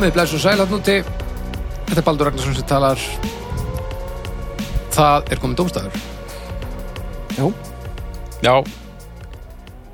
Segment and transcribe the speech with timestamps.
[0.00, 0.92] komið blæs og sæl hann úti.
[1.90, 3.00] Þetta er Baldur Ragnarsson sem talar.
[4.94, 5.98] Það er komið dómstæður
[7.36, 7.44] Já,
[8.40, 8.54] Já,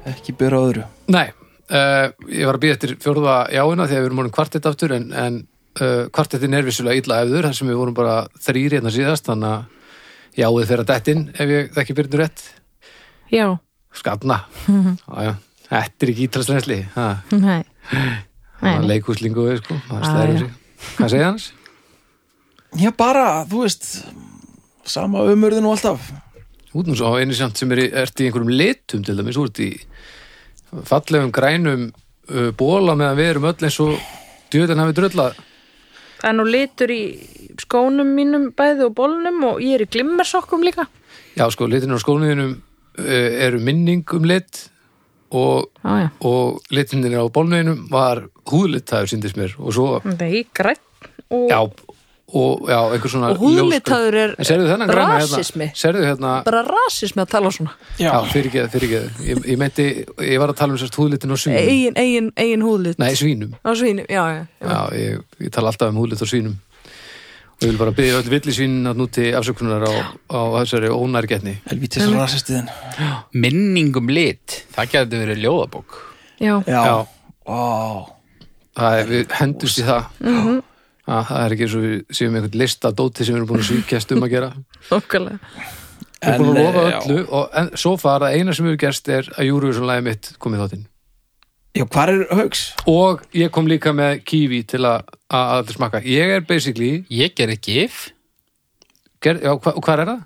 [0.06, 0.84] ekki byrja öðru.
[1.10, 1.24] Nei,
[1.74, 5.08] uh, ég var að býða eftir fjórða jáina þegar við erum orðin kvartett aftur en,
[5.10, 5.40] en
[5.82, 8.14] uh, kvartettin er vissulega illa efður þar sem við vorum bara
[8.46, 12.46] þrýri hérna síðast þannig að jáið fyrir að dettin ef ég þekki byrjum rétt.
[15.10, 15.34] Já, já,
[15.66, 16.80] Þetta er ekki ítalsrensli
[17.42, 17.62] nei.
[18.62, 20.38] Leikúslingu sko, Já, slæður já.
[20.38, 20.50] sig
[20.96, 21.44] Hvað segja hans?
[22.76, 23.86] Já, bara, þú veist
[24.86, 26.12] sama umurðin og alltaf
[26.76, 29.60] út nú svo einu samt sem er, ert í einhverjum litum til dæmis, þú ert
[29.64, 29.70] í
[30.84, 31.86] fallegum grænum
[32.28, 33.94] uh, bóla meðan við erum öll eins og
[34.52, 35.38] djöðan hafi drullað
[36.16, 37.00] Það er nú litur í
[37.60, 40.86] skónum mínum bæði og bólnum og ég er í glimmersokkum líka.
[41.36, 44.66] já sko, litinir á skónuðinum uh, eru minning um lit
[45.30, 46.10] og, já.
[46.20, 50.80] og litinir á bólnuðinum var húðlitaður síndist mér og svo, er grætt
[51.30, 51.60] og já
[52.26, 55.68] og já, einhver svona Og húðlitaður er en serðu þennan græna rasismi.
[55.68, 57.70] hérna serðu hérna, bara rasismi að tala svona.
[58.02, 59.86] já, fyrirgeð, fyrirgeð ég, ég meinti,
[60.26, 62.98] ég var að tala um sérst húðlitin á svínum Egin, egin, egin húðlit.
[62.98, 64.42] nei, svínum Á svínum, já, já.
[64.58, 64.66] já.
[64.66, 66.56] Já, ég, ég tala alltaf um húðlit á svínum
[67.56, 69.92] og ég vil bara byggja öll villisvínin að núti afsökunar á,
[70.28, 72.68] á þessari ónærgetni Helvítis rasistiðin.
[73.32, 75.96] Minningum lit Það gæti verið ljóðabók.
[76.36, 76.96] Já, Já, Já.
[77.48, 77.60] Ó,
[78.76, 80.10] það er, við hendust í það.
[80.20, 80.58] Mhm.
[81.06, 83.62] að, það er ekki eins og við séum einhvern lista dóti sem við erum búin
[83.62, 84.50] að svíkjast um að gera.
[84.98, 85.38] Okkarlega.
[86.20, 86.98] við erum búin að lofa eh, já.
[87.00, 90.30] öllu og en, svo far að eina sem við gerst er að Júruvísson lagi mitt
[90.42, 90.86] komið þáttinn
[91.76, 92.62] Já, hvar er haugs?
[92.88, 95.04] og ég kom líka með kífi til að
[95.36, 97.96] að smakka, ég er basically Ég gerði gif
[99.20, 100.24] ger, já, hva, og hvað er það?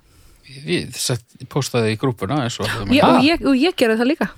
[0.67, 3.17] Ég sett, postaði í grúpuna eins og Ég, Ah.
[3.17, 4.29] og, ég, og ég gerði það líka.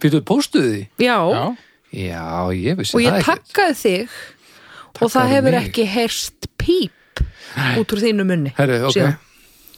[0.00, 0.82] Býtuðu, póstuðu því?
[1.04, 1.44] Já, Já,
[1.96, 4.16] Já, ég vissi og ég það ekki takkaði þig
[5.02, 5.66] og það hefur mig.
[5.68, 7.22] ekki heyrst píp
[7.80, 8.52] út úr þínu munni.
[8.56, 9.16] Herri, ok síðan.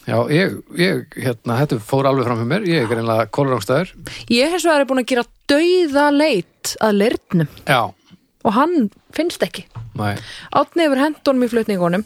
[0.09, 2.67] Já, ég, ég, hérna, þetta fór alveg fram með mér.
[2.71, 3.93] Ég er greinlega kólrángstæður
[4.33, 7.51] Ég hins vegar er búin að gera dauða leit að leirnum.
[7.69, 7.83] Já,
[8.49, 9.65] og hann finnst ekki.
[9.99, 10.15] næ,
[10.57, 12.05] Átni yfir hendunum í flutningunum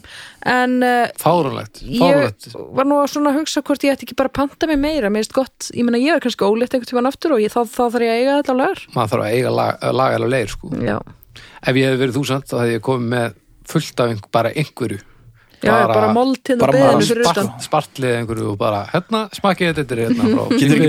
[0.49, 4.31] en uh, fárunlegt ég Fárunlegt var nú að svona hugsa hvort ég ætti ekki bara
[4.31, 7.11] að panta mig meira, mér finnst gott ég meina ég er kannski ólétt einhvern tímann
[7.11, 8.83] aftur og ég, þá, þá þarf ég að eiga þetta á lagar.
[8.97, 10.73] Maður þarf að eiga lag, lagalega leir, sko.
[10.81, 10.97] Já,
[11.63, 13.37] Ef ég hefði verið þúsand, þá hefði ég komið með
[13.73, 14.99] fullt af bara einhverju
[15.63, 17.49] já bara, bara moldtinn og beðinu fyrir utan.
[17.49, 20.43] spart, Spartlið einhverju og bara, hérna, smakið þetta er hérna frá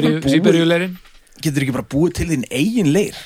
[0.34, 0.96] Sýberíuleirin
[1.42, 3.18] Getur ekki bara búið til þín eigin leir?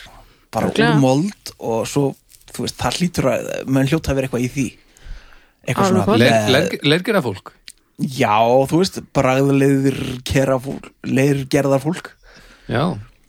[0.55, 2.13] Bara úr mold og svo,
[2.55, 4.67] þú veist, það hlýtur að menn hljóta að vera eitthvað í því.
[5.69, 6.17] Eitthvað svona.
[6.23, 7.53] Leir, Leirgerða fólk?
[7.99, 8.39] Já,
[8.71, 9.01] þú veist,
[10.65, 12.13] fólk, leirgerðar fólk.
[12.69, 12.83] Já,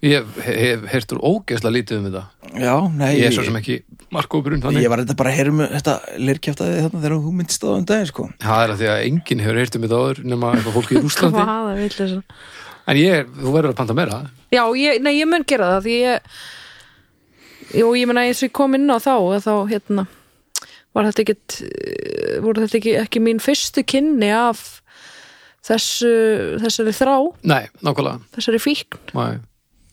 [0.05, 2.23] ég hef, hef heyrt úr ógeðslega lítið um þetta.
[2.55, 3.11] Já, nei.
[3.19, 4.81] Ég er svo sem ekki þannig.
[4.83, 7.87] Ég var þetta bara að heyra um þetta leirkjaftaði þarna þegar þú myndist á um
[7.89, 8.27] daginn, sko.
[8.43, 11.03] Það er að því að enginn hefur heyrt um þetta áður nema eitthvað fólki í
[11.83, 12.21] vitleysa.
[12.89, 14.21] En ég, þú verður að panta meira.
[14.49, 16.31] Já, ég, nei, ég mun gera það því ég
[17.69, 20.05] Jú, ég meina eins og ég kom inn á þá að þá, hérna
[20.97, 24.79] var þetta ekkit eh, voru þetta ekki, ekki mín fyrstu kynni af
[25.69, 26.09] þessu,
[26.63, 27.13] þessari þrá.
[27.45, 28.23] Nei, nákvæmlega.
[28.39, 29.01] Þessari fíkn.
[29.13, 29.37] Nei.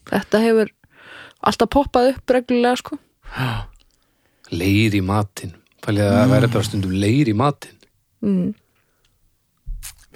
[0.08, 0.72] þetta hefur
[1.46, 2.98] alltaf poppað upp reglulega sko
[4.54, 5.54] Leir í matinn
[5.86, 7.78] Fælið að það væri bara stundum leir í matinn
[8.24, 8.52] mm.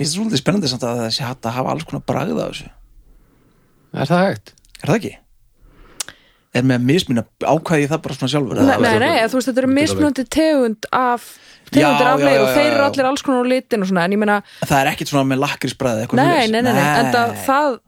[0.01, 2.39] Mér finnst það svolítið spennandi samt að það sé hægt að hafa alls konar bragð
[2.39, 2.71] af þessu
[3.91, 4.55] Er það hægt?
[4.81, 5.13] Er það ekki?
[6.51, 8.61] Er með mismina ákvæði það bara svona sjálfur?
[8.61, 11.27] Nei, nei, nei, þú veist, þetta eru Þetta er mismunandi tegund af
[11.71, 14.21] tegundir af leir og þeir eru allir alls konar á litin og svona, en ég
[14.23, 17.79] meina, Það er ekkit svona með lakrisbræði eitthvað nei, nei, nei, nei, en það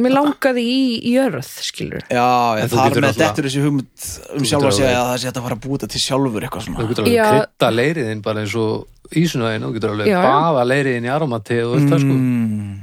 [0.00, 4.08] mér langaði í í jörð, skilur Já, þú er getur með náttúrulega- dettur þessi hugmynd
[4.34, 6.46] um Þú sjálf að segja að það sé að fara að búa þetta til sjálfur
[6.48, 7.26] eitthvað Þú svona getur alveg Já.
[7.30, 11.90] krydda leiriðin bara eins og ísunæðin Þú getur alveg baða leiriðin í aromati og allt
[11.94, 12.14] það sko.
[12.20, 12.76] Mm,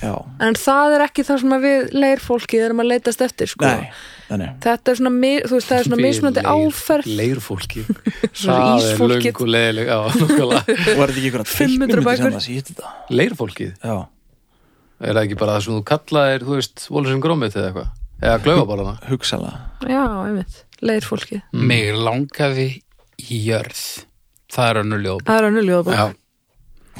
[0.00, 3.66] Já, en það er ekki það sem að við leirfólkið erum að leitast eftir, sko.
[3.68, 3.90] Nei,
[4.30, 4.46] nei, nei.
[4.64, 5.10] Þetta er svona,
[5.44, 7.08] þú veist, það er svona mismunandi áferð.
[7.18, 7.82] Leirfólki
[8.32, 9.26] Svona Það er ísfólkið.
[9.28, 12.88] löng og leðileg Já, Og er þetta ekki einhverja 500 teiknumyndir bækur.
[13.20, 13.74] Leirfólkið?
[13.84, 13.96] Já,
[15.00, 17.90] Er það ekki bara það sem þú kallaðir, þú veist, Vólusum grómið eða eitthvað?
[18.20, 18.94] Eða glaufabarana?
[19.08, 22.66] hugsalega já, einmitt, leirfólkið mig langaði
[23.24, 23.80] í jörð.
[24.52, 25.94] Það er önnur ljóð það er önnur ljóðabók.
[25.96, 26.04] Já.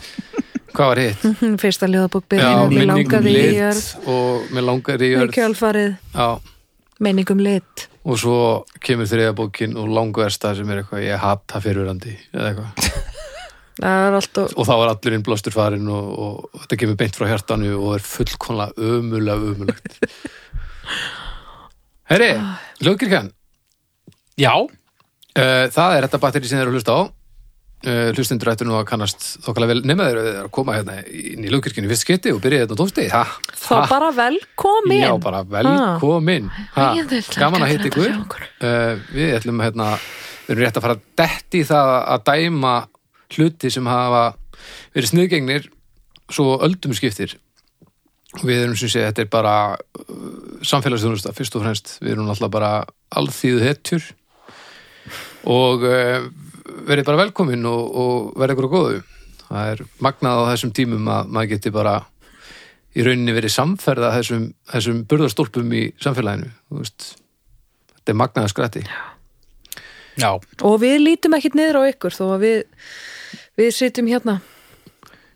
[0.74, 1.26] Hvað var hitt?
[1.64, 3.84] fyrsta ljóðabók Já, byrðinu, mér langaði í jörð.
[4.14, 6.28] og mér langaði í í jörð kjálfarið, Já,
[7.04, 7.86] meiningum lit.
[8.08, 8.36] Og svo
[8.80, 12.89] kemur þriða bókin og langversta sem er eitthvað ég hata fyrirverandi eða eitthvað
[13.80, 17.70] alltaf, og þá var allur inn blástur farin og, og þetta kemur beint frá hjartanu
[17.78, 20.00] og er fullkonlega ömulega ömulegt
[22.10, 22.32] Herri,
[22.82, 23.30] Ljókirkjan
[24.40, 24.54] Já,
[25.38, 27.00] Uh, það er þetta batteri sem þeir eru að hlusta á.
[27.80, 31.52] Uh, hlustundur ættu nú að kannast þokkalega vel nema þeir að koma hérna inn í
[31.52, 33.22] lúkirkjunni fyrst skipti og byrja hérna á ha,
[33.56, 35.04] Þá bara velkomin.
[35.06, 36.50] Já, bara velkomin.
[36.74, 38.44] Gaman að hitta ykkur.
[38.66, 42.74] uh, Við ætlum hérna við erum rétt að fara að detti það að dæma
[43.34, 44.32] hluti sem hafa
[44.94, 45.70] verið sniðgengnir
[46.30, 47.36] svo öldum skiptir.
[48.38, 50.18] Og við erum sem sé þetta er bara uh,
[50.66, 52.72] samfélagsþjónusta fyrst og fremst, við erum alltaf bara
[53.18, 54.06] alþýðu hetjur
[55.50, 56.28] og uh,
[56.86, 59.00] verið bara velkomin og, og verið á góðu.
[59.50, 61.96] Það er magnað á þessum tímum að maður geti bara
[62.94, 66.52] í rauninni verið samferða þessum, þessum burðarstólpum í samfélaginu.
[66.70, 68.84] Þetta er magnaða skrætti
[70.18, 70.34] Já,
[70.66, 72.58] Og við lítum ekkit niður á ykkur þó að við,
[73.60, 74.40] við sitjum hérna.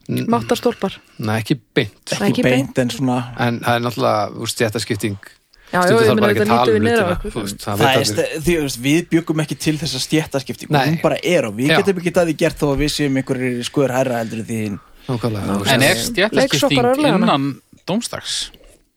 [0.05, 0.99] Máttarstólpar.
[1.17, 5.31] Nei, ekki beint ekki ekki beint en svona en það er náttúrulega, þú veist, stjættaskipting
[5.75, 7.81] Já, já, ég þarf meina bara ekki þetta að tala lítum um við veist, það
[7.81, 10.85] það er, þú veist, við byggum ekki til þessa stjættaskiptingu Nei.
[10.91, 11.79] hún bara er og við Já.
[11.81, 14.61] getum ekki að því gert þó að við séum einhverjir skoður hærra heldur en því
[15.09, 15.59] nákvæmlega.
[15.75, 17.49] En er stjættaskipting innan
[17.89, 18.37] dómstags?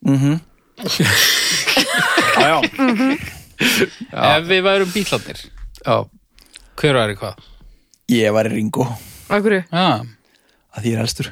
[0.05, 0.37] mm
[2.37, 2.61] Já,
[4.37, 5.39] Ef við værum bílarnir,
[5.81, 5.95] Já,
[6.77, 7.39] hver væri hvað?
[8.13, 8.85] ég var í Ringo
[9.27, 9.87] Akkur, Já,
[10.71, 11.31] að því ég er elstur.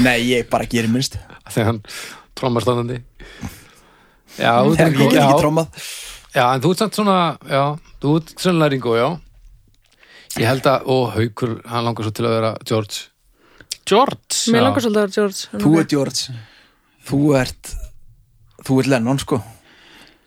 [0.00, 1.18] Nei, ég bara gerir minnst.
[1.50, 1.80] Þegar hann
[2.38, 3.00] trommar standandi.
[4.38, 5.82] Já, þú já, ekki trómað
[6.34, 7.16] já, en þú ert samt svona
[7.50, 7.62] já,
[8.00, 9.08] þú ert sennilega Ringo, já.
[10.38, 13.00] Ég held að, ó, Haukur hann langar svo til að vera George.
[13.90, 14.36] George?
[14.54, 16.36] Mér langar svolítið að vera George þú ert George.
[17.10, 17.72] Þú ert
[18.66, 19.40] þú ert Lennon sko.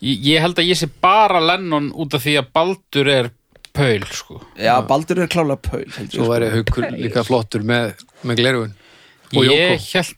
[0.04, 3.32] Ég, ég held að ég sé bara Lennon út af því að Baldur er
[3.74, 4.40] Paul, sko.
[4.60, 6.32] já, Baldur er klálega Paul held ég, Svo sko.
[6.34, 8.76] væri Haukur líka flottur með, með glerugun
[9.34, 10.14] og Ég Jóko held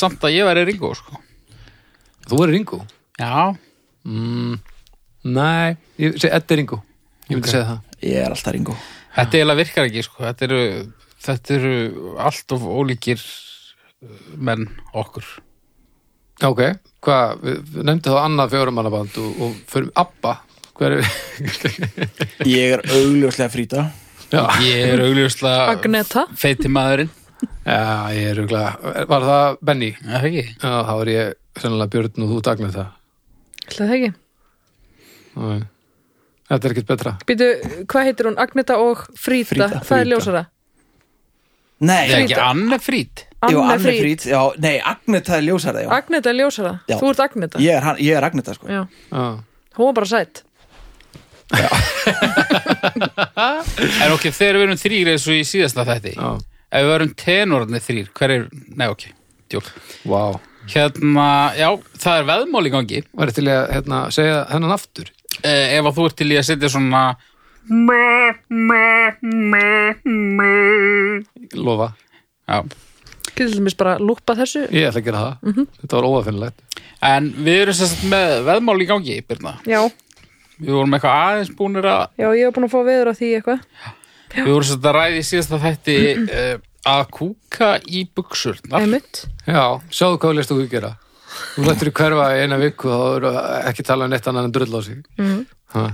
[0.00, 1.18] samt að ég væri Ringo, sko.
[2.30, 2.80] Þú er Ringo?
[3.18, 3.56] Já,
[4.00, 4.54] Mm,
[5.28, 6.78] nei, ég segi Eddi Ringo
[7.28, 8.76] Ég myndi segja það ég er alltaf Ringo
[9.16, 10.22] þetta eiginlega virkar ekki, sko.
[10.24, 10.60] Þetta eru,
[11.26, 11.74] þetta eru
[12.24, 15.26] allt of ólíkir uh, menn okkur.
[16.46, 16.62] Ok,
[17.04, 20.38] hvað, við, nefndi þá annað fjórumannaband og, og fyrir Abba
[20.80, 21.08] Hver er
[22.48, 23.82] ég er augljóslega frýta
[24.30, 27.10] Já, Ég er augljóslega Agneta feiti maðurinn.
[27.66, 27.80] já
[28.16, 29.90] ég er umglega Var það Benny?
[30.06, 30.44] Er Það ekki?
[30.62, 32.88] Já, þá var ég sennilega Björn og þú dagnir það
[33.76, 34.10] það ekki
[35.40, 35.60] Nei.
[36.50, 37.48] Þetta er ekkert betra Býtu,
[37.90, 38.38] hvað heitir hún?
[38.42, 40.08] Agneta og Fríta, það er Fríta.
[40.14, 40.42] ljósara
[41.80, 42.34] nei, Það er ekki.
[42.44, 43.22] Anne Frít.
[43.48, 45.88] Jú, Anne Frýt, já, nei, Agneta er ljósara, já.
[45.96, 46.96] Agneta er ljósara, Já.
[47.00, 48.68] þú ert Agneta Ég er, ég er Agneta, sko.
[48.68, 48.82] Já,
[49.14, 49.22] Já,
[49.78, 50.42] hún var bara sætt
[54.04, 56.12] En ok, þegar við erum þrýr eins og í síðasta þætti.
[56.16, 56.30] já,
[56.70, 58.42] Ef við erum tenorarnir þrýr, hver er...
[58.78, 59.02] Nei, ok,
[59.50, 59.66] djók.
[60.06, 60.22] vá.
[60.70, 61.24] Hérna,
[61.58, 63.00] já, það er veðmál í gangi.
[63.18, 65.08] Væri til að hérna, segja hennan aftur?
[65.40, 67.02] Eh, ef að þú ert til í að setja svona...
[71.58, 71.88] Lofa,
[72.50, 72.58] Já,
[73.30, 74.62] Getur til mér bara að lúpa þessu?
[74.74, 75.34] Ég ætla að gera það.
[75.80, 76.58] Þetta var óafinnlegt
[77.00, 79.52] en við erum sérst með veðmál í gangi, Birna.
[79.64, 79.80] Já,
[80.60, 82.02] Við vorum eitthvað aðeins búinir að...
[82.20, 83.60] já, ég hef búin að fá veður á því eitthvað
[84.30, 86.50] Við vorum sérst að ræði í síðasta þætti uh,
[86.90, 88.84] að kúka í buksurnar.
[88.84, 90.92] Einmitt Já, sjáðu hvað leist þú gera
[91.54, 93.32] Þú lættur í hverfa í eina viku og þá eru
[93.70, 95.42] ekki tala um neitt annað en drull á sig Mhm.
[95.70, 95.84] Ha.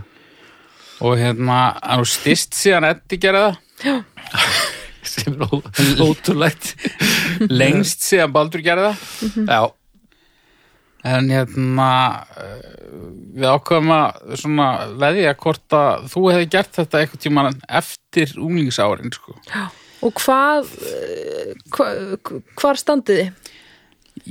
[1.04, 3.50] Og hérna, hann var stist síðan Eddi gerði
[3.82, 3.98] það.
[5.12, 6.70] sem er ótrúlegt
[7.52, 9.36] Lengst síðan Baldur gerði það.
[9.44, 9.60] Já,
[11.06, 11.88] En hérna,
[12.40, 12.76] uh,
[13.36, 19.12] við ákveðum að svona veðja hvort að þú hefði gert þetta eitthvað tímann eftir unglingsárin,
[19.14, 19.36] sko.
[20.06, 21.86] Og hvað eh, hva,
[22.58, 23.52] hvar standið þið?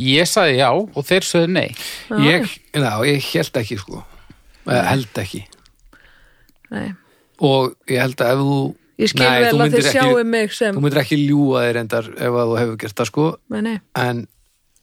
[0.01, 1.69] Ég sagði já og þeir sögðu nei.
[2.25, 4.01] ég, já, ég held ekki sko.
[4.65, 5.43] Eða held ekki.
[6.73, 6.87] Nei,
[7.45, 8.55] og ég held að ef þú
[9.03, 11.65] ég skil Nei, þú vel að myndir þið sjáu mig sem þú myndir ekki ljúga
[11.67, 13.27] þér endar ef að þú hefur gert það sko.
[13.53, 14.21] Nei, nei, en,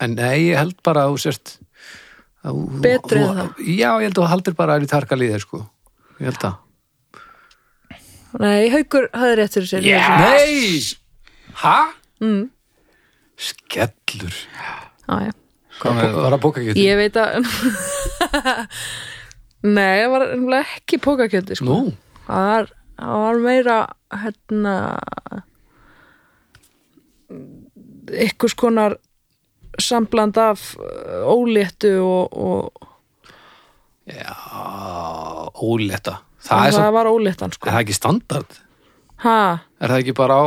[0.07, 1.59] en nei, ég held bara að þú þú-
[2.83, 3.51] Betri en það.
[3.63, 5.61] Já, ég held að þú haldir bara að við tarka líðir sko
[6.19, 6.55] Ég held að
[8.43, 10.09] nei, haukur hafði rétt fyrir sér Yes!
[10.25, 11.55] Nei!
[11.63, 11.77] Hæ?
[12.25, 12.43] mm,
[13.43, 14.35] Skellur
[15.07, 15.33] á, já.
[15.83, 17.31] Hvað var að bóka ekki Ég veit að
[19.63, 20.25] Nei, það var
[20.65, 21.67] ekki pókakjöndi sko.
[21.69, 21.93] Nú,
[22.27, 23.77] það, var, það var meira
[24.25, 24.75] hérna
[28.27, 28.97] ykkurs konar
[29.81, 32.89] sambland af uh, óléttu og, og
[34.07, 34.35] já,
[35.63, 37.69] ólétta Það er, það samt, var óléttan er sko.
[37.71, 38.57] það ekki standard?
[39.23, 39.37] ha,
[39.79, 40.47] Er það ekki bara á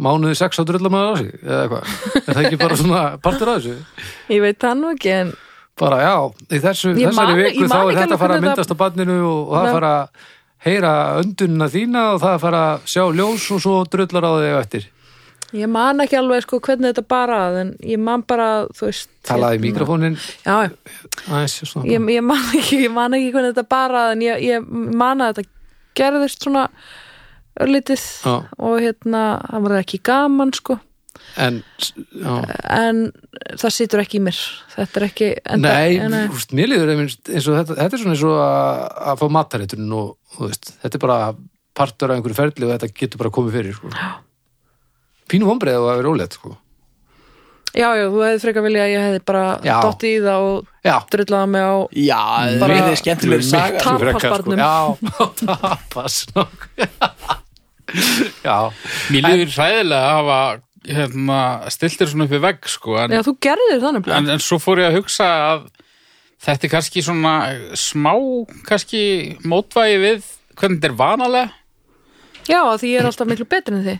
[0.00, 1.30] mánuði sex á drullamæður á sig?
[1.44, 1.94] Eða eitthvað?
[2.24, 3.76] Er það ekki bara svona partur af þessu?
[4.34, 5.32] ég veit það nú ekki en
[5.80, 6.14] Bara já,
[6.50, 8.76] í þessu, Ég þessari man- viku þá man er þetta að fara að myndast á
[8.82, 9.74] barninu og, það Nei.
[9.78, 9.92] fara
[10.66, 10.90] heyra
[11.22, 14.58] öndunina þína og það að fara að sjá ljós og svo drullar á þig á
[14.60, 14.88] eftir
[15.56, 19.56] Ég man ekki alveg sko hvernig þetta bara en ég man bara, þú veist talaði
[19.56, 20.70] í hérna- mikrofónin Já, já.
[21.26, 21.86] aðeins svona.
[21.90, 25.40] ég, ég, man ekki, ég man ekki hvernig þetta bara en ég, ég man að
[25.40, 25.48] þetta
[26.00, 26.68] gerðist svona
[27.60, 28.36] örlítið Já.
[28.58, 30.78] og hérna, það var ekki gaman sko
[31.36, 31.60] en
[32.14, 32.34] já,
[32.70, 33.02] en
[33.58, 34.38] það situr ekki í mér
[34.76, 36.24] þetta er ekki enda, nei, nei.
[36.32, 39.26] úst, mér líður einmitt eins og þetta, þetta er svona eins og að, að fá
[39.36, 41.18] matarétturinn og veist, þetta er bara
[41.76, 43.90] partur af einhverju ferli og þetta getur bara komið fyrir sko.
[43.92, 44.29] pínu
[45.38, 46.56] vombreið og að vera ólétt sko.
[47.70, 49.76] Já, já, þú hefði frekar vilja að ég hefði bara Já.
[49.84, 52.22] dott í það og já, drullaði mig á Já,
[52.58, 53.92] það er skemmtileg saga sko.
[54.00, 54.58] Tapasbarnum.
[54.58, 54.74] já,
[55.44, 56.16] tapas
[58.48, 58.56] já,
[59.14, 60.40] Mér líður hræðilega að hafa
[60.90, 61.38] hérna,
[61.70, 64.82] stiltir svona upp í vegg sko, en, Já, þú gerðir þannig en, en svo fór
[64.82, 65.64] ég að hugsa að
[66.42, 67.34] þetta er kannski svona
[67.78, 68.12] smá
[68.66, 69.02] kannski
[69.46, 70.26] mótvægi við
[70.58, 71.50] hvernig þetta er vanalega
[72.50, 73.98] Já, því ég er alltaf miklu betri en þið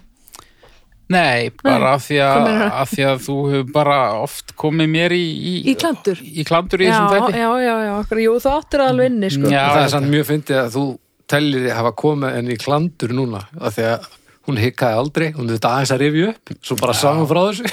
[1.11, 2.49] Nei, bara af því, að,
[2.93, 6.21] því að þú hefur bara oft komið mér í í, Í klandur?
[6.23, 9.51] í, klandur í Já, þessum þætti já, já, já, okkur, jú, það alveg inni sko.
[9.51, 10.85] Já, það er samt mjög fyndið að þú
[11.31, 14.07] tellir þið hafa komið henni í klandur núna af því að
[14.51, 17.67] hún hikkaði aldrei hún er þetta aðeins að rifja upp svo bara saman frá þessu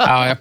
[0.00, 0.34] já, já.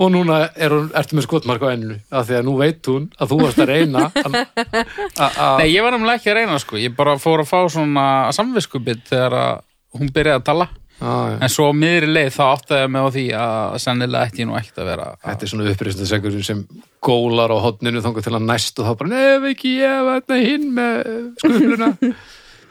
[0.00, 3.10] og núna er hún, ertu með skotmark á enninu af því að nú veit hún
[3.20, 6.58] að þú varst að reyna að- að að- Nei, ég var nefnilega ekki að reyna
[6.62, 6.78] sko.
[6.80, 9.60] ég bara fór að fá svona samviskubit þegar að
[9.98, 10.68] hún byrjaði að tala
[11.00, 11.38] Já.
[11.40, 14.56] en svo miðri leið þá áttaði ég mig á því að sennilega ætti ég nú
[14.58, 15.20] ekkert að vera að...
[15.24, 16.64] Þetta er svona uppreistasegurinn sem
[17.08, 20.66] gólar á hotninu þangar til að næst og þá bara nef ekki ég þetta hinn
[20.76, 20.98] með
[21.40, 21.88] skupluna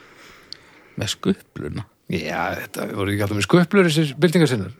[1.00, 4.78] með skupluna Já, þetta voru ekki alltaf með skuplur þessir byltingarsinnar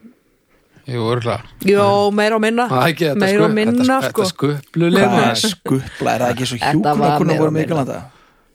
[0.90, 2.64] Jú, örgulega Jó, meira og minna.
[2.70, 4.22] Það er ekki þetta, Meira og minna, þetta, sko.
[4.22, 8.00] þetta skupluleg Hvað er skupla, er það ekki svo hjúkuna kuna meira voru og minna.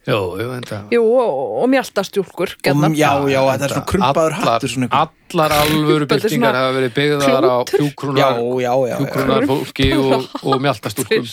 [0.06, 0.48] Jú, jú,
[0.94, 2.94] Jú, og, og mjáltastjúlkur gerðnar.
[2.94, 5.00] Já, já, þetta er svona krumpaður allar, hattur svona ykkur.
[5.34, 8.20] allar alvöru svona hafa verið byggðar á klútur.
[8.22, 11.26] Já, hjúkrunar fólki og, og mjaltastúlkum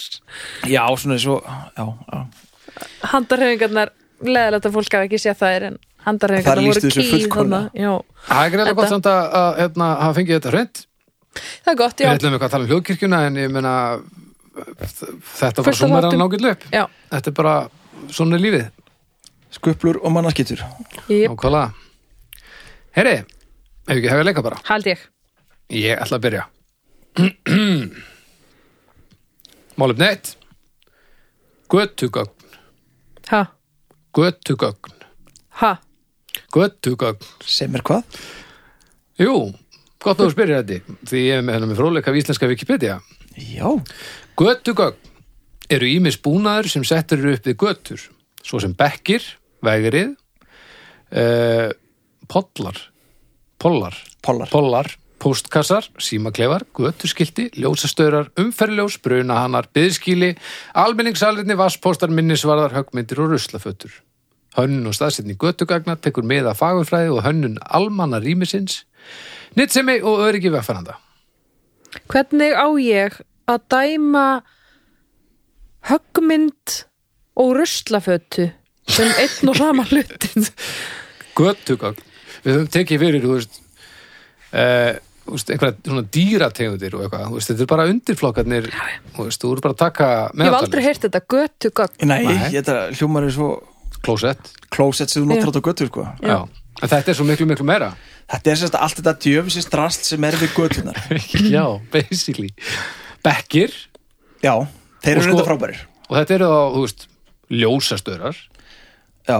[0.72, 1.36] Já, svona svo.
[3.12, 3.92] Handarhefingarnar
[4.24, 5.76] leðilegt að fólk hafa ekki séð það er en
[6.06, 7.68] handarhefingarnar voru þessu ký fullkomlega.
[7.68, 7.84] þarna.
[7.84, 7.92] Já,
[8.32, 10.82] Það er greiðlega gott samt að, að hérna, hafa fengið þetta hreint
[11.42, 13.74] það er gott, Við já ætlum eitthvað að tala um hljóðkirkjuna en ég meina
[15.32, 15.76] þetta var
[16.52, 17.54] upp Já, Þetta er bara,
[18.12, 18.66] svona er lífið?
[19.52, 20.62] Skuplur og mannaskittur.
[21.12, 21.72] ég Nákvæmlega.
[22.96, 23.16] Herri,
[23.88, 24.60] ef ekki hefur leika bara?
[24.68, 25.02] Held ég.
[25.72, 26.44] Ég ætla að byrja.
[29.80, 30.36] Málum neitt
[31.72, 32.32] Götugögn.
[33.30, 33.46] Ha,
[34.12, 34.92] Götugögn.
[35.62, 35.76] Ha,
[36.52, 37.24] Götugögn.
[37.48, 38.18] Sem er hvað?
[39.20, 39.36] Jú,
[40.02, 42.98] gott að þú spyrir þetta Því ég er með með fróðleika af íslenska Wikipedia.
[43.36, 43.68] Já,
[44.36, 45.11] Götugögn
[45.72, 48.08] eru ímis búnaður sem settur eru upp við götur
[48.42, 49.24] svo sem bekkir,
[49.62, 50.14] vegrið
[51.14, 51.70] uh,
[52.30, 52.78] pollar
[53.62, 54.50] pollar, pollar.
[54.50, 54.90] pollar
[55.22, 60.32] póstkassar, símaklefar, göturskilti ljósastöðrar, umferðljós, brunahannar byðskíli,
[60.74, 64.00] almenningssalinni vasspóstar, minnisvarðar, höggmyndir og ruslafötur
[64.56, 68.82] hönnun og staðsetning götugagna tekur með að fagurfræði og hönnun almanna rýmisins
[69.56, 70.98] nýttsemi og öryggi vegfæranda
[72.08, 74.26] Hvernig á ég að dæma
[75.88, 76.82] höggmynd
[77.42, 78.50] og ruslafötu
[78.92, 80.46] sem einn og sama hlutin
[81.38, 81.98] göttugagn
[82.42, 83.58] við höfum tekið fyrir þú veist,
[84.52, 87.28] uh, þú veist einhverja svona dýrategundir og eitthvað.
[87.36, 88.70] Veist, þetta er bara undirflokkarnir
[89.14, 92.24] þú veist, þú eru bara að taka Ég hef aldrei heyrt þetta, götu gögn Nei,
[92.26, 92.48] Nei.
[92.56, 93.52] þetta hljómar er svo
[94.02, 95.52] klósett klósett sem þú notar Já.
[95.52, 96.06] át á göttur, sko.
[96.26, 96.38] já.
[96.82, 97.92] en þetta er svo miklu miklu meira.
[98.32, 100.96] Þetta er sérst allt þetta djöfisins drast sem er við göttunar.
[101.54, 102.48] já, basically.
[103.22, 103.74] Bekkir.
[104.42, 104.54] Já,
[105.02, 105.82] þeir eru sko- reynda frábærir.
[106.08, 107.06] og þetta eru þá, þú veist,
[107.62, 108.36] ljósastöðrar
[109.28, 109.38] Já,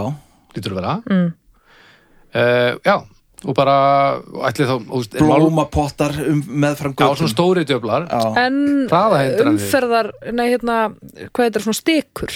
[0.55, 1.33] lítur að vera mm.
[2.85, 2.95] já,
[3.43, 3.75] og bara
[4.55, 7.19] þá, þú veist, er blómapottar um, meðfram já, göttum.
[7.21, 8.59] svona stóri djöflar Já, En
[9.53, 10.77] umferðar, nei hérna
[11.33, 12.35] hvað heitir það, svona stikur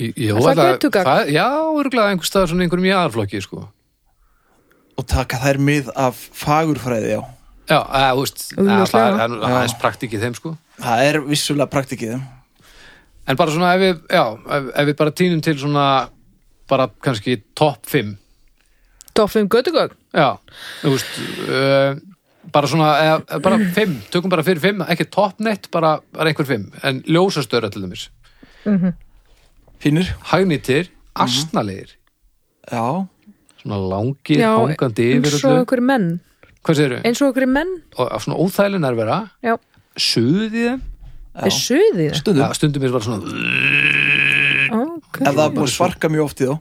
[0.00, 1.06] Í- Jú, Er það þetta- götugagn?
[1.10, 1.46] það- Já,
[1.80, 3.68] örgulega einhver staðar svona einhverjum jáðarflokki, sko
[5.00, 7.20] og taka þær mið af fagurfræði, já.
[7.70, 7.78] Já,
[8.12, 9.78] þú veist, það er- er Já.
[9.80, 12.16] praktikið þeim, sko Það er vissulega praktikið.
[13.28, 14.24] En bara svona ef við, já,
[14.56, 15.86] ef, ef við bara týnum til svona
[16.70, 18.14] bara kannski topp 5
[19.14, 20.38] Toffum götu gögn Já,
[20.82, 21.18] þú veist
[21.50, 21.98] uh,
[22.50, 26.48] bara svona, eða, bara 5 tökum bara fyrir 5, ekki topp neitt bara, bara einhver
[26.48, 28.08] 5, en ljósastöra til dæmis.
[29.80, 30.08] Finnur?
[30.32, 31.94] hagnýtir, asnalegir.
[32.70, 33.06] Já.
[33.60, 36.08] svona langir, hangandi yfir eins og einhverjir menn.
[36.66, 37.72] Eins og einhverjir menn.
[37.94, 39.20] Og svona óþægileg nærvera.
[39.46, 39.54] Já,
[40.04, 40.80] suðið þeim,
[41.46, 42.42] er suðið Stundum.
[42.42, 43.20] ja, stundum er bara svona
[44.80, 45.20] ok.
[45.20, 46.56] Ef það er búið að sparka mjög oft í þá.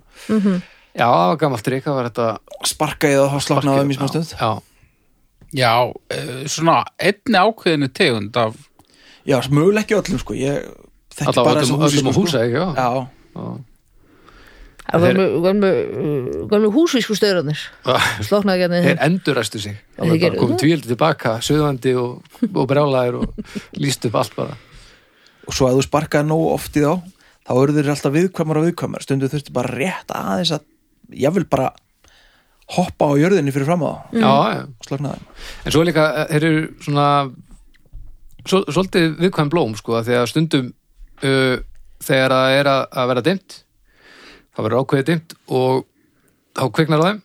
[1.00, 2.28] Já, það var gammalt trikk, það var þetta
[2.70, 4.34] sparka í það og sloknaði um í smá stund?
[4.40, 4.52] Já,
[5.50, 5.74] Já,
[6.14, 8.54] eh, svona einni ákveðinu tegund af
[9.26, 10.36] já, möguleg ekki öllum sko.
[10.38, 10.68] Ég
[11.16, 12.22] þekki bara húsi öllum á sko.
[12.22, 12.60] húsa, ekki?
[12.60, 12.68] Já.
[12.78, 13.46] já,
[14.90, 17.62] Það var með, húsvísku stöðrarnir.
[18.26, 19.02] Sloknaði gætni Þeir
[19.62, 19.78] sig.
[20.00, 20.62] Þeir bara komið það?
[20.64, 24.58] tvíaldi tilbaka, söðandi og, og brjálæðir og líst upp allt bara.
[25.46, 26.96] Og svo að þú sparkaði nógu oft í þá
[27.50, 29.06] þá eru þeir alltaf viðkvæmar og viðkvæmar.
[29.06, 30.66] Stundu þurfti bara rétt aðeins að
[31.18, 31.72] ég vil bara
[32.76, 35.24] hoppa á jörðinni fyrir fram á það Já, já, og sloknaði
[35.66, 37.08] en svo líka eh, þeir eru svona
[38.46, 41.56] svo, svolítið viðkvæm blóm sko, af því að stundum uh,
[42.06, 43.58] þegar það er að, vera dimmt
[44.60, 45.86] það verður ákveðið dimmt og
[46.60, 47.20] þá kviknar þeim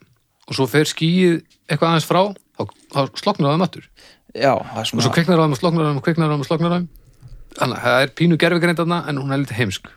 [0.45, 2.63] og svo fer skýið eitthvað aðeins frá þá,
[2.95, 3.51] þá sloknar
[4.71, 6.45] það er og svo kviknar á þeim og sloknar á þeim og kviknar á þeim
[6.45, 6.89] og sloknar á þeim
[7.55, 9.91] þannig að það er pínu gerfigreind þarna en hún er lítið heimsk.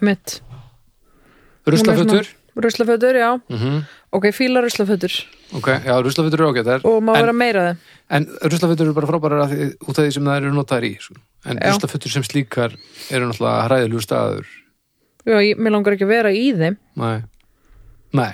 [0.00, 0.40] Mitt
[1.66, 2.30] ruslafötur.
[2.60, 3.40] Ruslafötur, já.
[3.48, 3.82] Mm
[4.12, 5.12] Ok, fíla ruslafötur.
[5.54, 7.76] Ok, já, ruslafötur eru ágættar Og má vera meira þeim.
[8.10, 10.96] en ruslafötur eru bara frábærar að því, út af því sem það eru notaðar í
[11.00, 11.14] sko.
[11.46, 12.74] en ruslafötur sem slíkar
[13.10, 14.46] eru náttúrulega hræðilegu staður
[15.28, 16.78] Já, ég, mér langar ekki að vera í þeim.
[17.00, 17.18] Nei,
[18.16, 18.30] nei.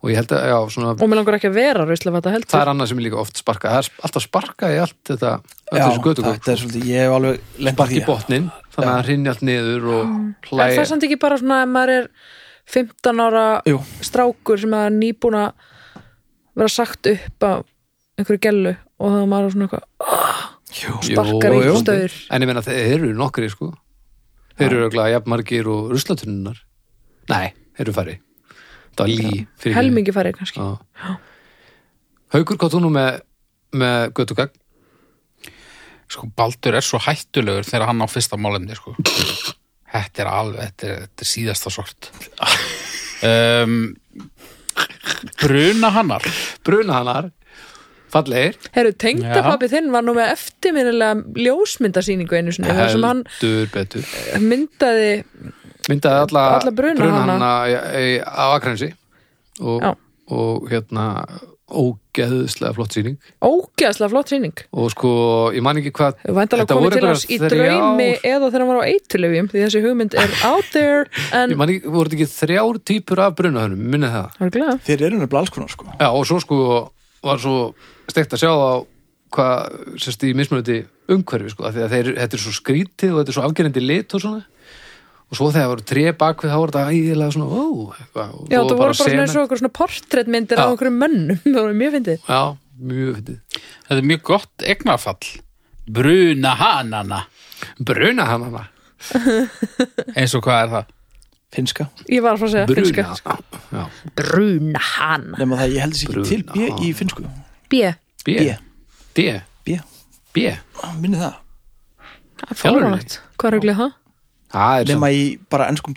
[0.00, 2.48] Og ég held að, já, svona Og mér langar ekki að vera ruslaföta heldur.
[2.54, 5.32] Það er annað sem er líka oft sparkað það er alltaf sparkað í allt þetta
[5.36, 9.44] já, þetta er svolítið, ég hef alveg spark í botnin, þannig að það hrinni allt
[9.44, 10.78] niður og Er hlæja.
[10.78, 12.08] Það samt ekki bara svona ef maður er
[12.70, 13.82] 15 ára Jú.
[14.08, 15.68] strákur sem er nýbúin að
[16.56, 17.68] vera sagt upp af
[18.16, 22.96] einhverju gellu og það maður er svona eitthvað sparkar í stöður En ég meina þeir
[22.96, 23.72] eru nokkri sko
[24.60, 26.60] Þeir eru örugglega jafn margir og ruslatunnunar
[27.30, 28.16] Nei, þeir eru færri.
[28.98, 30.60] Það var lí fyrir helmingi færri kannski.
[30.60, 31.12] Já.
[32.34, 33.20] Haukur, hvað þú nú með
[33.80, 34.56] með göttugagn?
[36.10, 38.96] sko, Baldur er svo hættulegur þegar hann á fyrsta málefni sko.
[39.90, 42.10] þetta er alveg þetta er, þetta er síðasta sort.
[43.20, 43.98] Um,
[45.42, 46.24] Bruna hannar
[46.64, 47.26] Brunahanar
[48.10, 48.56] Fallegir.
[48.74, 54.10] Herru, tengdapappi þinn var nú með eftirminnilega ljósmyndasýningu einu sinni þar sem hann Heldur betur.
[54.42, 55.12] myndaði
[55.90, 57.52] Myndaði alla, Alla brunahana.
[57.66, 58.90] í, í, á Akransi
[59.60, 59.86] og,
[60.30, 61.06] og hérna
[61.70, 63.16] ógeðslega flott sýning.
[63.46, 64.62] Ógeðslega flott sýning.
[64.74, 65.10] Og sko,
[65.54, 68.80] ég man ekki hvað Væntalega Þetta komið til hans í draumi eða þegar hann var
[68.82, 71.04] á eiturlefjum því þessi hugmynd er out there
[71.36, 74.32] en Ég man ekki, voru þetta ekki þrjár típur af brunahönum, minnið það?
[74.38, 75.88] Það er glæða þeir eru nefnilega alls konar sko.
[75.94, 76.58] Já, og svo sko
[77.24, 77.56] var svo
[78.10, 78.72] steikt að sjá á
[79.34, 80.78] hvað, sérst í mismunandi
[81.10, 83.84] umhverfi sko, af því að þeir, þetta er svo skrítið og þetta er svo afgerandi
[83.84, 84.46] lit og svona.
[85.30, 88.64] Og svo þegar voru tré bakvið þá voru þetta ægilega svona, ó, eitthvað Já, það
[88.64, 90.74] voru bara svona og okkur svona portréttmyndir af Já.
[90.74, 92.24] okkur mönnum, það voru mjög fyndið.
[92.26, 92.40] Já,
[92.90, 93.62] mjög fyndið.
[93.86, 95.30] Þetta er mjög gott egnafall
[95.90, 97.24] Bruna hanana
[97.78, 98.66] Bruna hann hana
[100.18, 100.90] eins og hvað er það?
[101.54, 103.36] Finska Ég var að fara að segja Bruna, finska
[103.74, 103.84] já,
[104.20, 107.24] Bruna hann nema það ég held þessi ekki til B í finsku
[107.70, 107.84] B,
[108.26, 108.36] B,
[109.14, 109.26] D,
[109.64, 109.78] B,
[110.34, 110.50] B.
[111.00, 111.36] Minni það.
[112.40, 113.16] Það er fáránlegt.
[113.38, 113.92] Hvað auðvitað það?
[114.90, 115.94] Nema samt, í bara ennskum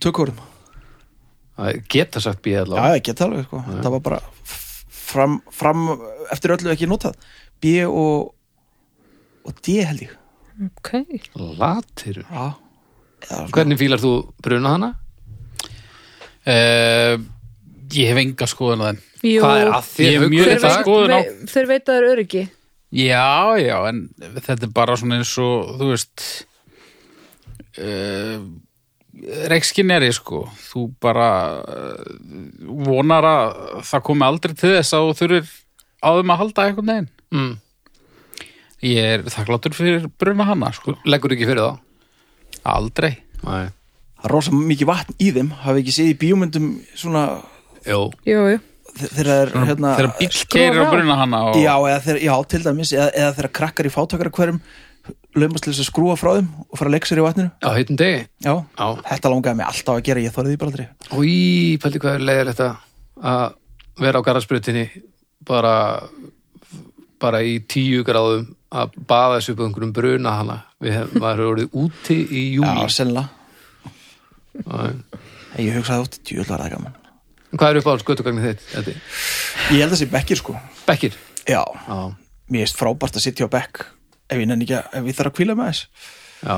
[1.74, 3.62] er geta sagt B já, allavega ég get það alveg sko.
[3.70, 4.20] Það var bara
[5.04, 5.84] fram, fram
[6.34, 7.18] eftir öllu ekki notað.
[7.64, 8.34] B og
[9.44, 10.14] og D held ég.
[10.70, 10.92] Ok,
[11.60, 12.44] Latir já,
[13.26, 14.14] já Hvernig fílar þú
[14.46, 14.92] bruna hana?
[16.44, 17.16] Uh,
[17.96, 19.02] ég hef enga skoðun á þeim.
[19.24, 20.76] Jú, Hvað er að Ég þér er mjög þeir, þetta dag?
[20.76, 22.42] veit, skoðun á- þeir veit að það er öryggi?
[22.94, 23.28] Já,
[23.64, 24.02] já, en
[24.44, 26.26] þetta er bara svona eins og, þú veist
[27.80, 28.44] uh,
[29.50, 30.44] reikskinneri, sko.
[30.68, 31.30] Þú bara
[31.64, 32.12] uh,
[32.86, 33.54] vonar að
[33.90, 35.54] það komi aldrei til þess að þú þurfir
[36.04, 37.10] á þeim að halda einhvern veginn.
[37.34, 37.54] Mm.
[38.84, 40.98] Ég er þakkláttur fyrir bruna hana, sko.
[41.08, 41.80] Leggur ekki fyrir þá?
[42.76, 43.14] Aldrei.
[43.48, 43.70] Nei
[44.24, 47.26] er rosa mikið vatn í þeim hafi ekki séð í bíómyndum svona
[47.84, 48.40] Jú, jú,
[48.96, 52.62] þe- þegar er hérna bíl keirir á bruna hana og, já, eða þegar, já, til
[52.64, 54.62] dæmis eða, eða þegar krakkar í fátakara hverjum
[55.36, 57.52] laumast til þess að skrúa frá þeim og fara að leika sér í vatninu.
[57.60, 58.22] Á heitum degi?
[58.46, 60.88] Já, Já þetta langaði mig alltaf að gera, ég þorði því bara aldrei.
[61.28, 62.76] Í, pældi hvað er leiðilegt að
[63.34, 63.56] að
[64.06, 64.86] vera á garðsprutinni
[65.44, 65.74] bara
[67.24, 70.58] bara í tíu gráðum að baða þessu upp á einhverjum bruna hana.
[70.84, 73.43] Við hefum maður orðið úti í já, júli sennilega, Já.
[75.60, 77.00] Ég hugsaði út djúvel var það gaman.
[77.54, 78.68] Hvað er upp á skötugagnið þitt?
[78.82, 78.94] Eddi?
[79.74, 80.56] ég held að sé bekkir sko.
[80.88, 81.18] Bekkir?
[81.48, 81.98] já, Já,
[82.54, 83.84] mér er frábært að sitja á bekk
[84.32, 86.10] ef ég nenni ekki að, ef ég þarf að kvíla með þess
[86.44, 86.58] já.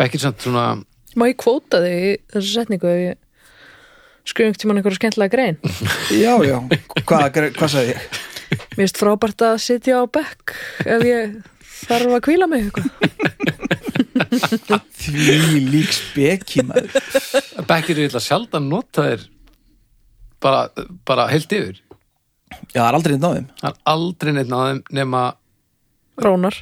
[0.00, 0.64] Bekkir samt svona
[1.14, 3.20] má ég kvóta þig í þessu setningu ef ég
[4.24, 5.58] skrifa einhvern tímann einhverja skemmtilega grein?
[6.24, 6.56] Já, já,
[7.04, 8.06] hvað, hvað sagði ég?
[8.54, 11.36] Mér finnst frábært að sitja á bekk ef ég
[11.88, 12.88] þarf að kvíla mig eitthvað?
[15.04, 16.90] Því lík speki maður.
[17.68, 19.26] Bekkir er illa sjaldan notaðir
[20.44, 20.68] bara,
[21.06, 21.80] bara heilt yfir.
[22.74, 23.48] Já, það er aldrei á þeim.
[23.60, 25.22] Það er aldrei neitt þeim nema
[26.24, 26.60] Rónar.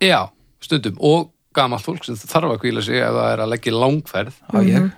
[0.00, 0.20] Já,
[0.64, 0.96] stundum.
[1.04, 4.38] Og gamalt fólk sem þarf að kvíla sig ef það er að leggja langferð.
[4.52, 4.88] Já, ég?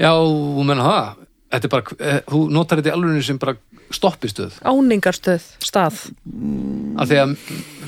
[0.00, 1.26] Já, þú menna það.
[1.50, 3.56] Þetta er bara, eh, þú notar þetta í alveg sem bara
[3.94, 4.56] stoppistöð?
[4.62, 5.98] Áningarstöð, stað.
[7.00, 7.34] Af því að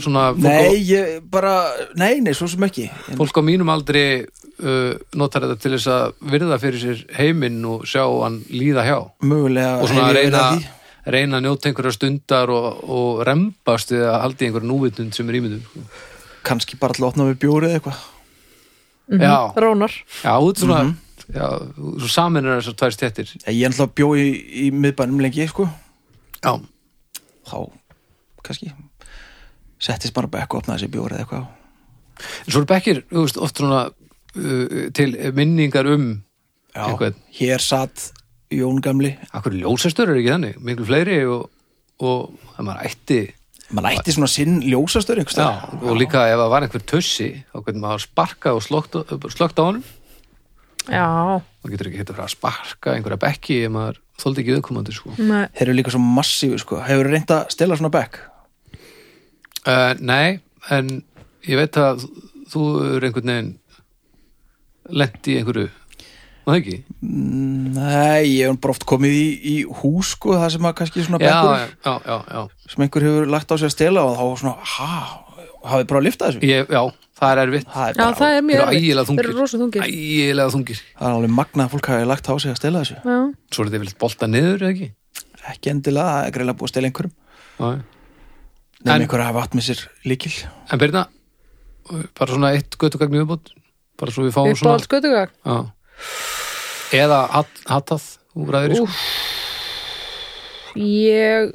[0.03, 1.55] svona Nei, ég bara,
[1.99, 2.88] nei, nei, svo sem ekki.
[3.19, 7.87] Fólk á mínum aldri uh, notar þetta til þess að virða fyrir sér heiminn og
[7.88, 8.97] sjá hann líða hjá.
[9.23, 14.19] Mögulega og svona reyna, að reyna að njóta einhverja stundar og, og rembast við að
[14.27, 15.87] haldi einhverja núvitund sem er ímyndum sko.
[16.43, 18.03] Kannski bara til að opna við bjóri eða eitthvað.
[19.12, 19.95] Já, Rónar.
[20.23, 20.83] Já, út svona
[21.33, 21.47] já,
[22.01, 24.29] svo samin er þessar tvær stettir Ég er alltaf bjó í,
[24.65, 25.69] í miðbænum lengi, sko
[26.42, 26.52] já,
[27.42, 27.57] Þá,
[28.46, 28.72] kannski
[29.83, 31.46] Settist bara bekk og opnaði þessi bjóri eða eitthvað.
[32.46, 36.05] En svo er bekkir þú veist, oft svona uh, til minningar um
[36.72, 37.16] Já, Einhvern.
[37.35, 38.12] hér satt
[38.52, 39.11] Jón Gamli.
[39.35, 41.48] Akkur ljósastur er ekki þannig, miklu fleiri og,
[42.00, 43.20] og það maður ætti
[43.72, 45.48] Man ætti svona sinn ljósastur einhvers já,
[45.81, 48.98] og líka ef það var einhver tussi þá getur maður sparka og slögt,
[49.33, 49.85] slögt á honum.
[50.92, 51.07] Já,
[51.62, 54.92] maður getur ekki hitt að fara að sparka einhverja bekki ef maður þóldi ekki auðkomandi
[54.96, 55.14] sko.
[55.18, 58.18] nei, Þeir eru líka svo massífi, sko Hefur reynd að stela svona bekk?
[59.66, 61.03] uh, nei, en
[61.48, 62.05] ég veit að
[62.53, 62.64] þú
[62.96, 63.53] er einhvern veginn
[64.92, 65.70] lent í einhverju
[66.42, 66.77] það ekki?
[67.07, 71.20] Nei, ég hef bara oft komið í, í hús, sko Það sem að kannski svona
[71.22, 72.42] Já, bekkur já, já, já.
[72.72, 74.90] sem einhver hefur lagt á sig að stela og þá var svona, ha,
[75.70, 76.40] hafið bara að lifta þessu?
[76.48, 76.83] Ég, já,
[77.20, 77.68] það er erfitt.
[77.72, 79.87] Það er já bara, það er Þeir mjög eru ægilega Þeir þungir eru rosa þungir.
[79.87, 80.83] Ægilega þungir.
[80.98, 82.96] Það er alveg magnað að fólk hafi lagt á sig að stela þessu.
[83.03, 83.18] Já,
[83.53, 84.88] Svo er þetta vilt bolta niður, eða ekki?
[85.53, 87.14] Ekki endilega, það er greiðlega búið að stela einhverjum.
[87.59, 87.68] Já,
[88.83, 90.33] Nefnir En- einhver hafa átt með sér líkil
[90.75, 91.05] En Birna,
[92.18, 93.53] bara svona eitt göttugagn viðbót?
[94.01, 95.70] Bara svo við fáum svona uppáhalds göttugag já.
[96.98, 98.88] Eða hat, hattað úr ræðir sko.
[100.83, 101.53] Ég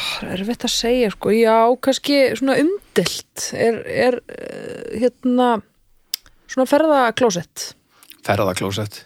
[0.00, 5.48] Það er erfitt að segja sko, já, kannski svona umdilt er, er eh, hérna
[6.50, 7.70] svona ferðaklósett.
[8.26, 9.02] Ferðaklósett.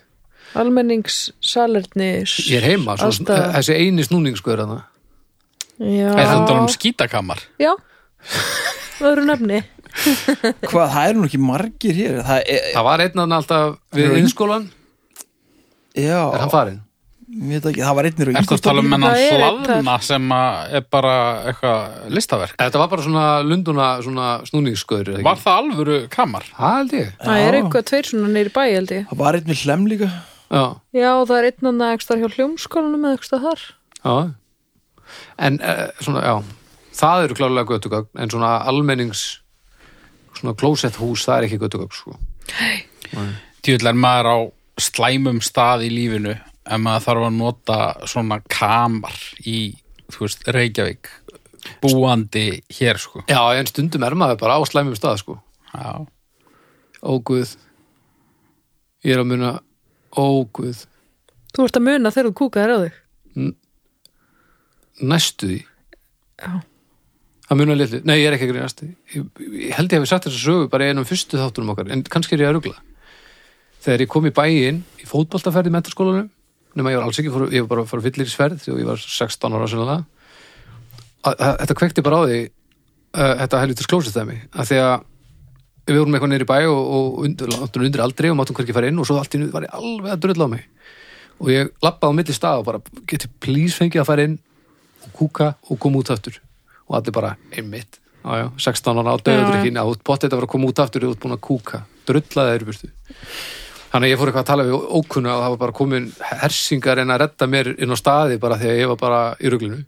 [0.54, 2.10] Almenningssalerni
[2.46, 4.80] Ég er heima, svona, þessi eini snúning sko er þarna.
[5.82, 7.40] Já, Er þetta um skítakamar?
[7.58, 7.72] já.
[8.94, 9.58] Það eru nefni
[10.64, 12.20] Hvað, það eru nú ekki margir hér?
[12.26, 14.64] Það er, Það var einn aðna alltaf við innskólan
[15.94, 16.78] já, Er hann farinn?
[17.34, 20.74] Ég veit ekki, það var einnir og Ertu að tala um hennan hlaðna sem að
[20.78, 21.14] er bara
[21.50, 22.56] eitthvað listaverk?
[22.60, 26.48] Þetta var bara svona lunduna svona snúningssköður Var það alvöru kamar?
[26.54, 27.12] Það held ég.
[27.20, 29.06] Það er eitthvað tveir svona neyri bæ, held ég.
[29.10, 30.10] Það var einn við hlem líka.
[30.54, 33.64] Já, Já, það er einn annað ekstra hjá hljómskólanum eða ekstra þar.
[34.04, 34.16] Já.
[35.48, 36.36] En uh, svona, já
[36.94, 39.24] Það eru klárlega göttugagn En svona almennings
[40.34, 42.16] svona klósett hús, það er ekki göttugagn sko.
[43.64, 44.36] Tjóðlega er maður á
[44.82, 49.74] slæmum stað í lífinu en maður þarf að nota svona kamar í,
[50.12, 51.10] þú veist, Reykjavík
[51.80, 53.22] búandi hér, sko.
[53.28, 55.38] Já, en stundum er maður bara á slæmum stað sko.
[55.72, 56.04] Já.
[57.04, 57.54] Ó guð
[59.04, 59.50] Ég er að muna
[60.16, 60.84] Ó guð
[61.54, 63.50] Þú ert að muna þegar þú kúkaðir á þig
[65.04, 66.52] Næstu því Já.
[67.44, 70.26] Það munar litlu, nei ég er ekki að grínast ég, ég held ég hefði sagt
[70.26, 72.78] þess að sögu bara í einum fyrstu þáttunum okkar, en kannski er ég að rugla
[73.84, 76.30] Þegar ég kom í bæinn í fótboltaferð í mentaskólanum
[76.78, 78.90] nema ég var alls ekki, fór, ég var bara að fyllir í sverð þegar ég
[78.90, 80.02] var 16 ára sinna
[81.24, 84.94] Þetta kvekti bara á því uh, þetta helvitur klósistæmi að því að
[85.84, 89.00] við vorum eitthvað í bæ og, og undir, undir, aldrei og máttum hverki fara inn
[89.00, 90.64] og svo allt í nú var ég alveg að drulla á mig.
[91.42, 94.38] Og ég lappaði á milli stað og bara geti please fengið að fara inn
[95.04, 96.38] og kúka og koma út aftur.
[96.88, 98.00] Og allir bara, einmitt.
[98.24, 101.04] Já, já, 16 ára á döður ekki nátt bótt þetta var að koma út aftur
[101.04, 101.82] og út búin að kúka.
[102.08, 102.92] Burtu
[103.94, 106.06] þannig að ég fór eitthvað að tala við ókunna og það var bara komin
[106.42, 109.78] hersingar en að redda mér inn á staði bara þegar ég var bara í ruglinu.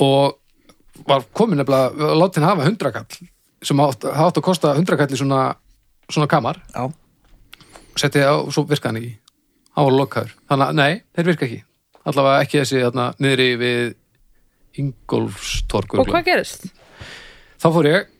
[0.00, 3.28] Og var komin nefnilega látin hafa hundrakall
[3.68, 5.42] sem átt, átt að kosta hundrakall í svona,
[6.08, 6.60] svona kamar.
[6.72, 6.88] Já,
[8.00, 9.14] setti á og svo virka hann ekki.
[9.76, 11.62] Hann var lokaður, þannig að nei, þeir virka ekki.
[12.08, 13.80] Allavega ekki þessi þarna niðri við
[14.78, 16.68] Ingolfstorg Og hvað gerist?
[17.58, 18.10] þá fór ég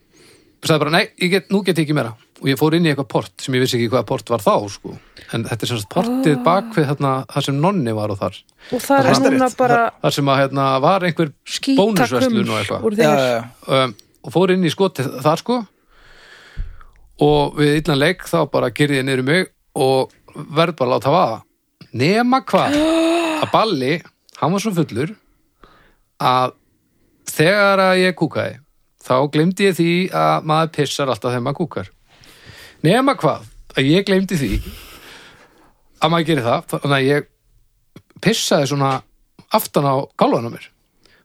[0.65, 2.91] sagði bara, nei, ég get, nú get ég ekki meira og ég fór inn í
[2.93, 4.93] eitthvað port sem ég vissi ekki hvaða port var þá sko.
[5.33, 6.43] en þetta er sem sagt portið Ah.
[6.43, 8.37] bak við þarna, þar sem nonni var og þar.
[8.73, 9.33] Og það er Hæstarétt.
[9.39, 11.31] núna bara þar sem að hérna, var einhver
[11.77, 12.97] bónusverslun og eitthvað.
[12.97, 13.43] já, þér.
[13.67, 15.59] Já, um, og fór inn í skotið þar sko.
[17.19, 20.93] Og við illan leik þá bara gerði ég niður um mig og verð bara að
[20.95, 21.41] láta vaða.
[21.93, 22.77] Nema hvað
[23.43, 23.93] að Balli,
[24.39, 25.15] hann var svo fullur
[26.19, 26.53] að
[27.29, 28.57] þegar að ég kúkaði
[29.03, 31.89] þá glemdi ég því að maður pissar alltaf þegar maður kúkar
[32.85, 34.51] nema hvað, að ég glemdi því
[35.99, 37.29] að maður gerir það þannig að ég
[38.23, 38.91] pissaði svona
[39.55, 40.69] aftan á gálan á mér.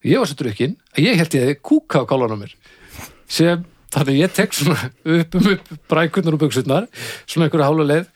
[0.05, 2.55] Ég var svo drukkinn að ég held ég að kúka á gálan á mér.
[3.31, 3.65] Sem
[3.95, 6.89] þannig ég tek svona upp um upp brækurnar og buxurnar
[7.25, 8.09] svona einhverja hálfa leið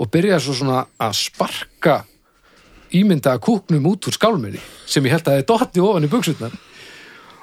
[0.00, 1.96] og byrjaði svo svona að sparka
[2.96, 6.56] ímyndaða kúknum út úr skálminni sem ég held að það er dotti ofan í buxurnar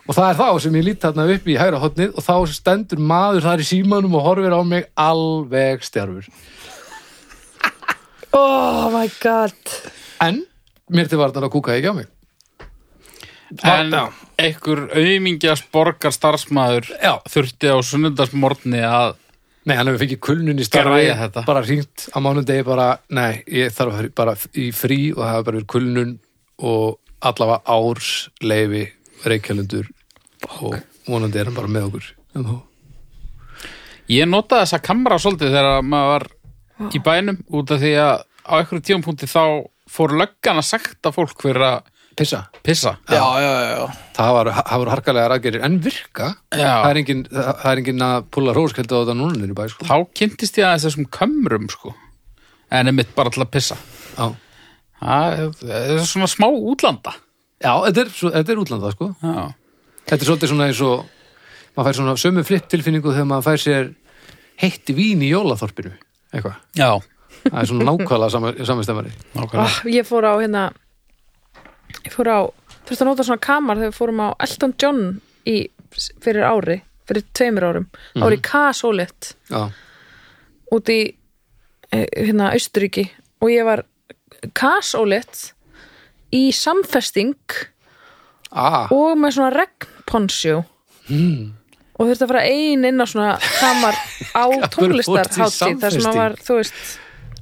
[0.07, 3.01] og það er þá sem ég lít þarna upp í hægra hotnið og þá stendur
[3.03, 6.29] maður þar í símanum og horfir á mig alveg stjárfur
[8.37, 9.57] Oh my god.
[10.23, 10.43] En
[10.93, 12.07] mér til varnar að kúka ekki á mig.
[13.63, 14.11] En Já.
[14.37, 16.89] einhver auðmingjas borgar starfsmæður
[17.31, 19.15] þurfti á sunnundarsmorgni að
[19.67, 23.97] Nei, hann hefur fengið kulnun í starfi bara hringt á mánundegi bara, nei, ég þarf
[24.15, 26.13] bara í frí og það hefur bara verið kulnun
[26.63, 28.85] og allavega árs leifi
[29.27, 29.89] reykjælundur
[30.61, 32.55] og vonandi er hann bara með okkur en þó
[34.07, 36.25] Ég notaði þessa kamera svolítið þegar maður var
[36.95, 38.13] í bænum út af því að
[38.47, 39.41] á einhverju tímapunkti þá
[39.91, 42.93] fór löggan að sakta fólk fyrir að pissa, pissa.
[43.11, 43.89] já, já, já, já.
[44.15, 46.71] það var, það voru harkalega ræðgerir en virka, Já.
[46.81, 49.85] það er engin það er engin að pulla róskældu á þetta núna í bæ, sko.
[49.91, 51.93] Þá kynntist ég aðeins þessum kömrum sko.
[52.73, 53.77] En einmitt bara til að pissa.
[54.17, 54.31] Já,
[54.97, 57.13] Það er- er svona smá útlanda.
[57.61, 59.45] Já þetta, er, svo- þetta er útlanda, sko Já.
[60.07, 61.05] Þetta er svolítið svona eins og
[61.75, 63.89] maður fær svona sömu flipp tilfinningu þegar maður fær sér
[64.61, 65.91] heitt vín í jólaþorpinu
[66.33, 66.89] eitthvað, Já.
[67.43, 68.41] það er svona nákvæmlega
[69.37, 69.63] Nákvæmlega.
[69.63, 70.63] oh, Ég fór á hérna
[72.05, 72.39] Ég fór á
[72.87, 75.01] Þurfti að nota svona kamar þegar við fórum á Elton John
[75.43, 75.57] í,
[76.23, 79.67] fyrir ári fyrir tveimur árum, ég kasólitt Já,
[80.75, 80.99] út í
[81.91, 83.05] eh, hérna Austuríki
[83.43, 83.83] og ég var
[84.57, 85.51] kasólitt
[86.35, 87.35] í samfesting
[88.51, 90.61] ah, og með svona regnponsjó.
[91.07, 91.53] Hmm.
[91.95, 93.95] og þurfti að fara ein inn á svona kamar
[94.35, 96.79] á tónlistarhátíð þar sem að var, þú veist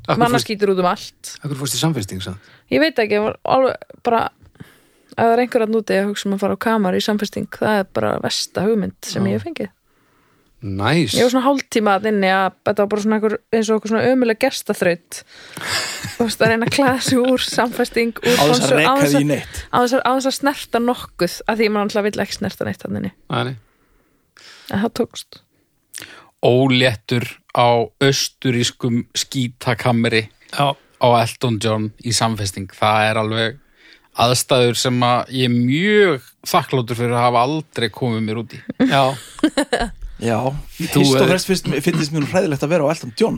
[0.06, 1.32] Akkur fórst, mannaskýtur út um allt.
[1.42, 2.38] Akkur fórst í samfesting sann?
[2.70, 4.28] ég veit ekki, ég var alveg bara
[5.16, 7.50] ef það er einhver að núti að hugsa um að fara á kamar í samfesting,
[7.50, 9.72] það er bara versta hugmynd sem ég hef fengið
[10.66, 13.78] Næs ég var svona hálftíma að inni að þetta var bara svona einhver, eins og
[13.78, 15.20] okkur svona ömuleg gestaþraut.
[16.16, 19.20] Þú veist að reyna að klæða sig úr samfesting úr á þess að þess því
[19.20, 19.60] að- neitt.
[19.70, 22.82] á þess að- á að snerta nokkuð að því mann alltaf vill ekki snerta neitt
[22.82, 23.56] þannig Æ,
[24.72, 25.42] en það tókst.
[26.46, 27.68] Óléttur á
[28.02, 32.68] austurískum skítakamri Já, á Elton John í samfesting.
[32.74, 33.60] Það er alveg
[34.18, 38.60] aðstæður sem að ég er mjög þakkláttur fyrir að hafa aldrei komið mér út í.
[38.88, 39.04] já,
[40.26, 40.38] já,
[40.80, 43.38] Þú fyrst og er- fremst finnst, finnst mér hræðilegt að vera á Elton John.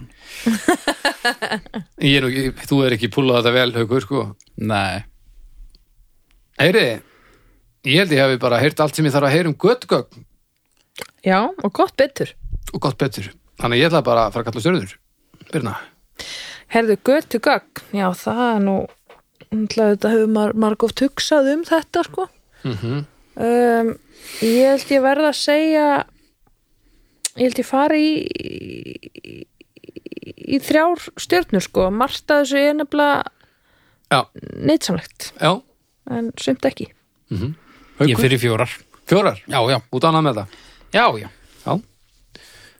[2.01, 4.21] Ég er nú ekki, þú er ekki púlað þetta vel, haukur, sko.
[4.69, 5.03] Nei.
[6.61, 6.85] Heyri,
[7.85, 10.23] ég held ég hafi bara heyrt allt sem ég þarf að heyra um göttugögn
[11.27, 12.31] já, og gott betur.
[12.73, 13.27] Og gott betur.
[13.59, 14.95] Þannig að ég ætla bara að fara að kalla stjörður
[15.51, 15.75] Birna.
[16.73, 18.77] Herðu götu gagn, já það er nú
[19.71, 22.25] þetta hefur mar margóft hugsað um þetta sko.
[22.67, 23.05] Mm
[23.37, 23.91] um,
[24.41, 25.85] ég held ég verða að segja
[27.37, 29.35] ég held ég fari í, í,
[30.57, 31.87] í þrjár stjörnur sko.
[31.93, 33.23] Margt að þessu er nefnilega
[34.63, 35.51] neitsamlegt já.
[36.09, 36.91] En sumt ekki.
[37.33, 37.55] Mm
[37.97, 38.69] Ég er fyrir fjórar.
[39.09, 39.79] Fjórar, Já, já.
[39.89, 40.57] út annað með það?
[40.93, 41.29] Já, já.
[41.65, 41.73] Já.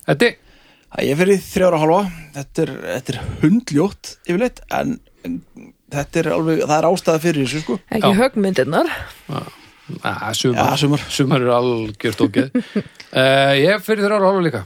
[0.05, 2.01] Þetta er ég fyrir þrjára hálfa.
[2.35, 4.91] Þetta er, þetta er hundljótt yfirleitt en
[5.93, 7.79] þetta er alveg, það er ástæða fyrir þessu sko.
[7.89, 8.13] Ekki
[9.31, 9.41] Já.
[9.88, 11.00] Högmyndirnar að, sumar, Já, sumar.
[11.10, 14.63] sumar eru algjört ógeð uh, Ég fyrir þér ára líka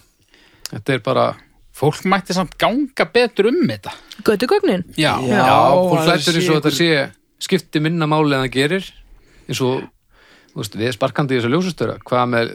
[0.72, 1.26] Þetta er bara
[1.82, 3.92] Fólk mætti samt ganga betur um þetta.
[4.28, 5.16] götu gögnin Já.
[5.24, 5.40] Já.
[5.40, 6.90] Já, fólk sé eins og þetta sé
[7.42, 8.90] skipti minna máli en það gerir
[9.48, 9.86] eins og
[10.52, 12.52] þú veist, við sparkandi í þessu ljósastöra hvað með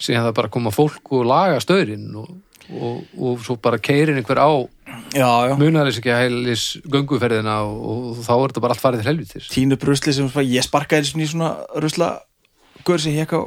[0.00, 2.30] síðan það bara koma fólk og laga stöðrin og,
[2.72, 4.50] og, og svo bara keirin einhver á
[5.14, 7.80] Munaðalis ekki að heilis gönguferðina og,
[8.14, 9.48] og þá er þetta bara allt farið til helvitis.
[9.50, 11.50] Tínu brusli sem ég sparkaði eins og í svona
[11.82, 12.10] rusla
[12.86, 13.40] gaur sem hék á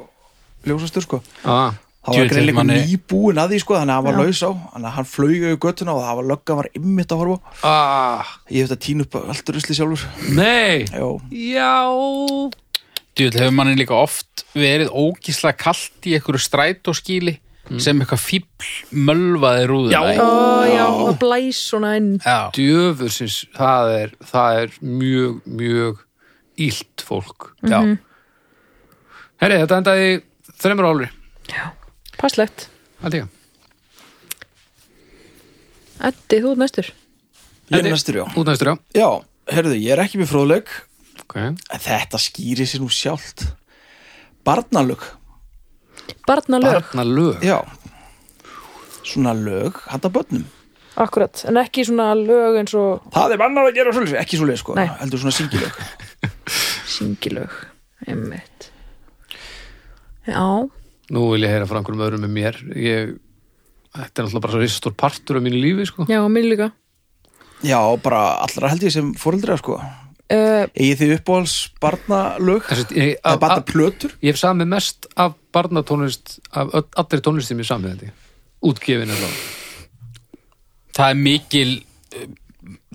[0.67, 1.21] ljósastur sko.
[1.43, 1.71] Ah,
[2.03, 4.49] það var Djöfull, greinleikur manni- nýbúin að því sko þannig að hann var laus á
[4.51, 7.71] þannig að hann flög yfir göttuna og það var löggan var ymmit að horfa á.
[7.71, 10.05] ah, ég hef þetta tínu upp allt rusli sjálfur.
[10.35, 10.83] Nei.
[10.91, 11.71] Já, Já.
[13.13, 17.35] Djúvel hefur manni líka oft verið ógíslega kalt í einhverju strætóskíli
[17.79, 18.71] sem eitthvað fíbl
[19.07, 20.01] mölvaði rúðuna Já.
[20.11, 20.17] í.
[20.19, 20.27] ó
[20.67, 22.09] já, það blæs svona inn.
[22.55, 26.01] Djöfursins, það er það er mjög, mjög
[26.67, 27.53] ílt fólk.
[27.63, 27.79] Já.
[29.43, 30.17] Herri, þetta endaði í
[30.59, 31.09] þreymur álri
[32.23, 32.69] passlegt.
[36.03, 36.89] Eddi, þú ert næstur.
[37.71, 38.25] Ég er næstur já.
[38.39, 38.75] Út næstur, já.
[38.95, 39.09] Já,
[39.51, 40.71] herruðu, ég er ekki með fróðleik.
[41.23, 41.49] Okay.
[41.49, 43.45] en þetta skýri sér nú sjálft.
[44.45, 45.01] Barnalög
[46.27, 47.59] barnalög, barna lög já.
[49.03, 50.45] Svona lög handa börnum.
[50.95, 54.61] Akkurat en ekki svona lög eins og það er bannar að gera svolítið, ekki svolítið
[54.61, 54.85] sko Nei.
[55.01, 55.81] heldur svona syngilög.
[56.95, 57.57] Syngilög
[58.07, 58.69] einmitt.
[60.27, 60.43] Já,
[61.11, 62.61] nú vil ég heyra frá einhverjum öðrum með mér.
[62.77, 63.17] Ég,
[63.95, 66.07] þetta er náttúrulega bara svo risastór partur af mínu lífi sko.
[66.07, 66.69] já, mér líka.
[67.63, 69.79] Já, bara allra held ég sem fóreldra sko.
[70.33, 72.69] Uh, eigið þið uppáhalds barnalög?
[72.95, 74.15] Eða barnaplötur?
[74.23, 78.13] Ég hef samið mest af barnatónlist af allri tónlist sem ég samið þetta
[78.63, 79.39] útgefin er það.
[80.93, 82.27] Það er mikil uh,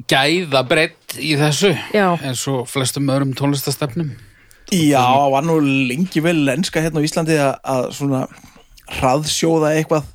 [0.08, 2.06] gæða breytt í þessu Já.
[2.16, 4.14] eins og flestum öðrum tónlistastefnum.
[4.72, 8.22] Já, var nú lengi vel lenska hérna á Íslandi að, að svona
[8.98, 10.08] hraðsjóða eitthvað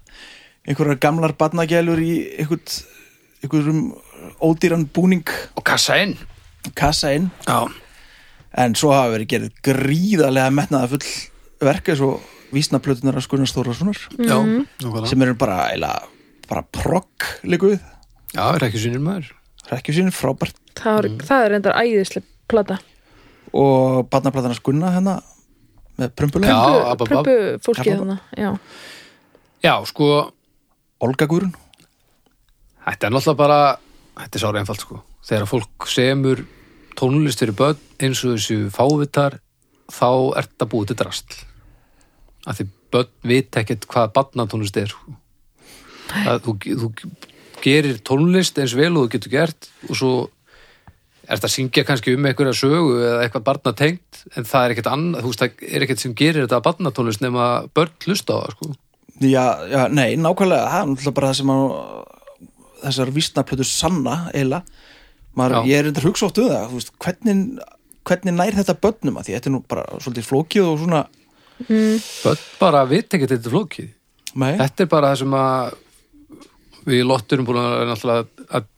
[0.69, 2.75] einhverjar gamlar barnagælur í einhvern,
[3.41, 3.82] einhverjum
[4.45, 5.25] ódýran búning.
[5.58, 6.13] Og kassa inn.
[6.77, 7.32] Kassa inn.
[7.47, 7.65] Já,
[8.62, 11.08] en svo hafa verið gerð gríðarlega metnaða full
[11.67, 12.21] verk eins og
[12.54, 15.10] vísnaplötunar að Gunnar Þórðarssonar já, nákvæmlega.
[15.10, 16.10] sem eru bara, eiginlega,
[16.49, 17.80] bara progg líka við,
[18.36, 19.32] já, er ekki sínir maður.
[19.71, 20.58] Rekkju sín frábært.
[20.78, 22.78] Það, er, það er endar æðislega plata.
[23.56, 25.15] Og barnaplatanas Gunna hérna
[26.02, 28.49] með prumpulega, Já, pröpu fólkið þannig já.
[29.62, 30.08] já, sko,
[31.06, 31.54] Olga Guðrun
[32.84, 33.60] þetta er náttúrulega bara
[34.23, 34.99] þetta er sára einfalt sko.
[35.23, 36.41] Þegar fólk semur
[36.99, 39.38] tónlist fyrir börn eins og þessu fávitar
[39.93, 40.10] þá
[40.41, 41.38] ert að búið til drastl
[42.47, 44.93] að því börn vit ekkert hvað barnatónlist er.
[46.23, 46.89] Að þú, þú
[47.63, 50.13] gerir tónlist eins vel og þú getur gert og svo
[51.23, 55.23] ert að syngja kannski um einhverja sögu eða eitthvað barnatengt en það er ekkert annað,
[55.23, 58.73] þú veist, það er ekkert sem gerir þetta barnatónlist nema börn hlusta á það sko.
[59.23, 61.63] Já, já, nei, nákvæmlega það er náttúrulega bara það sem að
[62.84, 64.17] þessar vísnaplötur sanna
[65.34, 65.65] Já.
[65.65, 67.62] ég er reyndar hugsa oft um það veist, hvernig,
[68.06, 69.36] hvernig nær þetta börnum að því?
[69.38, 70.99] Þetta er nú bara svolítið flókið og svona
[71.69, 73.89] börn bara vit ekkert þetta er flókið.
[74.34, 74.54] Nei.
[74.60, 75.80] Þetta er bara það sem að
[76.84, 78.69] við lotturum búin að náttúrulega að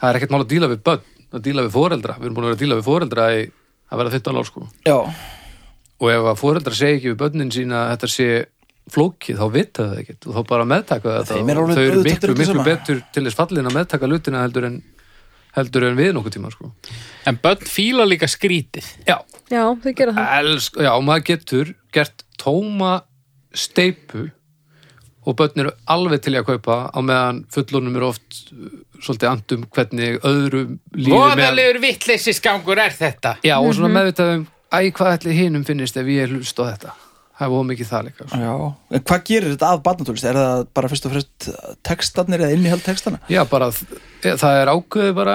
[0.00, 2.46] það er ekkert mál að díla við börn að díla við foreldra, við erum búin
[2.46, 3.46] að vera að díla við foreldra í
[3.86, 4.66] að vera 15 ár sko.
[4.86, 4.98] Já,
[5.96, 8.28] og ef að foreldra segi ekki við börnin sína að þetta sé
[8.94, 10.26] flókið, þá vita það ekkert.
[10.28, 13.24] Og þá bara meðtaka þetta Þeim og alveg þau eru miklu, drullu miklu betur til
[13.26, 14.76] þess fallin að meðtaka lutina heldur en
[15.56, 16.70] heldur en við nokkuð tíma sko.
[17.26, 18.88] En börn fíla líka skrítið.
[19.08, 19.16] Já,
[19.52, 22.94] já, þau gera það elsk, já, maður getur gert tóma
[23.56, 24.26] steipu
[25.26, 28.68] og börn eru alveg til að kaupa á meðan fullunum eru oft uh,
[29.02, 34.44] svolítið andum hvernig öðrum lífi með Voðalegur vittleysisgangur er þetta Já, og svona meðvitað um
[34.70, 36.94] æ, hvað ætli hinum finnist ef ég hlust á þetta
[37.36, 38.38] það er voða mikið það líka sko.
[38.40, 38.52] já
[38.96, 40.24] en hvað gerir þetta að barnatólist?
[40.30, 41.48] Er það bara fyrst og fremst
[41.84, 43.18] textarnir eða innihald textana?
[43.28, 43.98] Já, bara þ-
[44.40, 45.34] það er ákveðið bara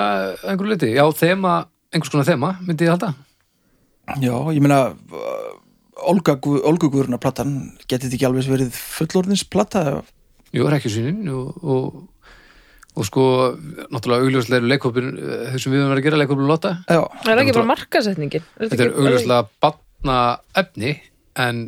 [0.49, 1.51] einhverju liti, já, þema
[1.93, 3.11] einhvers konar þema, myndi ég halda
[4.19, 7.51] Já, ég meina uh, Olga, Gu- Olgu Guðruna platan
[7.85, 9.83] getið þetta ekki alveg verið fullorðins plata?
[10.51, 11.99] Jú, er ekki sínin og, og,
[12.97, 13.25] og sko,
[13.93, 15.11] náttúrulega augljóslega eru leikópin
[15.53, 16.71] þessum við höfum verið að gera leikópin Lotta.
[16.89, 20.17] Já, það er ekki bara markasetningin Þetta er augljóslega batna
[20.63, 20.95] efni
[21.39, 21.61] en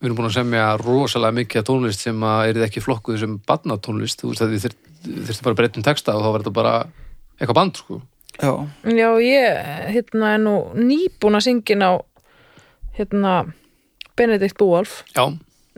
[0.00, 3.76] við erum búin að semja rosalega mikið tónlist sem að er ekki flokkuð sem batna
[3.84, 4.70] tónlist þú veist að þið
[5.26, 6.72] þurfti bara að breyta um texta og þá verður þetta bara
[7.40, 7.98] eitthvað band sko
[8.40, 8.52] já,
[8.84, 11.92] Já, ég hérna er nú nýbúin að syngin á
[12.98, 13.34] hérna
[14.16, 15.26] Benedikt Búalf Já,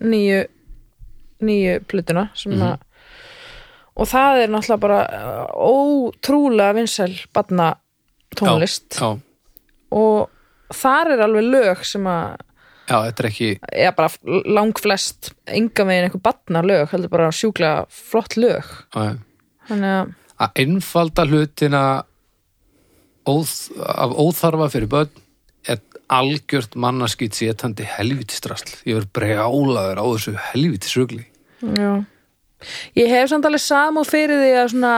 [0.00, 0.44] nýju
[1.42, 2.62] nýju plutuna sem Mhm.
[2.62, 2.78] að
[3.96, 7.74] og það er náttúrulega bara uh, ótrúlega vinsæl barna
[8.36, 8.96] tónlist.
[8.96, 9.18] Já,
[9.92, 10.30] og
[10.72, 12.38] þar er alveg lög sem að
[12.88, 14.08] já, þetta er ekki er bara
[14.48, 18.64] langflest enga megin einhver barna lög heldur bara sjúklega flott lög.
[19.68, 21.82] Þannig að að einfalda hlutina
[23.28, 25.20] óð, af óþarfa fyrir börn
[25.70, 31.26] er algjört mannaskýt sétandi helvítistrasl ég verður brjálaður á þessu helvítisrugli
[31.62, 32.02] Já.
[32.98, 34.94] Ég hef samt alveg samúð fyrir því að svona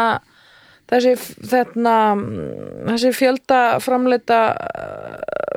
[0.91, 1.13] þessi,
[1.51, 1.97] þarna,
[2.91, 4.41] þessi fjölda framleita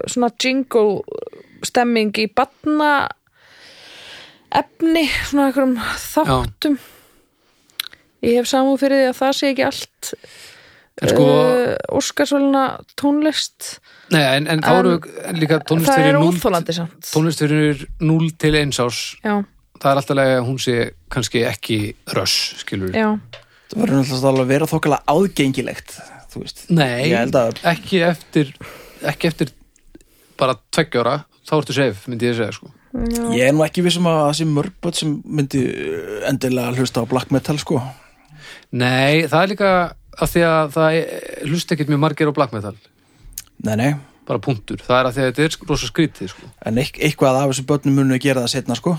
[0.08, 1.02] svona jingle
[1.66, 2.92] stemming í batna
[4.56, 6.78] efni, svona einhverjum þáttum.
[8.24, 10.14] Ég hef samúð fyrir því að það sé ekki allt
[10.98, 12.64] sko, uh, Óskarsvöluna
[12.98, 13.80] tónlist.
[14.14, 14.96] nei, en, en þá eru
[15.30, 17.10] en líka tónlist það er 0 óþólandi samt.
[17.12, 19.36] tónlist fyrir 0 til 1 árs Já,
[19.78, 20.78] það er alltaf að hún sé
[21.14, 21.80] kannski ekki
[22.18, 23.12] röss, skilur já.
[23.70, 24.70] það verður náttúrulega að vera
[26.28, 28.52] þú veist, Nei, að ekki eftir
[29.08, 29.54] ekki eftir
[30.38, 32.72] bara tveggjára, þá ertu safe, myndi ég segja sko.
[33.34, 37.10] ég er nú ekki vissum að það sé mörgböld sem myndi uh, endilega hlusta á
[37.10, 37.82] black metal sko
[38.78, 39.72] Nei, það er líka
[40.22, 42.76] af því að það er- hlusta ekkert mjög margir á black metal.
[43.64, 43.92] Nei, nei,
[44.28, 46.50] bara punktur, það er að því að þetta er rosa skrítið sko.
[46.66, 48.98] En eit- eitthvað af þessu börnum munu gera það setna sko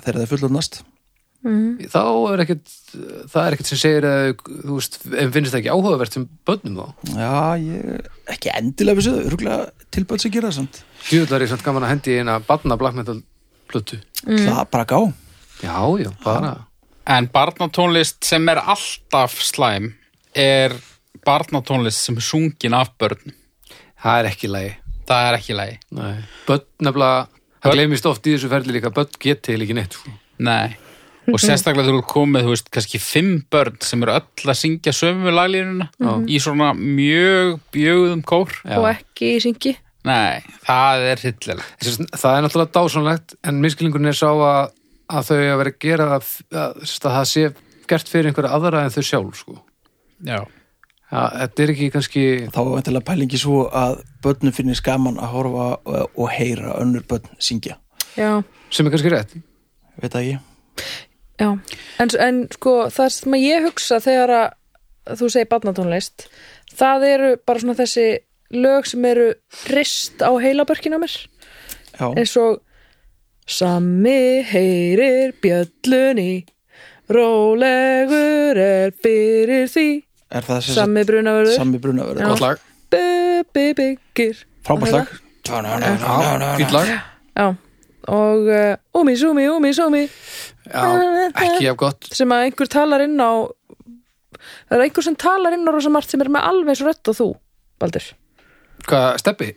[0.00, 0.82] þegar það er fullorðnast
[1.40, 2.02] þá
[2.34, 2.72] er ekkert
[3.32, 6.74] það er ekkert sem segir að þú veist, en finnst það ekki áhugavert sem börnum
[6.76, 6.86] þá?
[7.16, 7.30] Já,
[7.64, 10.82] ég ekki endilega við séu örgulega tilböld sem gera það samt.
[11.08, 13.22] Djúðlar er samt gaman að hendi í eina barna black metal
[13.70, 14.00] plötu.
[14.26, 15.00] Það er bara gá.
[15.64, 16.52] Já, já, bara.
[17.06, 19.94] En barnatónlist sem er alltaf slæm
[20.34, 20.76] er
[21.26, 23.34] barnatónlist sem er sungin af börn.
[24.00, 24.76] Það er ekki lægi
[25.10, 25.78] Það er ekki lægi.
[25.98, 26.12] Nei.
[26.46, 30.12] Börn nefnilega, það gleymist oft í þessu ferli líka börn geti ekki neitt sko.
[30.46, 30.76] Nei.
[31.30, 34.94] Og sérstaklega þú eru komið, þú veist, kannski fimm börn sem eru öll að syngja
[34.96, 35.90] sömu laglínuna
[36.30, 38.54] í svona mjög bjögðum kór.
[38.64, 38.78] Já.
[38.78, 39.76] og ekki í syngi
[40.08, 41.72] Nei, það er hryllilegt.
[41.82, 44.70] Þessi, það er náttúrulega dásanlegt en miskilingurinn er sá að,
[45.12, 46.30] að þau að vera að gera það
[46.62, 47.42] að, að það sé
[47.90, 49.58] gert fyrir einhverja aðra en þau sjálf sko.
[50.26, 50.40] Já.
[51.10, 55.66] Þetta er ekki kannski Þá er vantilega pælingi svo að börnum finnir skaman að horfa
[55.82, 57.80] og, heyra önnur börn syngja.
[58.14, 59.34] Já, sem er kannski rétt.
[60.00, 60.38] Veit það ekki.
[61.40, 61.48] Já.
[61.98, 66.28] En, en sko það sem ég hugsa þegar að þú segir barnatónlist
[66.78, 68.06] það eru bara svona þessi
[68.54, 69.30] lög sem eru
[69.72, 71.14] rist á heilabörkin á mér.
[71.98, 72.60] Já, eins og
[73.50, 76.44] Sammi heyrir bjöllunni
[77.10, 79.88] Rólegur er fyrir því
[80.30, 81.56] er það sem sagt Sammi brunavörður.
[81.58, 82.28] Sammi brunaverður Já.
[82.32, 82.64] Gott lag,
[82.94, 85.14] Bubbi byggir Frábært lag.
[86.60, 86.90] Fýll lag.
[87.40, 87.46] Já,
[88.16, 90.84] og uh, Umi, Sumi, Umi, Sumi Já,
[91.30, 92.10] ekki af gott.
[92.14, 93.32] Sem að einhver talar inn á
[94.70, 97.12] það er einhver sem talar inn á rosa margt sem er með alveg svo rödd
[97.12, 97.28] og þú
[97.80, 98.12] Baldur?
[98.86, 99.50] Hvað, Steppi?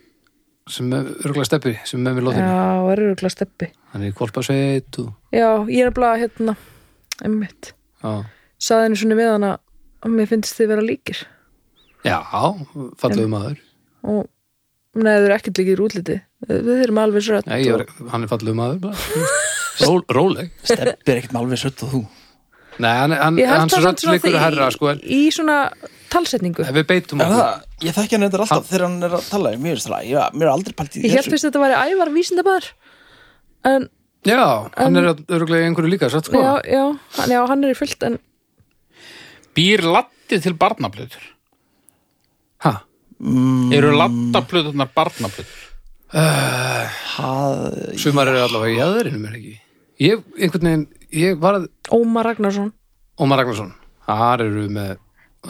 [0.72, 3.68] sem er örgulega Steppi sem er með mér lóðinu Já, er öruglega steppi.
[3.92, 6.56] Hann er í kvolpasveit og Já, ég er bara hérna
[7.24, 8.24] einmitt, já,
[8.64, 9.62] saði henni svona við hana að
[10.12, 11.22] mér finnst þið vera líkir.
[12.04, 12.18] Já
[13.00, 13.60] fallegu maður.
[14.04, 14.26] Og
[15.00, 16.18] neður ekkert líkir í útliti.
[16.50, 18.98] Við erum alveg svo rödd já, ég var, hann er fallegu maður bara.
[19.88, 20.52] Ról, róleg.
[20.68, 22.02] Steppi er ekkert alveg sött og þú.
[22.84, 25.58] Nei, hann, hann, rödd svona leikur því- herra sko, en í svona
[26.14, 26.66] talsetningu.
[26.74, 27.40] Við beitum Er okkur.
[27.40, 29.52] það, ég þekki hann þetta alltaf þegar hann er að tala
[30.34, 32.68] mér er aldrei pælt í Ég held fyrst að þetta væri ævar vísindabæður
[33.72, 33.88] en
[34.28, 34.42] já,
[34.78, 36.42] hann er örgulega í einhverju líka satt, sko.
[36.42, 36.84] já, já,
[37.18, 38.20] hann, já, hann er í fullt en
[39.54, 41.24] Býr lattið til barnaplötur?
[42.66, 42.74] ha,
[43.74, 45.60] Eru lattaplöturnar barnaplötur?
[46.14, 49.54] það, sumar eru allavega í aðurinn mér ekki
[50.04, 50.84] ég, einhvern veginn,
[51.24, 52.70] ég var að Ómar Ragnarsson
[53.22, 53.72] Ómar Ragnarsson,
[54.06, 54.94] þar eru með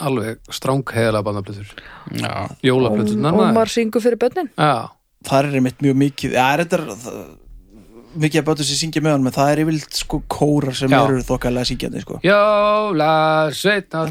[0.03, 1.73] alveg stráng heiðalega bandaplötur
[2.17, 2.31] Já.
[2.65, 3.51] jólaplöturnar maður.
[3.51, 4.87] Ómar syngur fyrir börnin já,
[5.27, 7.19] það er einmitt mjög mikið Já, þetta er það,
[8.19, 10.99] mikið að bötu sem syngja með hann, menn það er yfirleitt sko kórar sem Já.
[11.03, 12.19] eru þokkalega syngjandi sko.
[12.23, 13.13] Jóla
[13.57, 14.05] sveitna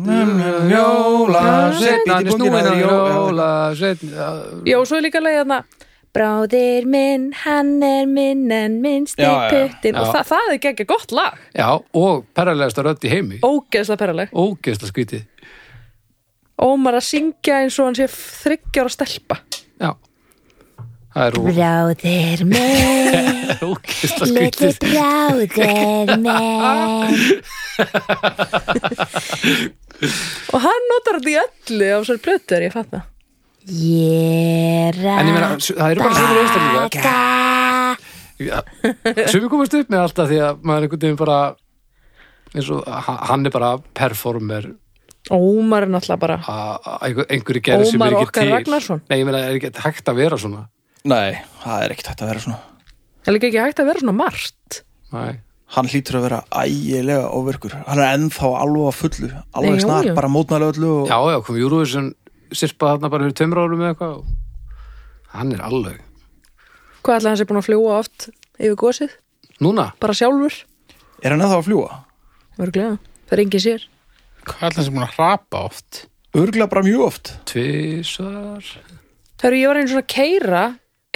[0.73, 1.45] Jóla
[1.79, 3.49] sveitna sveitna, snúin á jó- jóla.
[3.79, 4.29] sveitna
[4.67, 5.63] Já, og svo er líka leið þarna
[6.13, 11.13] Bráðir minn, hann er minn en minnst er puttin og það, það er geggja gott
[11.17, 11.39] lag.
[11.57, 13.39] Já, og perralegasta rödd í heimi.
[13.41, 15.23] Ógeðslega perraleg ógeðsla skvítið
[16.63, 19.39] Ómar að syngja eins og hann sé þryggjára stelpa.
[19.81, 19.95] Já,
[21.13, 22.43] Bráðir
[23.63, 27.43] ógeðsla litli bráðir minn.
[30.53, 33.05] og hann notar þetta í öllu á sér plötu er ég fatt það.
[33.71, 37.15] Ég en ég meina, su- það eru bara sömur einstaklingar rækka.
[39.31, 41.39] sem við komast upp með alltaf því að maður einhvern veginn bara
[42.57, 44.65] eins og ha- hann er bara performer.
[45.31, 46.37] Ómar er náttúrulega bara
[47.07, 48.53] einhverju gerð sem Ómar er ekki okkar til.
[48.57, 48.99] Ragnarsson.
[49.09, 50.65] nei, ég meina, er ekki hægt að vera svona
[51.09, 52.61] Nei, það er ekkert hægt að vera svona
[53.23, 54.83] Það er líka ekki hægt að vera svona margt
[55.15, 55.33] nei,
[55.73, 59.87] Hann hlýtur að vera ægilega óverkur Hann er ennþá alveg að fullu Alveg Nei, jú,
[59.87, 60.15] snar, jú.
[60.19, 61.11] bara mótnælega öllu og...
[61.11, 62.09] já, já, kom Júruvísson
[62.53, 66.03] sirpa þarna bara fyrir tveimur árum eða eitthvað og hann er alveg
[67.03, 68.29] Hvað ætla hann sé búin að fljúa oft
[68.61, 69.15] yfir gósið?
[69.65, 70.59] núna, Bara sjálfur?
[71.23, 71.99] Er hann ennþá að fljúa?
[72.63, 73.89] Örglega, það er engin sér
[74.43, 76.03] Hvað er það sem búin að hrapa oft?
[76.37, 78.69] Örglega bara mjög oft tvisar
[79.41, 80.63] Þegar ég var einu svona að keira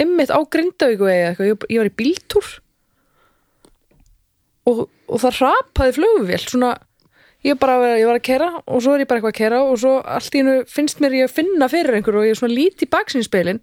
[0.01, 2.51] ymmit á Grindavíku eða eitthvað, ég, ég var í bíltúr.
[4.67, 6.73] Og, og það rapaði flugvél svona,
[7.47, 9.77] ég bara ég var að keira og svo er ég bara eitthvað að keira og
[9.79, 12.57] svo allt í hennu finnst mér ég að finna fyrir einhverju og ég er svona
[12.57, 13.61] lítið í baksinspilin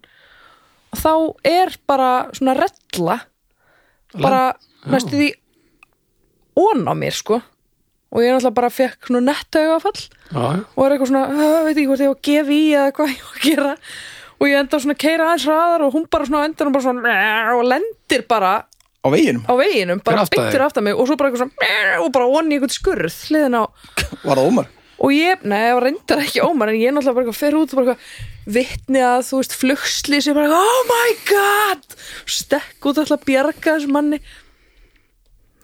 [0.94, 1.12] og þá
[1.50, 3.18] er bara svona rella
[4.14, 4.42] bara
[4.88, 5.30] næstu því
[6.60, 7.40] ón á mér sko.
[8.14, 9.24] Og ég náttúrulega bara fekk svona
[10.30, 10.64] já.
[10.76, 13.08] og er eitthvað svona, "Ah, veit ekki hvort ég var að gefa í eða hvað
[13.10, 13.76] ég var að gera
[14.40, 16.86] og ég enda svona að keira aðeins hraðar og hún bara svona á endanum bara
[16.88, 17.18] svona
[17.56, 18.54] og lendir bara
[19.04, 22.28] Á veginum, á veginum, bara beintur aftan mig og svo bara eitthvað svona og bara
[22.38, 23.68] onni einhvern skurð hliðin á,
[24.24, 24.70] var það ómar?
[25.04, 27.56] Og ég, nei, ég var reyndar ekki ómar en ég er náttúrulega bara eitthvað fer
[27.58, 31.96] út og bara eitthvað vitni að, þú veist, flugsli sem bara, oh my god!
[32.30, 34.20] Stekk út alltaf að bjarga þessum manni.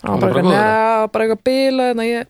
[0.01, 2.29] Það Hann bara eitthvað, neða, bara eitthvað bila en ég,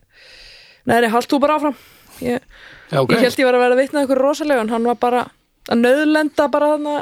[0.88, 1.76] nei, nei, halt þú bara áfram.
[2.22, 2.48] Ég,
[2.88, 3.12] Já, ok.
[3.16, 5.26] ég held ég var að vera vitni að eitthvað rosalega en hann var bara
[5.70, 6.94] að nöðlenda bara þarna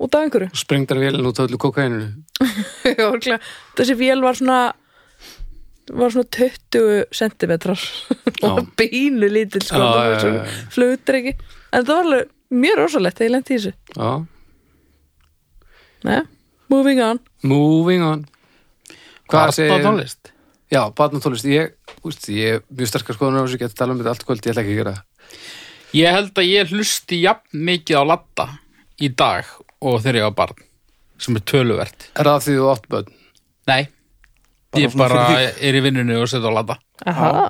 [0.00, 2.10] út af einhverju Sprengdar vélinn út af öllu kokaininu.
[3.00, 3.38] Já,
[3.78, 4.60] þessi vél var svona
[5.90, 7.80] var svona 20 centimetrar
[8.46, 10.44] og bínu lítil sko, já.
[10.70, 11.32] flutur ekki
[11.74, 12.28] en það var alveg
[12.62, 14.12] mjög rosalegt þegar ég lendi í þessu Já.
[16.06, 16.20] Nei,
[16.70, 18.26] moving on Moving on.
[19.30, 19.72] Hvað segir...
[19.72, 20.32] Barnatónlist?
[20.70, 21.46] Já, barnatónlist.
[21.48, 21.72] Ég,
[22.06, 24.52] úst, ég er mjög sterkar skoðunar á þessu, geta tala um þetta allt kvöld, ég
[24.52, 25.38] ætla ekki að gera það.
[25.96, 28.46] Ég held að ég hlusti jafn mikið á latta
[29.02, 29.48] í dag
[29.82, 30.60] og þegar ég var barn
[31.20, 32.06] sem er töluvert.
[32.16, 33.10] Er það því þú átt börn?
[33.70, 33.82] Nei,
[34.70, 36.76] Bara ég bara er í vinnunni og setja á latta
[37.10, 37.48] Aha.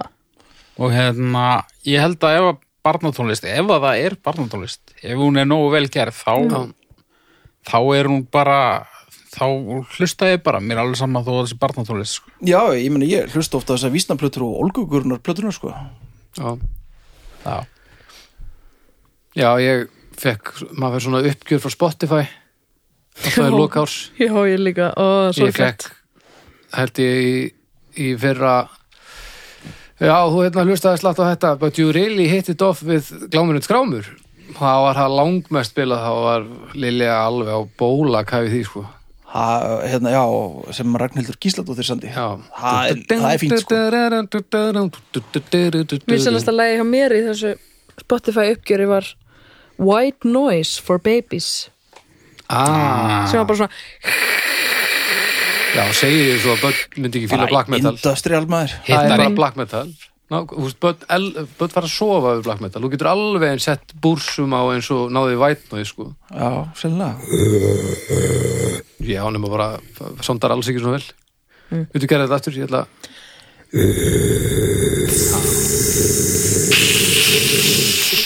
[0.81, 1.45] og hérna,
[1.85, 5.69] ég held að ef að barnatónlist, ef að það er barnatónlist ef hún er nógu
[5.75, 6.61] vel gerð þá, Já.
[7.69, 8.59] þá er hún bara
[9.31, 9.45] þá
[9.99, 12.33] hlusta ég bara, mér er alveg saman þó að þessi barnatónlist sko.
[12.43, 15.71] Já, ég meni, ég hlusta ofta þessar vísnaplötur og olgugurnar plötunar, sko.
[16.41, 16.57] Já.
[17.45, 17.61] Já.
[19.39, 19.87] Já, ég
[20.19, 22.25] fekk, maður fyrir svona uppgjör frá Spotify.
[23.21, 23.59] Það er Já.
[23.59, 23.97] lokárs.
[24.19, 25.91] Já, ég líka, ó, svo Ég fekk,
[26.77, 27.33] held ég í,
[27.99, 28.55] í fyrra
[30.01, 33.67] Já, þú hérna hlustaði slátt á þetta But you really hit it off við gláminut
[33.67, 34.07] skrámur
[34.57, 36.47] Það var það langmest spilað þá var
[36.81, 38.87] Lilja alveg á bóla kæfi því sko
[39.31, 39.43] Ha,
[39.87, 40.25] hérna, já,
[40.75, 42.09] sem Ragnhildur Gísladóttir sandi.
[42.11, 43.77] Já Það er, það er fínt, sko.
[46.11, 47.53] Vinsalasta lagi hjá mér í þessu
[48.01, 49.05] Spotify uppgjöri var
[49.81, 51.69] White Noise for Babies
[52.51, 53.73] Ah, sem var bara svona
[55.71, 58.73] já, segir þið svo að börn myndi ekki fíla black metal Industrial maður.
[58.89, 59.89] Það er bara black metal
[60.31, 63.49] Ná, þú veist, börn, el- börn fara að sofa við black metal Þú getur alveg
[63.51, 67.15] einn sett búrsum á eins og náði white noise sko Já, sennilega.
[69.11, 69.69] Já, nema bara,
[70.27, 71.07] sondar alls ekki svona vel
[71.71, 71.85] mm.
[71.95, 72.55] Viltu gera þetta aftur?
[72.59, 72.83] Ég ætla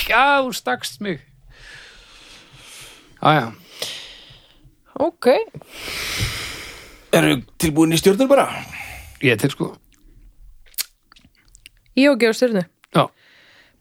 [0.09, 1.21] Já, þú stakst mig.
[3.25, 3.53] Æja,
[5.01, 5.29] ok,
[7.15, 8.49] Eru tilbúin í stjórnur bara?
[9.25, 9.71] ég er til sko.
[11.97, 13.07] Ég og gefa styrnu Já,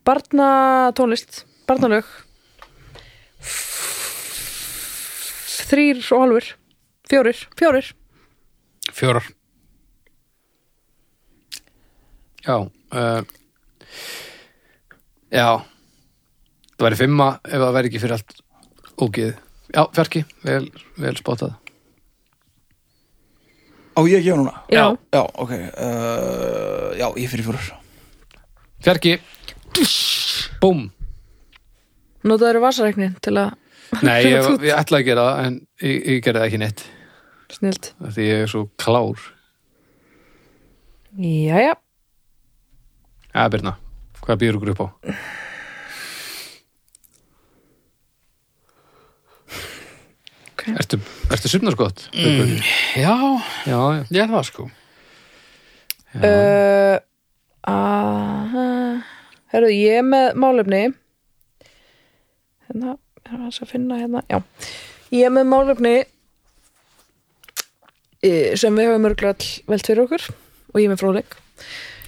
[0.06, 0.46] barna
[0.96, 2.06] tónlist, barnalög.
[5.68, 6.48] Þrýr og halvur
[7.10, 7.92] fjórir, fjórir.
[8.94, 9.24] Fjórar.
[12.44, 13.22] já uh,
[15.32, 15.64] Já
[16.74, 18.34] Það væri fimma ef það væri ekki fyrir allt
[19.04, 19.34] ógeð
[19.74, 20.64] Já, fjarki, vel,
[21.00, 21.54] vel spotað
[23.94, 24.52] Á ég að gefa núna?
[24.74, 24.84] Já.
[25.14, 25.52] Já, ok.
[25.54, 27.68] Uh, já, ég fyrir fjórar.
[28.82, 29.12] Fjarki
[30.62, 30.88] Búm
[32.24, 33.52] notaður vasaræknin til að
[34.02, 36.84] Nei, ég, ég ætla að gera það en ég, ég gerði það ekki neitt
[37.54, 39.24] snilt af því ég er svo klár
[41.14, 41.76] Jæja,
[43.34, 43.76] Já, Birna,
[44.24, 44.86] hvað býður ykkur upp á?
[50.64, 50.70] Ok.
[50.80, 50.98] Ertu,
[51.34, 52.06] ertu sumnarskott?
[52.16, 52.54] Mm.
[52.96, 53.12] Já,
[53.68, 54.64] Já, já, ég er það sko.
[56.14, 56.96] uh,
[59.52, 60.82] herru, ég er með málefni.
[62.64, 62.96] Hérna,
[63.26, 64.22] er það að finna hérna.
[64.32, 64.40] Já,
[65.12, 65.94] ég er með málefni
[68.56, 71.36] sem við höfum örgulega all velt fyrir okkur og ég er með fróðleik.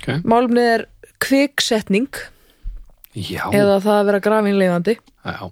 [0.01, 0.09] Ok.
[0.25, 0.87] Málefni er
[1.21, 2.09] kviksetning.
[3.17, 5.45] Já, eða það að vera grafin lifandi já,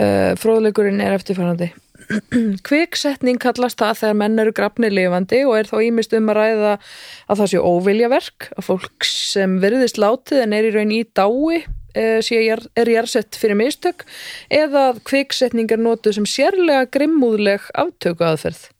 [0.00, 1.72] Uh, fróðleikurinn er eftirfærandi.
[2.66, 6.72] Kviksetning kallast það þegar menn eru grafnir lifandi og er þá ímist um að ræða
[6.72, 11.62] að það sé óviljaverk, að fólk sem verðist látið en er í raun í dái
[11.94, 14.04] jar- er jarsett fyrir mistök
[14.50, 18.70] eða að kviksetning er notuð sem sérlega grimmúðleg aftöku aðferð.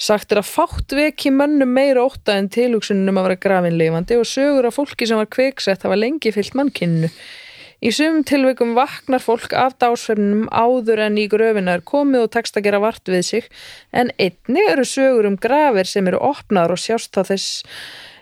[0.00, 4.24] Sagt er að fátt veki mönnum meira ótta en tilhugsunum að vera grafin lifandi og
[4.24, 7.10] sögur af fólki sem var kviksett hafa lengi fyllt mannkinnu.
[7.80, 12.58] Í sumum tilveikum vaknar fólk af dásfernum áður en í gröfina er komið og tekst
[12.60, 13.46] að gera vart við sig
[13.96, 17.62] en einnig eru sögur um grafir sem eru opnaður og sjást þá þess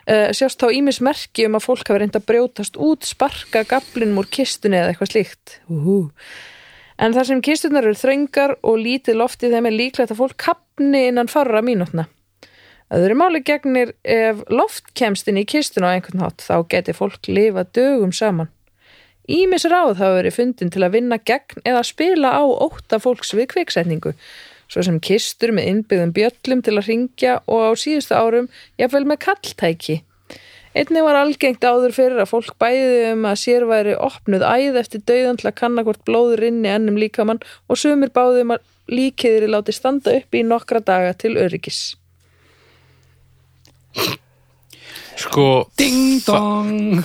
[0.07, 4.21] uh, sjást þá ímis merki um að fólk hafi reynd að brjótast út, sparka gaflinum
[4.21, 5.57] úr kistunni eða eitthvað slíkt.
[5.67, 5.97] Úhú.
[6.99, 11.05] En þar sem kistunar eru þröngar og lítið loftið þeim er líklegt að fólk kapni
[11.09, 12.07] innan farra mínútna.
[12.95, 17.27] Öðru máli gegnir ef loft kemst inn í kistuna á einhvern hátt þá geti fólk
[17.27, 18.49] lifa dögum saman.
[19.29, 23.51] Ímis ráð hafa verið fundin til að vinna gegn eða spila á ótta fólks við
[23.51, 24.15] kviksetningu,
[24.65, 28.47] svo sem kistur með innbyggðum bjöllum til að ringja og á síðustu árum
[28.81, 29.99] jafnvel með kalltæki.
[30.73, 35.05] Einnig var algengt áður fyrir að fólk bæði um að sér væri opnuð æð eftir
[35.05, 39.49] dauðan til að kanna hvort blóður inni ennum líkamann og sumir báði um að líkiðri
[39.49, 41.81] láti standa upp í nokkra daga til öryggis.
[45.19, 45.45] Sko,
[45.77, 47.01] Ding dong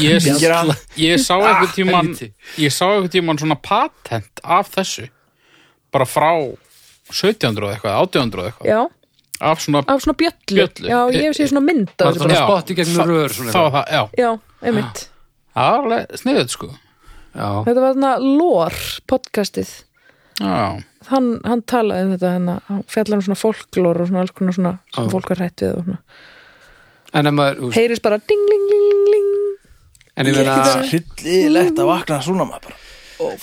[0.00, 0.70] ég, Dingir hann.
[0.96, 2.08] ég sá einhvern tíman
[2.56, 5.08] ég sá einhvern tíman svona patent af þessu
[5.92, 6.30] bara frá
[7.12, 8.80] 1700 og eitthvað, 1800 og eitthvað Já,
[9.42, 10.56] af svona, af svona bjöllu.
[10.56, 10.88] Bjöllu.
[10.88, 12.22] Já, ég hef séð svona mynd Bara þessu.
[12.24, 14.30] svona Já, spott í gegnum það- rör svona það var það, já, Já,
[14.62, 15.02] einmitt.
[15.56, 16.70] það var alveg sniðut sko
[17.32, 18.74] Já, Þetta var þarna Lór
[19.08, 19.70] podcastið.
[20.40, 24.30] já, Hann, hann talaði um þetta, hann, hann fjallar um svona folklór og svona alls
[24.36, 25.10] konar svona sem Já.
[25.10, 25.98] fólk var hrætt við og svona.
[27.14, 29.28] En ef maður veist, Heyrist bara ding, ling, ling, ling, ling.
[30.16, 30.56] En ég meina
[30.86, 32.80] hryllilegt að vakna svona maður bara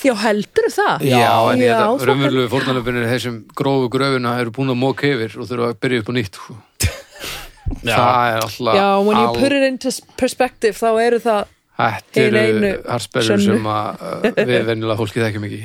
[0.04, 1.04] Já, heldur það?
[1.08, 5.08] Já, en ég Já, þetta það- raunverulegu fórnalöfinir þessum grófu gröfuna eru búin að móka
[5.08, 6.58] yfir og þurfa að byrja upp á nýtt sko.
[7.88, 7.96] já.
[7.96, 13.22] það er alltaf Já, when you put it into perspective þá eru það Þetta eru
[13.24, 13.46] sönnu.
[13.46, 15.62] sem að uh, við venjulega fólki þekkjum ekki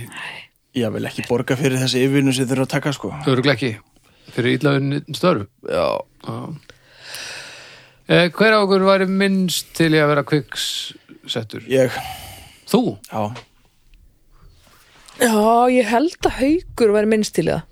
[0.79, 3.73] Ég vil ekki borga fyrir þessi yfirvinnu sem þurfa að taka sko Öruglega ekki
[4.37, 5.89] fyrir íllaðun störf Já,
[6.23, 6.39] Já.
[8.09, 11.63] Eh, Hver á okkur væri minnst til í að vera kviksettur?
[11.73, 11.95] ég,
[12.69, 12.99] Þú?
[13.09, 13.23] já
[15.23, 17.63] Já, ég held að haugur væri minnst til í það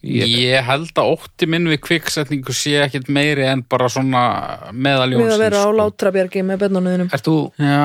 [0.00, 4.22] Ég, Ég held að ótti minn við kviksetningu sé ekkit meiri en bara svona
[4.72, 5.74] meðaljónsins Við að vera á sko.
[5.82, 7.82] látrabjargi með bennunniðinum Ert þú, Já,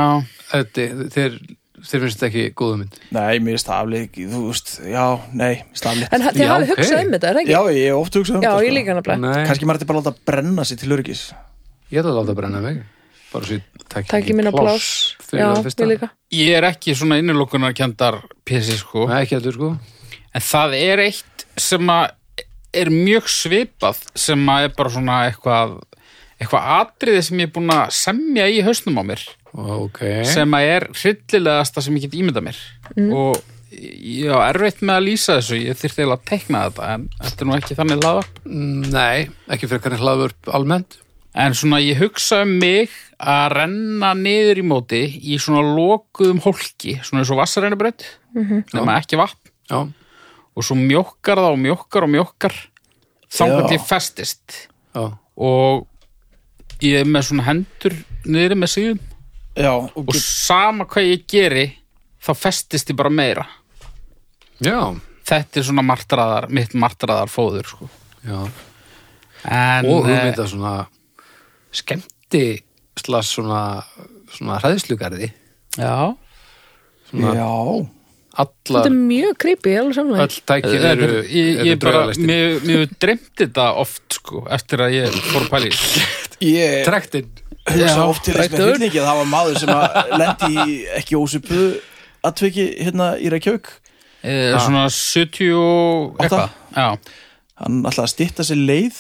[0.56, 1.36] Eddi, þér,
[1.90, 2.98] þér finnst þetta ekki góðu mynd?
[3.16, 6.72] Nei, mér er staflið ekki, þú veist Já, nei, mér staflið En þið Já, hafið
[6.74, 7.78] hugsað um þetta, er það Já, ekki?
[7.80, 10.16] ég hef oft hugsað um Já, þetta ég líka Nei, Kannski maður þetta bara láta
[10.32, 11.24] brenna sér til öryggis.
[11.94, 12.82] Ég ætla að láta brenna mig.
[13.32, 14.90] Bara svo ég tæki Takk ég minna pláss
[15.26, 16.12] fyrir Já, ég líka.
[16.36, 19.08] Ég er ekki svona innilokunar kendar pjessi sko.
[19.12, 19.72] Nei, ekki heldur sko.
[20.36, 22.14] En það er eitt sem að
[22.76, 25.78] er mjög svipað sem að er bara svona eitthvað
[26.40, 29.22] eitthvað atriði sem ég er búin að semja í hausnum á mér
[29.56, 30.00] Ok.
[30.28, 32.58] sem að er hryllilegasta sem ég get ímyndað mér.
[33.16, 33.38] Og
[33.72, 37.42] ég á erfitt með að lýsa þessu ég þyrfti eiginlega að tekna þetta en þetta
[37.46, 40.98] er nú ekki þannig hlaðvarp Mm, Nei, ekki fyrir kannar hlaðvörp almennt.
[41.36, 45.02] En svona ég hugsa um mig að renna niður í móti
[45.34, 48.06] í svona lokuðum hólki svona eins og vassarænubrætt
[48.76, 49.52] nema ekki vatn.
[49.72, 49.82] Já,
[50.56, 52.56] og svo mjókkar það og mjókkar og mjókkar
[53.36, 53.68] þangar Já.
[53.74, 54.56] til festist.
[54.96, 55.04] Já,
[55.36, 55.88] og
[56.84, 57.96] ég er með svona hendur
[58.26, 59.04] niður með síðum.
[59.56, 61.66] Já, og og sama hvað ég geri
[62.26, 63.46] þá festist ég bara meira.
[64.64, 64.96] Já,
[65.28, 67.90] þetta er svona martraðar, mitt martraðar fóður sko.
[68.26, 68.40] já.
[69.46, 70.76] en Og eh, hugmynda svona
[71.76, 72.46] skemmti
[73.00, 73.84] slags svona,
[74.32, 75.32] svona hræðslugarði.
[75.78, 76.16] Já,
[77.12, 77.52] svona Já,
[78.36, 79.74] Þetta allar er mjög creepy,
[80.44, 84.42] tækin Þetta eru, er- ég, eru ég bara, draugalæstir mér, mér dreymdi þetta oft sko,
[84.52, 86.04] eftir að ég fór þessu.
[86.44, 87.30] ég Trektin
[87.66, 88.72] hugsa oft til þess með ræktur.
[88.74, 91.62] hryllingi að það var maður sem að lendi í ekki ósöpu
[92.26, 93.70] atviki hérna í Reykjavík.
[94.26, 96.26] Eh, svona 70 og Átta?
[96.26, 97.16] eitthvað já,
[97.62, 98.98] Hann ætlaði að stytta sér leið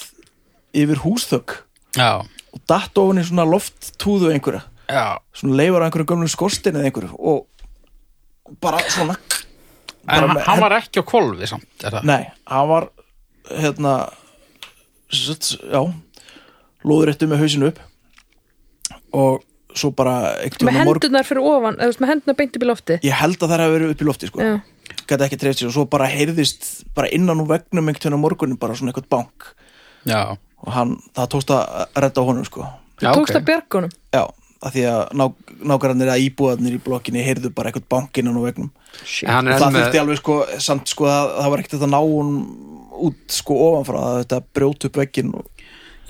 [0.76, 1.56] yfir húsþögg
[1.98, 2.12] já,
[2.54, 4.62] og datt ofan í svona lofttúðu einhverja.
[4.88, 5.18] Já.
[5.36, 7.48] Svona leifar á einhverju gömlu skorstinn eða einhverju og
[8.62, 9.42] bara svona en
[10.06, 12.04] Bara hann, með hann var ekki á kolvi samt, er það?
[12.06, 12.88] Nei, hann var
[13.50, 13.94] hérna
[15.10, 15.82] sett, já
[16.86, 17.82] lóðréttu með hausinu upp
[19.16, 19.44] og
[19.76, 20.16] svo bara
[20.64, 23.64] Með hendurnar fyrir ofan, eða með hendurnar beint upp í lofti ég held að það
[23.66, 24.48] hafi verið upp í lofti sko.
[25.10, 28.24] Gæti ekki treyft sér og svo bara heyrðist bara innan úr vegnum einhvern tímann á
[28.24, 29.52] morgunin bara svona eitthvað bank
[30.08, 32.66] já, og hann, það tókst að redda á honum sko.
[33.02, 34.24] Já, þú tókst að bjargunum já,
[34.66, 35.26] af því að ná,
[35.74, 40.02] nákvæmlega að íbúðarnir í blokkinni heyrðu bara eitthvað bank innan vegnum og er það þurfti
[40.02, 42.32] alveg sko samt sko að það var ekkert að ná hún
[43.06, 45.50] út sko ofanfrá að þetta brjót upp veggin og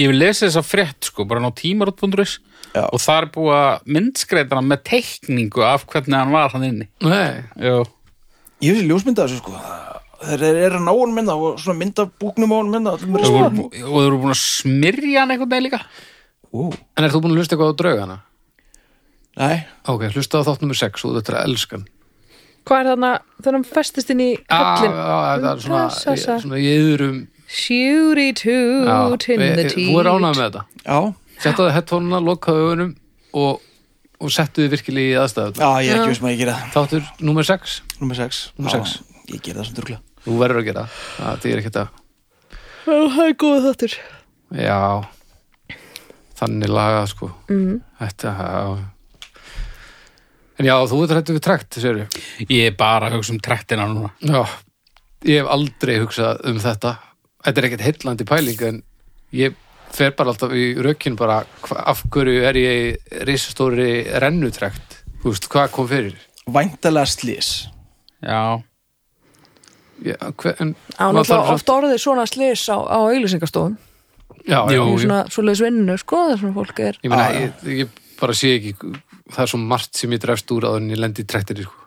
[0.01, 2.37] ég vil lesa þessa frétt sko, bara ná tímarút.is
[2.75, 2.83] Já.
[2.91, 6.87] og það er búið að myndskreita hann með teikningu af hvernig hann var hann inni.
[7.05, 7.77] Nei, já,
[8.65, 9.55] ég þessi ljósmynda þessu sko.
[10.25, 13.03] Þeir eru er að ná hún mynda og svona mynda búknum á hún mynda og
[13.05, 15.81] þeir eru búin að smyrja hann einhvern veginn líka.
[16.55, 18.17] Ú, en er þú búin að hlusta eitthvað á draugana?
[19.35, 21.87] nei, Ok, hlusta á þátt nummer 6 og þetta er að elskan
[22.65, 23.09] Hvað er þarna,
[23.41, 27.17] þegar hann festist inn í höllin já, það
[27.55, 30.63] Shooty toot in the teeth Þú er ánægð með þetta.
[30.83, 30.99] Já,
[31.45, 32.93] Settaðu headphone-una, lokaðu augunum
[33.35, 33.61] og,
[34.19, 36.55] og settu þið virkilega í aðstæðu já, ég er ekki veist maður að ég gera
[36.61, 36.73] það.
[36.75, 38.97] Þáttur nummer 6 Númer 6 Númer sex.
[39.31, 42.03] Ég gera það sem drugla Þú verður að gera það, það er að
[42.85, 43.93] Já, Það er góð þáttur.
[44.61, 44.81] Já.
[46.35, 47.29] Þannig lagað sko.
[47.49, 47.79] Mm.
[48.01, 49.39] Þetta, já.
[50.55, 52.03] En já, þú ert hættu við trekt, segir
[52.45, 54.11] ég er bara að hugsa um trektina núna.
[54.21, 54.43] Já,
[55.25, 56.93] ég hef aldrei hugsað um þetta
[57.45, 58.81] Þetta er ekkert heillandi pæling en
[59.35, 59.57] ég
[59.95, 61.43] fer bara alltaf í rökin bara
[61.85, 63.89] af hverju er ég í risastóri
[64.23, 65.01] rennutrekt?
[65.21, 66.17] Þú veist, hvað kom fyrir?
[66.45, 67.51] Væntalega slís
[68.25, 68.61] Já,
[70.01, 73.75] já, hver, en, á maður þarf náttúrulega oft orðið svona slis á, á auglýsingastofun
[74.47, 76.99] já, já, svona svoleiðis vinnu sko þar sem fólk er.
[77.05, 77.25] Ég já.
[77.37, 81.01] ég, ég bara sé ekki það er svo margt sem ég drefst úr að ég
[81.01, 81.84] lendi í trektinni sko.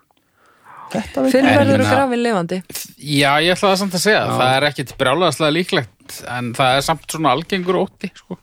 [0.93, 2.59] Þetta veit fyrr En verður meina- grafin lifandi.
[2.99, 4.32] Já ég ætla það samt að segja Já.
[4.39, 8.39] það er ekkit brjálæðslega líklegt en það er samt svona algengur ótti sko.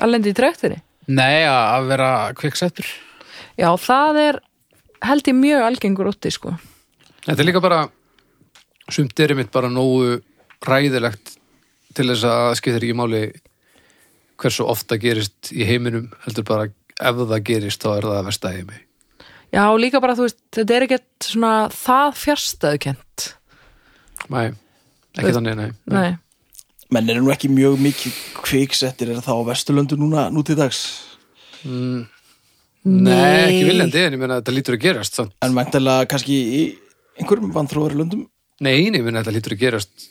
[0.00, 0.80] að lendi í trektinni
[1.10, 2.08] Nei, að vera
[2.38, 2.86] kviksettur.
[3.58, 4.38] Já það er
[5.02, 6.54] held ég mjög algengur úti sko.
[7.26, 7.80] Þetta er líka bara
[8.90, 10.20] sumt er mitt bara nógu
[10.64, 11.36] ræðilegt
[11.94, 13.22] til þess að skiptir ekki máli
[14.40, 16.68] hversu ofta gerist í heiminum heldur bara
[17.00, 18.78] ef það gerist þá er það að versta heimi
[19.54, 23.28] já líka bara þú veist þetta er ekkert svona það fjärstaðukent
[24.30, 24.50] Nei,
[25.16, 25.70] ekki þannig, nei.
[25.90, 26.10] nei.
[26.94, 30.82] Menn eru nú ekki mjög mikið kviksettir er það á Vesturlöndu núna nú til dags?
[31.64, 32.04] Mm,
[33.06, 35.34] nei, ekki viljandi, en ég meina að þetta lítur að gerast samt.
[35.46, 36.62] En væntalega kannski í
[37.20, 38.24] einhverjum vanþróðari löndum?
[38.60, 40.08] Nei, nei, ég meina að þetta lítur að gerast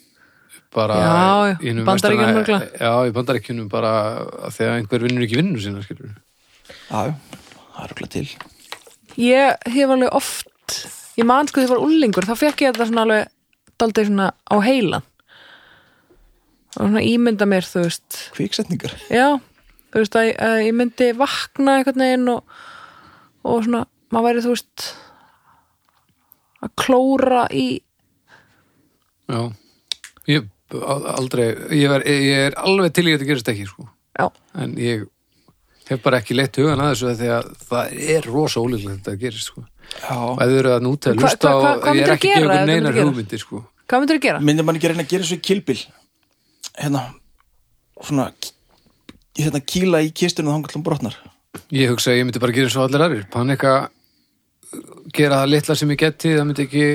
[0.76, 2.60] bara Já, í örugglega.
[2.78, 3.94] Já, í bandaríkjunum bara
[4.46, 6.10] að þegar einhver vinnur ekki vinnu sína, já,
[6.94, 8.28] það er okkur til
[9.20, 10.80] ég hef alveg oft
[11.20, 13.30] ég man sko því ég var úlingur þá fekk ég þetta svona alveg
[13.80, 15.06] daldið svona á heilan.
[16.78, 18.18] Og svona ímynda mér þú veist.
[18.36, 18.94] Kviksetningar.
[19.12, 19.40] Já,
[19.92, 22.58] þú veist að, að ég myndi vakna einhvern veginn og,
[23.48, 24.90] og svona, maður væri þú veist
[26.60, 27.68] að klóra í
[29.30, 29.44] Já,
[30.26, 33.86] ég aldrei, ég er, ég er alveg til í að þetta gerist ekki, sko.
[34.18, 34.26] Já,
[34.58, 35.06] en ég
[35.90, 39.50] hef bara ekki leitt hugan að þessu því að það er rosa ólíklegt að gerist,
[39.52, 39.64] sko.
[39.90, 42.04] Já, og ef þau eru að núta að Hva- lusta hva- og hva- hvað ég
[42.08, 43.64] er ekki að gera gefa ef ykkur þetta neinar myndi hugmyndir, sko.
[43.90, 44.40] Hvað myndir þú gera?
[44.50, 45.80] myndi man ekki reyna að gera svo í kilbil
[46.80, 47.02] Hérna
[48.00, 48.32] Svona
[49.40, 51.16] Hérna kýla í kistunum þá hann brotnar.
[51.72, 53.26] Ég hugsa að ég myndi bara gera og allir aðrir.
[53.32, 53.90] Panika
[55.14, 56.86] gera það litla sem ég geti það myndi ekki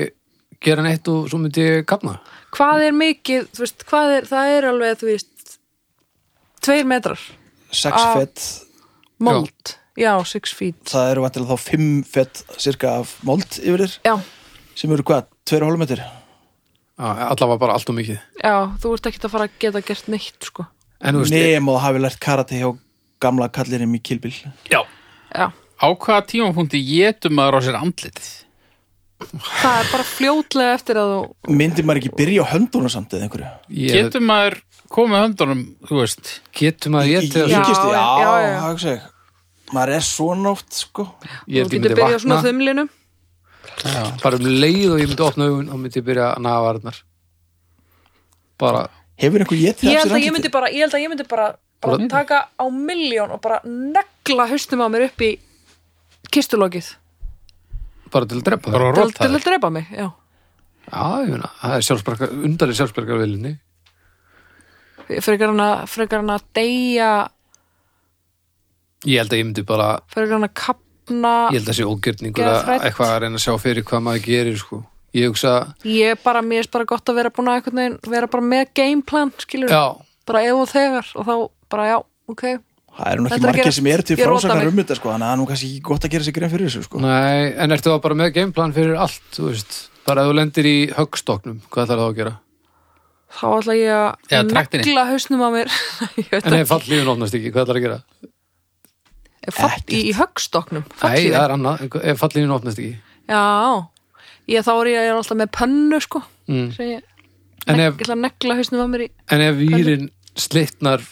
[0.63, 2.19] gera neitt og svo myndi ég kapna
[2.55, 5.57] hvað er mikið, þú veist, hvað er það er alveg, þú veist
[6.63, 7.19] tveir metrar,
[7.75, 8.45] Sex Á- fett
[9.23, 9.75] mold.
[9.95, 10.81] Já, six feet.
[10.91, 13.97] Það eru vantilega þá fimm fett cirka af mold yfir þér.
[14.03, 14.15] Já,
[14.75, 16.03] sem eru hvað, hálfum metri
[16.95, 18.19] allavega bara allt og mikið.
[18.39, 20.67] Já, þú ert ekki að fara að geta gert neitt, sko.
[21.03, 22.69] En þú veist, Nefn og hafi lært karate hjá
[23.23, 24.33] gamla kallinum í kilbil
[24.71, 24.81] já,
[25.31, 28.31] já, Á hvaða tímapunkti getum maður á sér andlitið?
[29.25, 33.27] það er bara fljótlega eftir að þú Myndi maður ekki byrja á höndunum samt eða
[33.27, 33.51] einhverju?
[33.71, 34.57] Ég, Getum maður
[34.93, 38.59] komið höndunum, þú veist getum að ég til Í Já, já, já, já.
[38.61, 39.11] það hugsa ég
[39.73, 42.87] Maður er svona oft, sko ég þú held ég getur myndi byrjað svona þumlinu
[44.21, 46.99] bara um leið og ég myndi opna augun og myndi ég byrja að naga varnar
[48.61, 48.83] bara,
[49.19, 51.25] Hefur einhver ég af held sér að ég myndi bara, ég held að ég myndi
[51.27, 51.47] bara,
[51.81, 55.31] bara Bara- taka á milljón og bara negla haustum á mér upp í
[56.31, 56.93] kistulokið
[58.13, 60.07] bara til að drepa það til, til að drepa mig, já
[60.85, 63.55] já, ég meina, það er sjálfsbergar undarlega sjálfsbergar viljunni
[65.07, 67.11] frekar hann að, frekar hann að deyja.
[69.05, 72.49] Ég held að ég myndi bara frekar hann að kapna ég held að sé ógjörningur
[72.49, 74.81] að eitthvað að reyna að sjá fyrir hvað maður gerir sko.
[75.15, 75.51] ég hugsa,
[75.87, 78.71] ég bara, mér er bara gott að vera búin að einhvern veginn, vera bara með
[78.75, 79.85] gameplan skilur, já.
[80.25, 81.35] Bara og þegar og þá
[81.69, 81.97] bara já,
[82.33, 82.45] ok.
[82.95, 84.67] Það eru nú Þetta ekki er að margir sem eru til mig.
[84.71, 86.51] um þetta, sko Þannig að það er nú kannski ekki gott að gera sig grein
[86.53, 87.01] fyrir þessu, sko.
[87.03, 89.77] Nei, en ertu þá bara með gameplan fyrir allt, þú veist,
[90.07, 92.33] bara ef þú lendir í höggstoknum, hvað ætlar það að gera?
[93.35, 95.73] Þá ætla ég að negla hausnum á mér.
[96.35, 96.61] En ekki.
[96.61, 97.99] ef fallífun opnast ekki, hvað ætlar að gera?
[99.53, 102.95] Fall, í, í höggstoknum Nei, það er annað, ef fallífun opnast ekki.
[103.29, 103.43] Já,
[104.49, 106.23] ég, þá er ég, ég er alltaf með pönnu sko.
[106.49, 106.71] Mm.
[106.81, 107.05] ég,
[107.65, 111.03] en, neg, ef, ég ætla að negla hausnum á mér í en ef vírin slitnar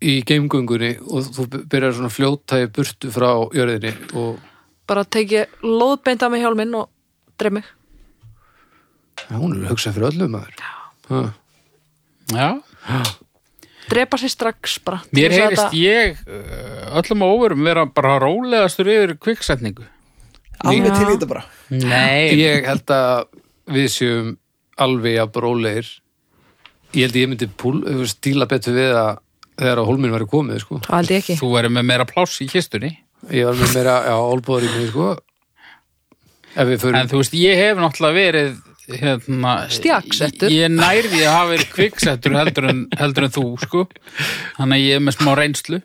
[0.00, 4.38] í geimgöngunni og þú byrjar svona að fljóta í burtu frá jörðinni og
[4.90, 6.88] bara teki lóðbeint af mig hjálminn og
[7.38, 7.68] dreif mig.
[9.28, 10.64] Ja, hún er að hugsa fyrir öllum maður.
[11.10, 11.20] Ha.
[12.30, 12.48] Já,
[13.90, 18.18] drepa sér strax bara mér að heyrist þetta- ég uh, öllum á óverum vera bara
[18.22, 19.86] rólegastur yfir kviksetningu.
[20.60, 21.42] Alveg til í þetta bara?
[21.70, 23.24] Nei, Ég held að
[23.72, 24.30] við séum
[24.80, 25.88] alveg að bróleir
[26.94, 29.18] ég held að ég myndi púl, stíla betur við að
[29.60, 30.80] þegar að hólminn væri komið sko.
[31.10, 31.36] ég ekki.
[31.40, 32.92] Þú verður með meira pláss í kistunni.
[33.30, 35.08] Ég var með meira, já, olbúður í mig sko.
[36.56, 38.54] ef við förum En þú veist, ég hef náttúrulega verið
[39.00, 40.52] hérna, Stjaksettur.
[40.52, 43.86] Ég nærði að hafa verið kviksettur heldur en, heldur en þú, sko
[44.58, 45.80] Þannig að ég er með smá reynslu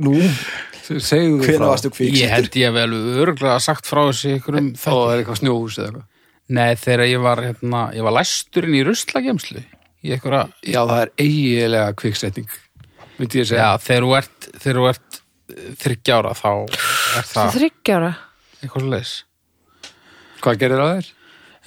[0.00, 0.14] Nú,
[0.86, 4.80] segðu þú frá Ég held ég hef vel örgulega sagt frá þessi ykkur um og
[4.84, 6.08] það er eitthvað snjós eða eitthvað
[6.50, 9.62] Nei, þegar ég var, hérna, ég var læsturinn í ruslagemslu
[10.00, 12.58] Í einhverja, já, það er eiginlega kviksetning
[13.20, 13.68] myndi ég segja.
[13.68, 15.18] Já, þegar þú ert, þegar þú ert
[15.80, 18.10] þryggjára þá er það þryggjára
[18.60, 19.14] eitthvað leis.
[20.40, 21.10] Hvað gerir það þér?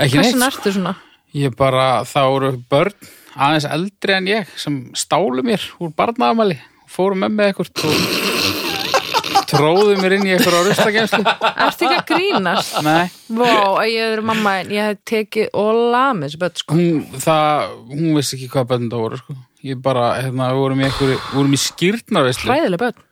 [0.01, 0.95] Ekki neitt, ertu svona?
[1.33, 6.59] ég bara, það voru börn aðeins eldri en ég sem stálu mér úr barnaðamæli
[6.93, 12.05] fóru með með eitthvað og tróðu mér inn í eitthvað á rustagemslu Ertu ekki að
[12.11, 12.75] grínast?
[12.85, 16.77] Nei, að ég er mamma ég hef tekið og lamið þessu börn sko.
[16.77, 19.37] hún, það, hún vissi ekki hvað börn það voru sko.
[19.69, 23.03] ég bara, hérna, við vorum í einhverju við vorum í skýrnarveislu Hræðileg börn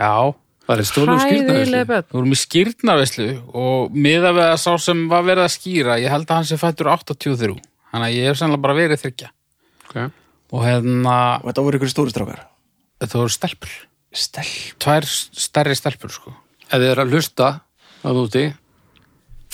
[0.00, 0.12] já,
[0.66, 1.80] Það er skýrnaðislu.
[1.86, 5.98] börn við vorum í skýrnarveislu og miða við að sá sem var verið að skýra
[6.02, 7.54] ég held að hann sé fættur 83
[7.92, 9.32] þannig að ég hef sannlega bara verið þryggja
[9.86, 10.08] Okay.
[10.50, 12.40] og hérna, og þetta voru ykkur stóri strákar
[13.00, 13.70] þetta voru stelpur
[14.10, 16.34] stelp tvær stærri stelpur sko
[16.66, 17.48] Ef þið er að hlusta
[18.02, 18.42] að úti,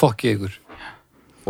[0.01, 0.55] fokkið ykkur.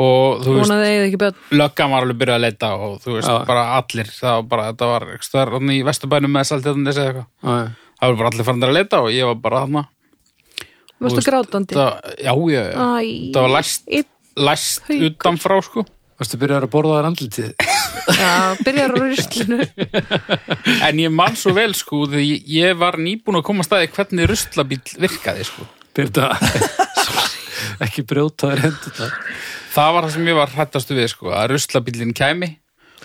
[0.02, 2.98] og þú veist, Hún að þið ekki börn löggan var alveg byrjað að leita og
[3.04, 3.44] þú veist, Já.
[3.46, 7.72] bara allir það var bara, þetta var ekki stöðar í vesturbænum með saltjarnis eða eitthvað.
[8.02, 9.84] Það var bara allir farin að leita og ég var bara þarna.
[11.02, 11.74] Veist, grátandi?
[11.74, 13.92] það, já, já, já, Æ, það var læst,
[14.38, 15.82] læst utanfrá sko.
[16.22, 17.48] Varstu byrjar að borða þar andlitið?
[18.18, 18.32] Já,
[18.62, 19.58] byrjar á ruslinu.
[20.86, 23.90] En ég man svo vel sko því ég- ég var nýbúin að koma að staði
[23.96, 25.66] hvernig ruslabíl virkaði sko.
[25.96, 26.28] Byrja
[27.86, 29.16] ekki brjóta þær hendur það.
[29.74, 32.48] það var það sem ég var hrættastu við sko að ruslabílinn kæmi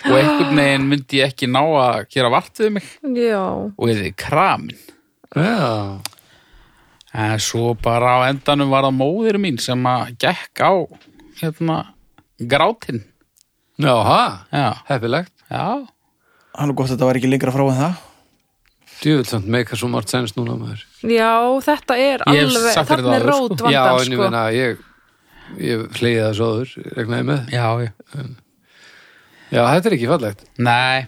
[0.07, 2.87] og einhvern veginn myndi ég ekki ná að gera vart við mig
[3.17, 3.41] Já,
[3.77, 4.77] og eða kramin
[5.35, 5.99] Já,
[7.17, 10.71] En svo bara á endanum var það móðir mín sem að gekk á
[11.41, 11.77] hérna
[12.39, 13.03] grátinn.
[13.79, 14.83] já, ha,
[15.49, 15.87] Já,
[16.57, 18.03] hann og gott að þetta var ekki lengra frá en það
[18.97, 20.81] Djúvill samt meika svo margt sens núna maður.
[21.05, 21.31] já,
[21.61, 23.71] þetta er Ég hef alveg sagt þér Þarna er það áður, rót sko.
[23.71, 24.21] Já, vandan en ég sko.
[24.23, 24.77] meina, ég,
[25.61, 27.41] ég hleyði það svo öður, regnaði með.
[27.53, 27.91] já, já.
[29.47, 30.43] Já, þetta er ekki fallegt.
[30.59, 31.07] Nei,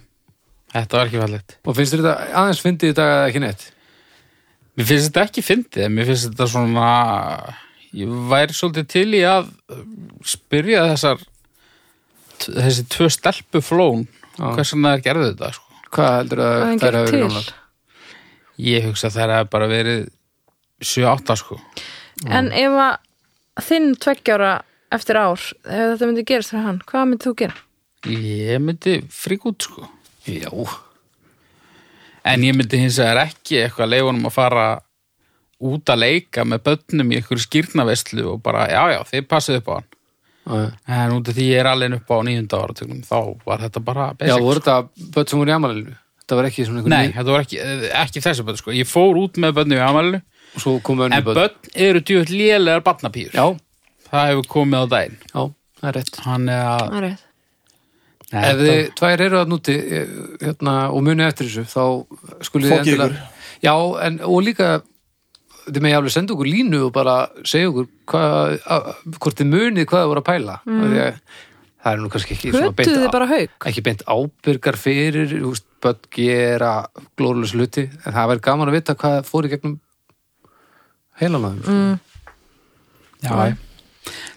[0.76, 1.58] þetta var ekki fallegt.
[1.66, 3.66] Og finnst þér þetta aðeins fyndið eða ekki neitt?
[4.80, 6.92] Mér finnst þetta ekki fyndið, mér finnst þetta svona,
[8.00, 9.50] ég væri svolítið til í að
[10.36, 11.26] spyrja þessar,
[12.46, 15.82] þessi tvö stelpu flón, hversan það er gerðu þetta, sko.
[15.90, 17.54] Hvað heldur að Hvað hann þær hafa verið nálar?
[18.70, 20.02] Ég hugsa að það er bara verið
[20.80, 21.60] 7-8, sko.
[22.30, 24.54] En ef að þinn tveggjára
[24.96, 27.66] eftir ár, ef þetta myndi gerast fyrir hann, hvað myndi þú gera?
[28.08, 29.88] Ég myndi frík út, sko.
[30.30, 30.52] Já,
[32.30, 34.66] En ég myndi hins vegar ekki eitthvað leifunum að fara
[35.66, 39.70] út að leika með börnum í einhverju skýrnaveislu og bara, já, já, þið passið upp
[39.72, 39.88] á hann.
[40.50, 40.60] já.
[41.00, 44.06] En út af því ég er alveg upp á nýjunda áratögnum, þá var þetta bara
[44.12, 44.44] Já, basic.
[44.44, 45.96] voru þetta börn sem voru í amalinu?
[46.24, 47.60] Þetta var ekki svona einhvern Nei, þetta var ekki,
[48.04, 48.72] ekki þessi börn, sko.
[48.78, 50.22] Ég fór út með börnum í amalinu,
[50.56, 51.36] Og svo komu önni en börn.
[51.40, 53.32] börn eru djúið lélegar barnapýr.
[53.34, 53.48] Já,
[54.10, 55.18] Það hefur komið á daginn.
[55.34, 55.42] já,
[55.82, 56.16] það er rétt.
[56.26, 57.18] Hann er að...
[58.30, 58.46] Það er.
[58.46, 59.76] Nei, Ef þið tvær eru að núti
[60.44, 63.20] hérna, og muni eftir þessu, þá skulið Fokkið ykkur.
[63.66, 63.74] Já,
[64.06, 64.72] en, og líka
[65.70, 67.16] þið með alveg senda okkur línu og bara
[67.48, 70.84] segja okkur hvað, að, hvort þið munið hvað þið voru að pæla mm.
[70.84, 71.20] því að
[71.80, 73.58] það er nú kannski ekki þið haug?
[73.72, 75.36] ekki beint ábyrgar fyrir
[75.80, 76.74] börn gera
[77.20, 79.78] glórulegs hluti, en það væri gaman að vita hvað fór í gegnum
[81.22, 81.78] heilanæðum sko.
[81.80, 81.98] Mm.
[83.24, 83.69] Já,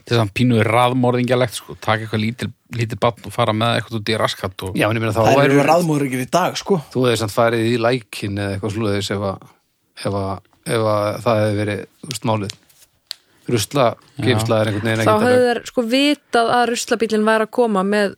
[0.03, 1.76] þetta er samt pínuði raðmorðingjalegt, sko.
[1.80, 4.74] Taka eitthvað lítil, lítil barn og fara með eitthvað út í raskat og...
[4.76, 5.42] Já, en ég meina þá það
[5.96, 9.24] eru ekki í dag sko þú hefði samt farið í lækin eða eitthvað slúðis ef
[9.30, 9.46] að,
[10.03, 12.59] ef að, ef að það hefði verið þú veist, málið
[13.53, 13.86] rusla,
[14.22, 18.14] geimsla er einhvern veginn Þá alveg- þeir sko vitað að ruslabílinn væri að koma með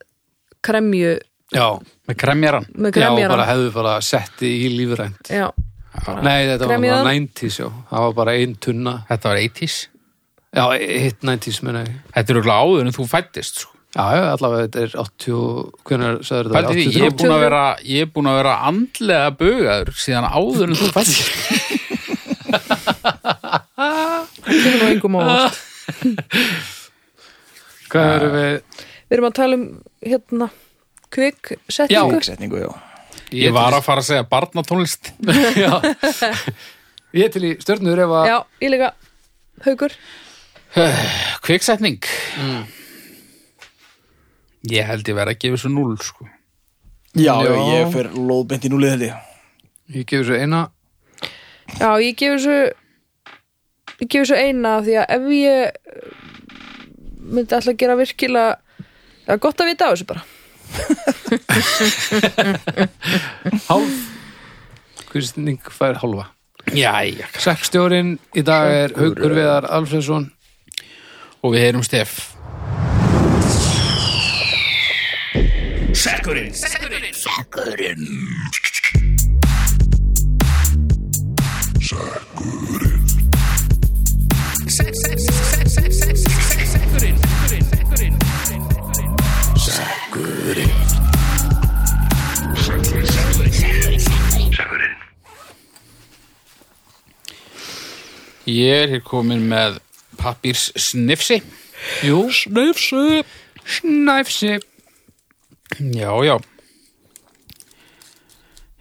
[0.65, 1.15] kremju
[1.55, 1.67] Já,
[2.09, 2.65] Með kremjaran.
[2.75, 3.47] með já, bara kremjaran.
[3.49, 5.47] hefðu bara setti í lífrænt Já,
[6.25, 7.05] Nei, þetta var Kremjaðan?
[7.07, 9.77] bara 90s, já Það var bara ein tunna Þetta var 80s.
[10.55, 13.73] Já, hitt 90s, menna ég Þetta er örugglega áður en þú fættist, sko.
[13.95, 15.39] Já, já, allavega þetta er 80
[15.87, 16.57] Hvernig sagður þetta?
[16.59, 20.27] Pældi því, ég er búin að vera, ég er búin að vera andlega bugaður síðan
[20.31, 21.31] áður en þú fættist.
[24.45, 25.61] kemur nú engum á óvart.
[27.93, 28.55] Hvað erum við
[29.05, 29.65] Við erum að tala um
[30.03, 30.51] hérna
[31.15, 32.21] kvik setningu.
[32.27, 32.71] Setningu, já.
[33.35, 35.13] Ég var að fara að segja barnatónlist.
[35.65, 35.79] já.
[37.15, 38.91] Ég er til í stjörnur ef að Já, ég líka
[39.69, 39.95] haugur.
[41.45, 42.01] Kviksetning.
[44.71, 46.27] Ég held ég verið að gefa þessu null, sko.
[47.15, 49.15] Já, já, ég fer lóðbent í núlið held ég.
[49.95, 50.61] Ég gefur svo eina.
[51.79, 52.59] Já, ég gef þessu
[54.01, 55.69] ég gef þessu eina af því að ef ég eh,
[57.23, 58.53] myndi alltaf gera virkilega
[59.25, 60.23] það er gott að vita á þessu bara.
[63.69, 63.95] Hálf
[65.13, 66.27] Kristning fær hálfa.
[66.75, 67.27] Jæja.
[67.39, 70.35] Sekkstjórin í dag er Haukur Viðar Alfredsson
[71.45, 72.35] og við heyrum stef.
[75.95, 78.05] Sækurinn Sækurinn Sækurinn
[84.69, 85.19] Sækurinn Sækurinn
[86.79, 87.19] Sækurinn
[87.75, 88.19] Sækurinn
[89.57, 90.65] Sækurinn
[98.47, 99.79] Ég er hér komin með
[100.19, 101.41] pappírs snifsi.
[102.07, 103.25] Jú, snæfsi
[103.65, 104.59] Snæfsi
[105.95, 106.37] Já, já.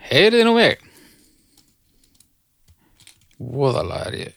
[0.03, 0.77] Heyriði nú mig.
[3.39, 4.33] Voðalega er ég.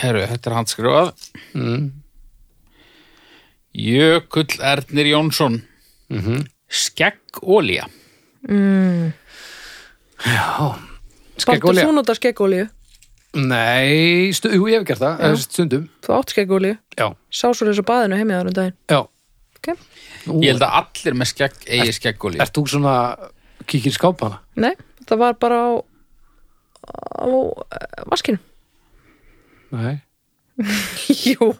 [0.00, 1.26] Herru, þetta er handskrifað.
[1.54, 1.88] mm.
[3.80, 5.62] Jökull Ernir Jónsson.
[6.10, 7.88] Mm Skeggólía.
[10.22, 10.46] Já
[11.34, 12.68] Skottur Skeggolía þú nota skeggolíu?
[13.38, 15.26] Nei, stu, jú, ég hef gert það, Já.
[15.28, 15.84] eða stundum.
[16.02, 16.76] Þú átt skeggolíu?
[16.98, 18.76] Já, Sá svo þessu baðinu heimiðar um daginn.
[18.90, 19.00] Já.
[19.60, 19.68] Ok.
[20.26, 22.42] Nú, Ég held að allir með skegg eigi skeggólíu.
[22.42, 22.94] Ert þú svona
[23.70, 24.40] kíkir í skápana?
[24.58, 24.72] Nei,
[25.02, 25.70] þetta var bara á,
[27.22, 28.42] á eh, vaskinu.
[29.78, 30.00] Nei.
[31.30, 31.52] Jú.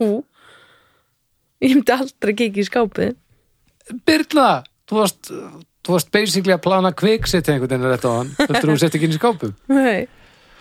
[1.61, 3.19] Ég myndi aldrei kikið í skápið.
[4.09, 4.49] Birna,
[4.91, 5.35] þú varst
[5.87, 9.09] þú varst basically að plana kvikset einhvern veginn rétt á hann, heldur þú sett ekki
[9.09, 10.09] inn í skápum Nei,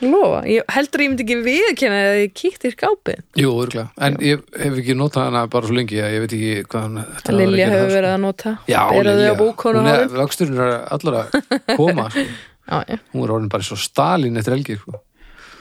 [0.04, 3.20] lofa ég, Heldur ég myndi ekki viðkynna að ég kíkti í skápið?
[3.40, 6.54] Jú, örgulega, en ég hef ekki notað hana bara svo lengi að ég veit ekki
[6.72, 8.56] hvað hann að Lilja hefur verið að nota.
[8.70, 11.38] Já, Lilja, hún er, er allar að
[11.76, 12.26] koma sko.
[12.70, 13.00] Já, já.
[13.16, 15.00] Hún er orðin bara svo stalin eftir helgi sko.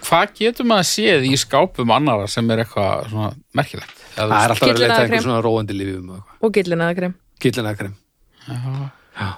[0.05, 4.03] Hvað getur maður séð í skápum annara sem er eitthvað svona merkilegt?
[4.13, 6.37] Það er alltaf að leita einhver svona róandi og eitthvað.
[6.45, 7.95] Og gillinaða krem gyllinæðakrem
[8.49, 9.29] Já,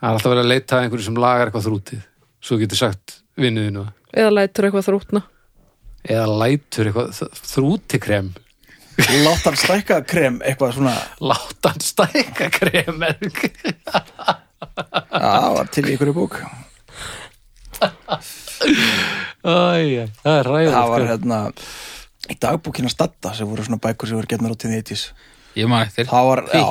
[0.00, 2.02] það er alltaf að leita að einhverju sem lagar eitthvað þrútið
[2.44, 3.84] svo getur sagt vinnuðinu
[4.14, 5.22] Eða lætur eitthvað þrútna.
[6.04, 8.32] Eða lætur eitthvað þrútikrem.
[9.24, 10.92] Látt hann stækka krem eitthvað svona.
[11.18, 13.00] Látan stækka krem
[15.14, 16.36] Já, var til í ykkur bók.
[19.44, 21.38] Æ, það er ræðið Það var hérna
[22.32, 25.08] í dagbókina Stadda sem voru svona bækur sem voru getnar á tíðni eittis
[25.58, 26.06] Ég man eftir.
[26.08, 26.64] Það var, já,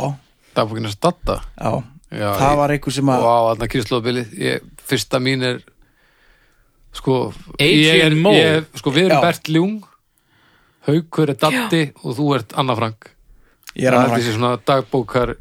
[0.58, 1.74] dagbúkina statta já.
[2.14, 5.62] Já, Það ég- var einhver sem að og á þarna kynnslóðbilið ég, fyrsta mín er
[6.94, 7.18] sko
[7.58, 8.38] Adrian ég er, Moe.
[8.38, 9.22] ég, sko við erum Já.
[9.28, 9.80] Bert Ljung
[10.88, 13.10] Haukur er Datti og þú ert Anna Frank
[13.74, 15.36] Ég er það að er þessi svona dagbókar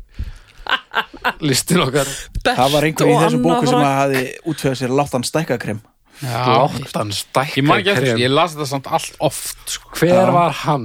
[1.48, 2.08] listin okkar
[2.46, 3.88] Það var einhver í Anna bóku sem Frank.
[3.88, 4.22] að hafi
[4.52, 5.80] útfjöða sér látt hann stækka krem
[6.22, 7.10] Já, láttan
[7.58, 8.12] ég man ekki eftir krem.
[8.12, 8.22] þessu.
[8.22, 9.88] Ég las þetta samt allt oft, sko.
[9.98, 10.28] hver Já.
[10.36, 10.84] var hann?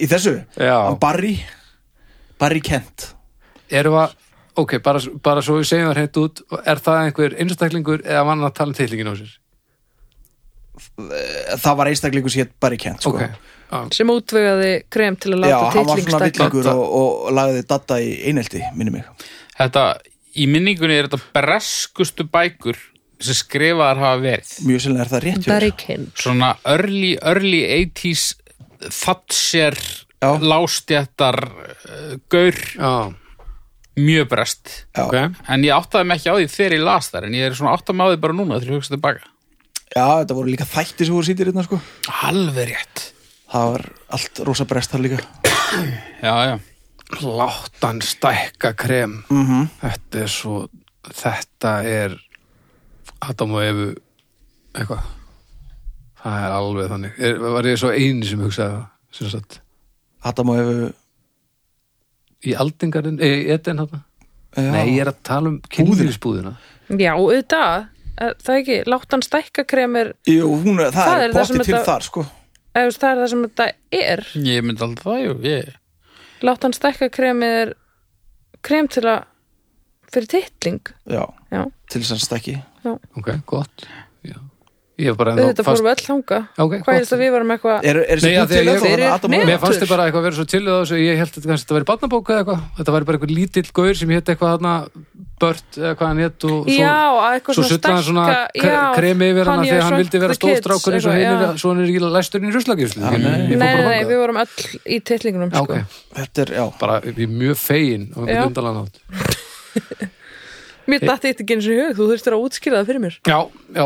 [0.00, 0.76] Í þessu, Já.
[0.86, 1.34] hann Barry
[2.40, 3.10] Barry Kent
[3.68, 4.14] erum við
[4.58, 8.34] ok, bara, bara svo við segjum það hreint út er það einhver einstaklingur eða var
[8.36, 9.32] hann að tala um tillingin á sér?
[11.62, 13.12] Það var einstaklingur sér Barry Kent sko.
[13.16, 16.70] ok, já, sem útvegaði krem til að Já, láta hann var titling svona stækka villingur
[16.72, 19.28] og, og lagði Dada í einelti, minni mig
[19.58, 19.84] Þetta,
[20.40, 22.80] í minningunni er þetta breskustu bækur
[23.22, 24.52] sem skrifaðar hafa verið.
[24.66, 27.60] Mjög sérlega er það rétt Kent Svona early, early
[27.92, 28.24] 80s
[28.82, 29.76] Thatcher,
[30.22, 30.30] Já.
[30.42, 33.12] lástjættar, uh, gaur, já,
[33.96, 34.86] mjög brest.
[34.96, 35.04] Já.
[35.04, 37.56] ok En ég áttaði mig ekki á því þegar ég las þar, en ég er
[37.58, 39.32] svona áttaði mig á því bara núna þegar ég hugsa tilbaka.
[39.92, 41.78] Já, þetta voru líka þætti sem voru sýtir hérna sko
[42.24, 43.02] Alveg rétt.
[43.52, 43.82] Það var
[44.16, 45.18] allt rosa brest þar líka
[46.22, 46.54] Já, já.
[47.20, 49.66] láttan stækka krem mm -hmm.
[49.80, 50.68] þetta er svo
[51.14, 52.16] þetta er
[53.20, 53.94] Adam og Evu
[54.74, 55.02] eitthvað
[56.22, 59.60] það er alveg þannig er, var ég svo eini sem hugsaði það
[60.22, 60.92] Adam og Efu
[62.46, 64.70] í aldingarinn, eða hann já.
[64.70, 66.54] nei, ég er að tala um kynlífsbúðina.
[66.92, 67.88] Já, auðvitað
[68.22, 71.78] Það er ekki, láttan stækka krem er Jú, hún, það, Það er er bótti til
[71.86, 72.24] þar sko.
[72.72, 73.66] Eða, veist, það er það sem þetta
[73.98, 74.22] er.
[74.46, 75.34] Ég myndi alltaf það, jú.
[75.48, 75.72] Ég...
[76.42, 77.74] láttan stækka krem er
[78.64, 79.24] krem til að
[80.12, 80.94] fyrir titling.
[81.08, 82.56] Já, Já, til þess að stækki.
[83.16, 83.86] Ok, gott
[84.92, 85.00] já.
[85.02, 87.50] ég hef bara ennþá auðvitað fórum við öll þanga Ok, Hvað er þetta við varum
[87.54, 88.32] eitthvað Er, er bútt til að
[88.82, 88.86] og
[89.32, 91.32] net- Evu Mér fannst þið bara eitthvað að vera svo til á þessu ég held
[91.32, 92.60] að þetta væri barnabóka eða eitthvað.
[92.78, 94.74] Þetta væri bara eitthvað lítill gaur sem hétt eitthvað þarna
[95.42, 96.96] Bört eða hvað hann hétt og svo, Já,
[97.42, 98.24] svo svona suttaði hann svona
[98.94, 101.34] kremi yfir hann þegar hann vildi vera stóðstrákur eins og já.
[101.58, 103.58] svo hann er í læsturinn í ruslagjuslu Já, nei.
[103.58, 105.82] Nei, við vorum öll í titlingunum Já, sko.
[106.20, 108.06] Þetta er, bara er mjög fegin
[110.90, 113.16] Mér dætti þetta ekki eins og í hug, þú þurftir að útskýra það fyrir mér.
[113.28, 113.38] Já,
[113.76, 113.84] já,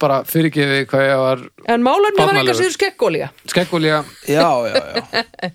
[0.00, 5.50] bara fyrirgefi hvað ég var En málefni var eitthvað sér skeggólía skeggolía Já, já, já.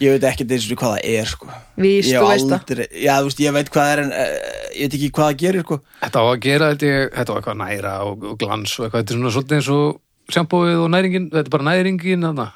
[0.00, 1.48] Ég veit ekki eins og hvað það er sko.
[1.76, 2.54] Víst, þú veist það.
[2.56, 4.30] aldrei, já þú veist, ég veit hvað það er en uh,
[4.72, 5.76] ég veit ekki hvað það gerir sko.
[6.00, 9.12] Þetta á að gera, ég, þetta var eitthvað næra og, og glans og eitthvað, þetta
[9.12, 12.48] er svona svolítið eins og sjampóið og næringin, þetta er bara næringin þarna.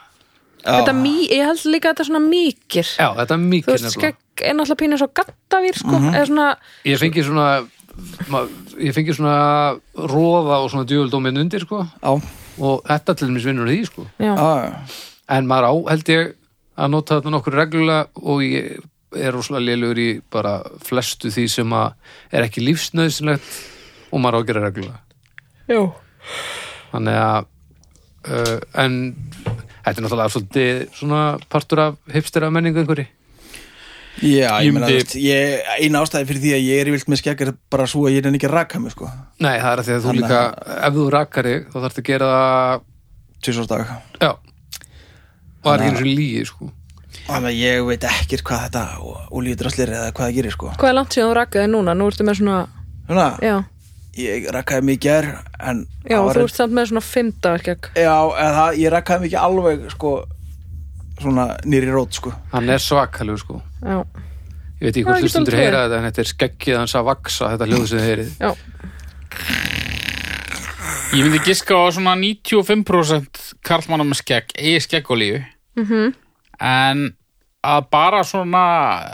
[0.64, 2.90] Þetta mý, ég held líka að þetta er svona mýkir.
[2.96, 6.46] Já, þetta er Þú mikið veist, skegg er náttúrulega pínu svo gattavýr sko, eða svona,
[6.88, 7.48] Ég fengi svona
[8.80, 11.84] ég fengi svona róða og svona djöfuldóminn undir, sko.
[12.02, 12.14] Já,
[12.58, 14.08] og þetta til dæmis vinnur því, sko.
[15.34, 16.34] En maður á, held ég,
[16.74, 18.82] að nota þetta nokkur reglulega og ég
[19.14, 21.94] er rosalega lélugur í bara flestu því sem að
[22.34, 23.50] er ekki lífsnöðsynlegt
[24.10, 25.00] og maður á að gera reglulega
[25.70, 25.80] já
[26.92, 27.46] þannig að
[28.30, 28.96] uh, en
[29.84, 31.22] þetta er náttúrulega svolítið svona
[31.52, 33.06] partur af hipstera menningu einhverju
[34.22, 34.86] Já, Ég meina,
[35.82, 38.22] eina ástæði fyrir því að ég er vilt með skegg er bara svo að ég
[38.26, 39.08] er ekki að raka mig, sko.
[39.42, 40.40] Nei, það er að því að þú líka
[40.76, 42.84] ef þú rakar þig, þá þarftu að gera það
[43.44, 43.84] tvisvarsdag
[44.22, 44.30] já.
[44.30, 46.70] Og það er ekki eins og lígi, sko.
[47.24, 48.84] Þannig að ég veit ekkert hvað þetta
[49.34, 50.72] olíudraslir eða hvað það gerir, sko.
[50.78, 51.94] Hvað er langt síðan þú rakaði núna?
[51.98, 52.58] Nú ertu með svona,
[53.04, 53.56] Svona, já,
[54.20, 55.26] ég rakaði mig í ger
[55.58, 57.90] en já, þú ert samt með svona fimmdagarkjak.
[57.98, 60.12] Já, eða það, ég rakaði mig ekki alveg, sko
[61.20, 64.00] svona nýri rót, sko hann er svakalegur, sko Já,
[64.80, 67.68] ég veit ekki hvort hlustundur heyra þetta en þetta er skeggið hans að vaksa þetta
[67.70, 68.54] hljóðu sem þið heyrið já,
[71.14, 75.38] Ég myndi giska á svona 95% karlmanna með skegg, eigi skeggolíu
[75.78, 76.08] mhm,
[76.58, 77.04] en
[77.64, 78.64] að bara svona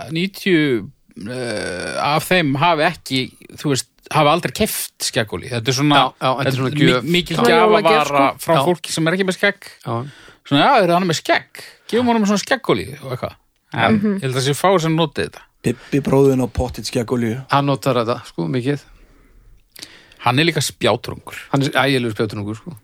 [0.09, 3.21] 90 uh, af þeim hafi ekki,
[3.61, 5.53] þú veist, hafi aldrei keft skeggolíu.
[5.53, 8.25] Þetta er svona, Já, já, þetta er svona mikil gjafavara jólagjöf, sko.
[8.47, 8.63] frá Já.
[8.71, 9.71] fólki sem er ekki með skegg.
[9.85, 9.95] já,
[10.41, 11.63] Svona, já, er hann með skegg?
[11.91, 13.35] Gefum honum svona skeggolíu og eitthvað.
[13.73, 14.17] En Mhm.
[14.19, 15.41] ég held að sé fáið sem notið þetta.
[15.63, 18.81] Pippi bróðin og pottit skegg olíu hann notar þetta, sko, mikið
[20.21, 21.37] Hann er líka spjátrungur.
[21.53, 22.77] hann er ægilegur spjátunungur, sko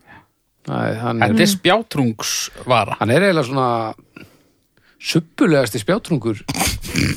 [0.68, 2.96] Æ, hann, Þetta er, er spjátrungsvara.
[2.98, 3.94] hann er eiginlega svona
[5.00, 6.40] suppulegasti spjátrungur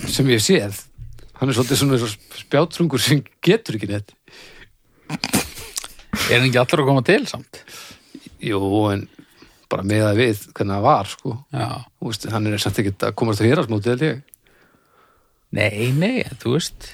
[0.10, 0.84] sem ég hef séð
[1.40, 4.14] hann er svolítið svona eins og spjátrungur sem getur ekki neitt
[6.30, 7.64] Er hann ekki allir að koma til samt?
[8.42, 8.60] jú,
[8.94, 9.08] en
[9.70, 11.68] bara með það við hvernig það var, sko Já.
[12.00, 14.24] Þú veist, hann er samt ekkert að komast á hérasmóti held ég
[15.56, 16.90] Nei, nei, þú veist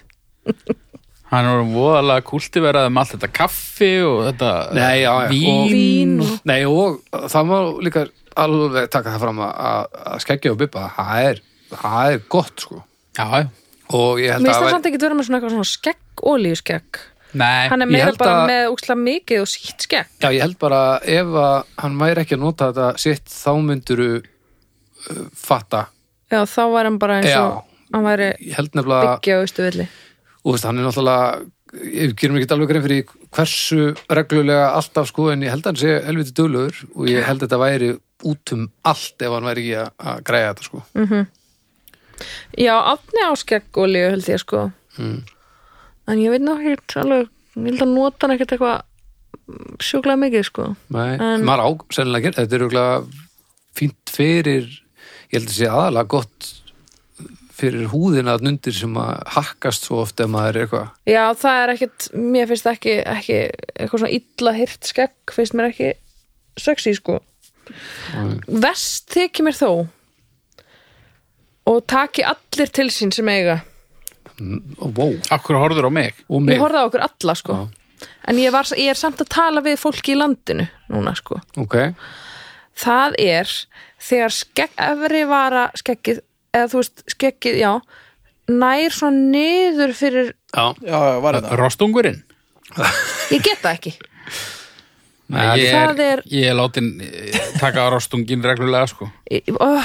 [1.31, 6.35] Hann er voðalega kultiverað um allt þetta kaffi og þetta Nei, já, vín vín og...
[6.35, 6.99] og, Nei og
[7.31, 7.57] það má
[7.87, 8.05] líka
[8.35, 12.67] alveg taka það fram að, að, að skeggja og bippa, það er, það er gott
[12.67, 12.81] sko
[13.15, 13.47] Já, já,
[13.95, 17.03] og ég held mér að, finnst það samt ekki vera með svona eitthvað svona skegg.
[17.35, 20.07] Nei Hann er meira bara að- með úkslega mikið og sítt skegg.
[20.23, 24.09] Já, ég held bara ef að hann væri ekki að nota þetta sitt þá mynduru
[24.21, 25.85] uh, fatta
[26.31, 27.41] Já, þá var hann bara eins Já.
[27.43, 29.87] og hann væri nefnilega, byggja á austuvilli.
[30.45, 33.05] og veist, hann er náttúrulega ég gerum ekki alveg grein fyrir
[33.35, 33.79] hversu
[34.15, 37.49] reglulega alltaf sko en ég held að hann sé helviti duglegur og ég held að
[37.49, 37.89] þetta væri
[38.25, 40.83] út um allt ef hann væri ekki að, að græja þetta sko
[42.55, 44.69] Já, átni á skegg olíu held ég sko.
[44.97, 45.17] mm.
[46.07, 48.83] En ég veit ná ekkert alveg, ég held að nota hann ekkert eitthvað
[49.83, 50.67] sjúklega mikið sko.
[50.93, 52.99] Nei, En- maður á sennilega gera, þetta er örugglega
[53.75, 56.51] fínt fyrir ég held að sé aðalega gott
[57.55, 61.59] fyrir húðina að nundir sem að hakkast svo oft ef maður er eitthvað Já, það
[61.63, 63.37] er ekkert, mér finnst ekki, ekki
[63.75, 65.93] eitthvað svona illa hirt skegg finnst mér ekki
[66.59, 67.19] sexy sko.
[68.47, 69.69] Vest þykir mér þó
[71.65, 73.61] og taki allir til sín sem eiga.
[74.39, 76.13] Wow, Akkur horfður á mig.
[76.29, 76.59] Og Ég mig.
[76.59, 77.57] horfði á okkur alla sko.
[78.27, 81.39] En ég, var, ég er samt að tala við fólki í landinu núna sko.
[81.57, 81.93] ok,
[82.75, 83.51] Það er
[84.03, 86.19] þegar skegg, efri vara skeggið,
[86.53, 87.71] eða þú veist skeggið, já,
[88.51, 91.55] nær svona niður fyrir, já, Já, já, var þetta.
[91.61, 92.19] Rostungurinn.
[93.31, 93.93] Ég get það ekki.
[95.31, 99.07] Nei, ég, er, er- ég er látin eh, taka rostungin reglulega sko.
[99.31, 99.81] Ég- Oh,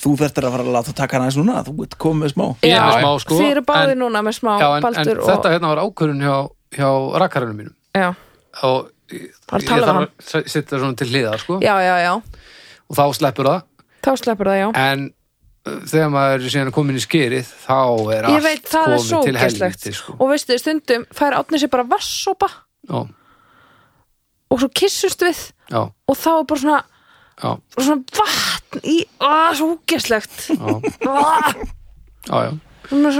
[0.00, 2.46] Þú þurftir að fara að láta taka hana eins núna Þú ert komið með smá.
[2.64, 4.76] Ég er Já, með smá, sko, Þið eru báðir en- núna með smá já en,
[4.78, 6.36] en baldur þetta og, hérna var ákvörðun hjá,
[6.78, 6.88] hjá
[7.24, 7.74] rakkarinu mínum.
[7.98, 8.08] Já,
[8.64, 11.60] og ég, ég þarf að setja svona til hliðar sko.
[11.64, 12.12] Já, já, já.
[12.90, 13.64] Og þá sleppur það.
[14.00, 14.68] Þá sleppur það, já.
[14.80, 15.06] En
[15.68, 17.78] uh, þegar maður er síðan komin í skýrið þá
[18.16, 20.16] er Ég allt veit, það er til helviti sko.
[20.16, 22.48] Og veistu, stundum fær átni sér bara vassopa
[22.88, 23.04] já,
[24.50, 25.42] og svo kissust við.
[25.70, 26.80] Já, og þá er bara svona,
[27.42, 29.70] já, svona vatn í, að, svo
[32.30, 32.50] já, já.
[32.90, 33.10] Svona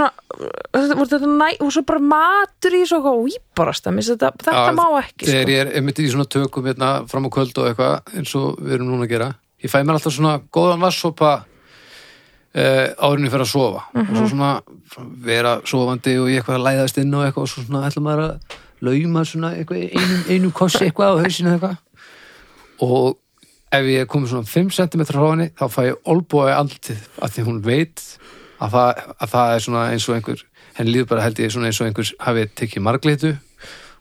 [1.13, 3.21] þetta næ, og svo bara matur í svo eitthvað.
[3.29, 5.53] Výbarast þetta, þetta Já, má ekki þegar sko.
[5.53, 8.75] ég er einmitt í svona tökum hérna, fram á kvöld og eitthvað eins og við
[8.79, 9.29] erum núna að gera
[9.63, 11.31] ég fæ mér alltaf svona góðan vassopa
[12.57, 13.85] uh, árinni fyrir að sofa.
[13.95, 14.17] Og Mhm.
[14.17, 14.51] svo svona
[15.23, 18.25] vera sofandi og ég eitthvað að læðast inn og eitthvað og svo svona ætla maður
[18.27, 19.53] að lauma svona
[19.95, 21.77] einum, einum kossi eitthvað á hausinu eitthvað.
[22.81, 23.17] Og
[23.71, 27.37] ef ég er komið svona 5 cm frá henni þá fæ ég olbúi andlitið að
[27.37, 28.03] því hún veit
[28.61, 30.43] að það, að það er svona eins og einhver
[30.79, 33.33] henni líður bara held ég svona eins og einhver hafi tekið marglitu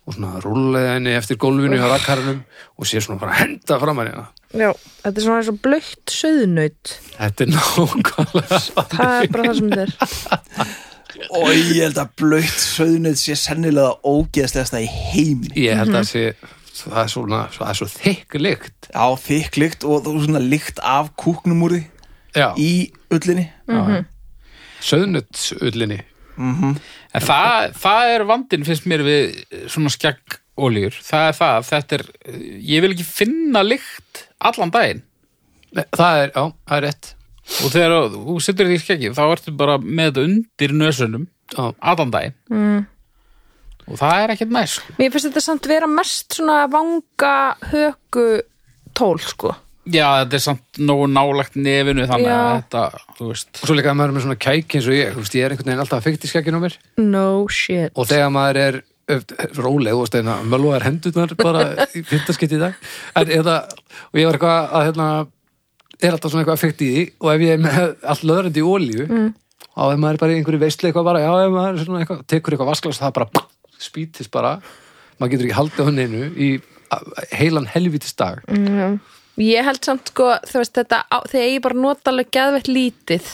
[0.10, 2.42] og svona rúlega henni eftir gólfinu hjá rakkarunum
[2.80, 4.72] og sé svona bara henda fram henni Já,
[5.04, 8.62] þetta er svona eins og blöytt söðnaut þetta er nákvæmlega
[8.96, 9.90] Það er bara það sem þetta
[10.66, 10.78] er.
[11.36, 16.24] Og ég held að blöytt söðnið sé sennilega ógeðslegasta í heimi ég held að sé
[16.84, 18.92] það er svona, það er svo þykk lykt.
[18.94, 21.84] Já, þykk lykt og þú svona lykt af kúknum úr því
[22.38, 22.72] já, í
[23.16, 23.50] ullinni.
[24.80, 26.04] Söðnutsullinni
[26.40, 29.40] En það, það er vandinn finnst mér við
[29.72, 32.04] svona skegg oljur það er það, þetta er
[32.70, 35.02] ég vil ekki finna lykt allan daginn.
[35.74, 37.10] Það er, já, það er rétt.
[37.50, 41.28] Og þegar þú sittur því skeggi þá ertu bara með þetta undir nösunum
[41.58, 42.38] allan daginn.
[42.54, 42.80] Mm.
[43.90, 45.00] Og það er ekkert næst sko.
[45.00, 47.34] Mér finnst þetta samt vera mest svona vanga
[47.72, 48.28] höku
[48.98, 49.56] tól sko
[49.90, 52.60] já, þetta er samt nógu nálagt nefinu þannig að Já.
[52.60, 52.84] þetta,
[53.18, 55.24] þú veist og svo líka að maður er með svona kæk eins og ég, þú
[55.24, 58.10] veist, ég er einhvern veginn alltaf að fykta í skekkinu á mér No shit og
[58.10, 58.80] þegar maður er
[59.10, 59.20] ö,
[59.60, 61.66] róleg og steina, mölvaðar hendurnar bara
[61.98, 62.90] í fyrtaskitt í dag
[63.20, 63.60] en, eða,
[64.12, 65.12] og ég var eitthvað að hérna,
[66.00, 68.64] er alltaf svona eitthvað að fykta í því og ef ég er með allt löðrandi
[68.64, 69.30] í olíu mm.
[69.76, 72.04] og ef maður er bara í einhverju veistli eitthvað bara, já, ef maður er svona
[72.04, 73.48] eitthvað, tekur eitthvað vasklas það bara
[73.82, 74.58] spýtist bara.
[75.20, 76.50] Maður getur ekki haldið á henninu í
[77.36, 78.42] heilan helvítist dag.
[79.40, 83.30] Ég held samt sko, veist þetta á, þegar ég bara nota alveg geðvett lítið.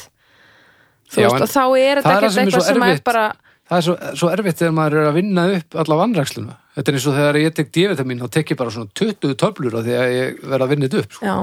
[1.13, 3.25] Þú Já, veist, og þá er þetta er ekkert er eitthvað sem er bara
[3.65, 6.97] það er svo, svo erfitt þegar maður er að vinna upp alla vannræksluna þetta er
[6.97, 9.95] eins og þegar ég tek D-vitamin þá tek ég bara svona 20 töflur af því
[10.01, 11.25] að ég verð að vinna þetta upp sko.
[11.25, 11.37] Já,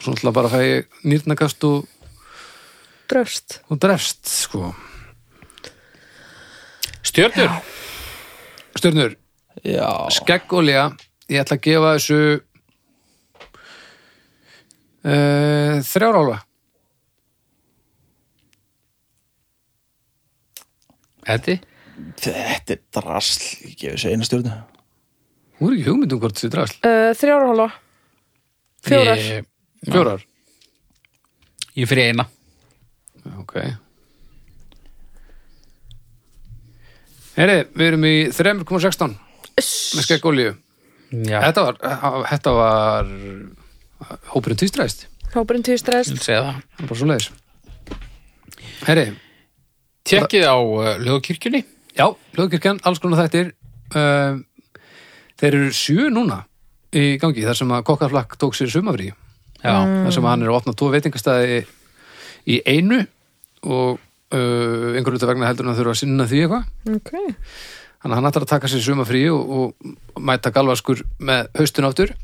[0.00, 1.88] svo náttúrulega bara fæ ég nýrnakast og,
[3.10, 3.58] dröfst.
[3.68, 4.70] og drefst sko.
[7.10, 7.58] stjörnur,
[8.80, 9.16] stjörnur,
[9.66, 10.84] Já, skeggolja
[11.30, 12.20] ég ætla að gefa þessu
[15.04, 16.38] uh, þrjárálfa
[21.30, 21.58] Eddi?
[22.20, 24.58] Þetta er drasl Ég gefi þessu eina stjórnu
[25.60, 26.78] hún er ekki hugmyndum hvort þessi drasl.
[26.80, 27.68] Uh, Þrjára hóla
[28.80, 29.18] Fjórar.
[29.20, 29.44] Ég,
[29.84, 30.22] fjórar,
[31.76, 32.24] ég fyrir eina.
[33.42, 33.58] Ok
[37.40, 39.14] Heri, við erum í 3,16
[39.56, 40.50] með skeggolju
[41.24, 41.78] já, þetta var,
[42.28, 43.14] þetta var
[44.34, 46.58] hópurinn týstræðist Hópurinn týstræðist ég vil segja það.
[46.60, 47.30] Það er bara svo leiðis
[48.84, 49.04] Herri,
[50.10, 51.62] Tekkið á uh, lögkirkjunni
[51.96, 52.04] já,
[52.36, 53.54] hljóðkirkjan, alls konar þættir.
[53.94, 54.44] Uh,
[55.40, 56.42] þeir eru sjö núna
[56.92, 59.08] í gangi þar sem að kokkaflakk tók sér sumafrí
[59.64, 61.64] Já, þar sem hann er að opna tvo veitingastæði
[62.48, 63.00] í einu
[63.64, 64.00] og
[64.34, 67.12] uh, einhverju út af vegna heldur hann að þurfa að sinna því eitthvað Ok
[68.00, 72.14] Þannig að hann ætlar að taka sér sumafrí og, og mæta galvaskur með haustun áttur.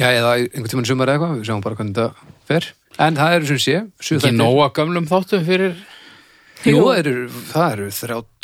[0.00, 2.68] Já, eða einhvern tímann sumar eða eitthvað, við sjáum bara hvernig þetta fer.
[3.04, 3.74] En það eru sem sé,
[4.16, 5.76] ekki nóga gömlum þáttum fyrir
[6.62, 7.12] Jú, það eru,
[7.50, 7.86] það eru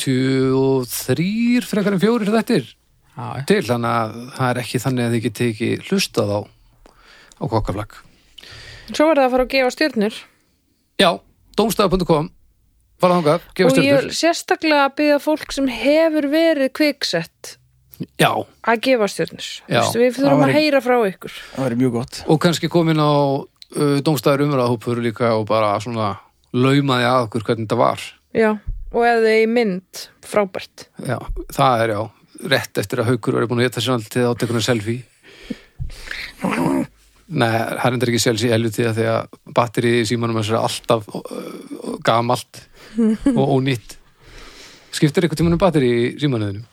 [0.02, 3.42] 33 frekar en fjórir þettir já, já.
[3.46, 6.40] til, þannig að það er ekki þannig að þið geti ekki hlustað á,
[7.38, 8.00] á kokkaflakk.
[8.90, 10.18] Svo er það að fara að gefa stjörnur
[10.98, 11.10] Já,
[11.60, 12.30] domstaf.com,
[13.54, 17.58] gefa Og ég vil sérstaklega að byggja fólk sem hefur verið kviksett
[18.18, 18.30] Já,
[18.62, 19.08] að gefa
[19.66, 21.34] Vistu, Við þurfum að heyra frá ykkur.
[21.54, 22.20] Það væri mjög gott.
[22.30, 26.12] Og kannski komin á uh, domstafur umræðahópur líka og bara svona
[26.54, 28.04] laumaði að okkur hvernig þetta var.
[28.38, 28.52] Já,
[28.92, 30.86] og þið í mynd frábært.
[31.02, 31.18] Já,
[31.56, 32.00] það er já
[32.54, 35.02] rétt eftir að haukur verið búin að geta sér alltið á tekunum selfie.
[37.28, 41.08] Nei, það er endur ekki selfie helviti að því að batteri í símanum er alltaf
[41.10, 42.62] uh, gamalt
[43.34, 43.96] og ónýtt.
[44.94, 46.64] Skiptir eitthvað tímanum batteri í símanuðinu?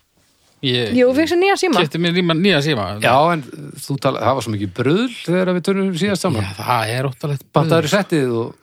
[0.66, 1.82] Ég Jú, við sem nýja síma.
[1.84, 2.86] Kefti mér nýja, nýja síma.
[3.04, 3.44] Já, en
[3.86, 6.46] þú tala, það var svo mikið bröðl þegar við törnum síðast saman.
[6.46, 8.54] Já, það er óttalegt Battaður í settið og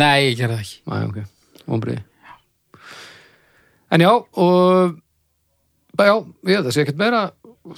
[0.00, 0.78] Nei, ég gerði það ekki.
[0.90, 1.18] Æ, ok,
[1.70, 2.00] vonbriði
[3.94, 4.94] En já, og
[5.94, 6.16] bara já,
[6.50, 7.20] ég veit það sé ekkert meira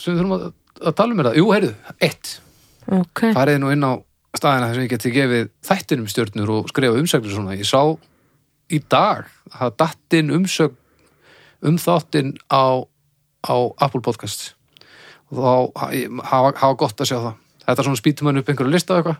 [0.00, 0.44] sem við þurfum að,
[0.80, 1.38] að tala um það.
[1.40, 1.72] Jú, heyrðu,
[2.06, 2.30] eitt.
[2.96, 3.92] Ok, farið nú inn á
[4.36, 7.56] staðina þess að ég geti gefið þættinum stjörnur og skrifa umsögnur svona.
[7.58, 7.82] Ég sá
[8.72, 10.76] í dag að datt inn umsögn
[11.66, 12.84] um þáttinn á,
[13.46, 14.52] á Apple Podcasts
[15.32, 17.34] og þá hafa, gott að sjá það.
[17.66, 19.16] Þetta er svona spýtum hann upp einhverju lista eitthvað.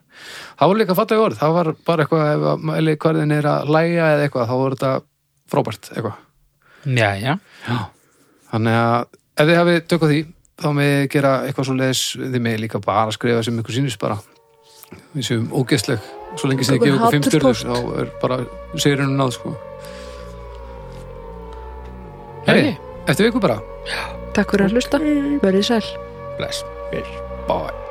[0.60, 1.39] Það var líka fallega orð.
[1.40, 4.77] Það var bara eitthvað ef að mæli hverðin er að læja eða eitthvað, þá var
[4.77, 4.93] þetta
[5.51, 6.20] frábært eitthvað.
[6.86, 7.32] Já, já
[7.66, 7.78] Já.
[8.52, 10.20] Þannig að ef þið hafið tökkað því
[10.62, 14.20] þá með gera eitthvað svo leis þið með líka bara skrifa sem ykkur sýnist bara
[15.17, 17.61] við séum ógeðsleg svo lengi sem þið Ykkur gefa ykkur fimm haturspóst.
[17.65, 18.39] stjörnur þá er bara
[18.77, 19.55] segirinn náð sko.
[22.47, 22.77] Hei,
[23.09, 23.59] eftir viku bara.
[24.37, 25.03] Takk fyrir að hlusta.
[25.43, 25.83] Verðið sæl.
[26.37, 26.63] Bless.
[27.49, 27.86] Bye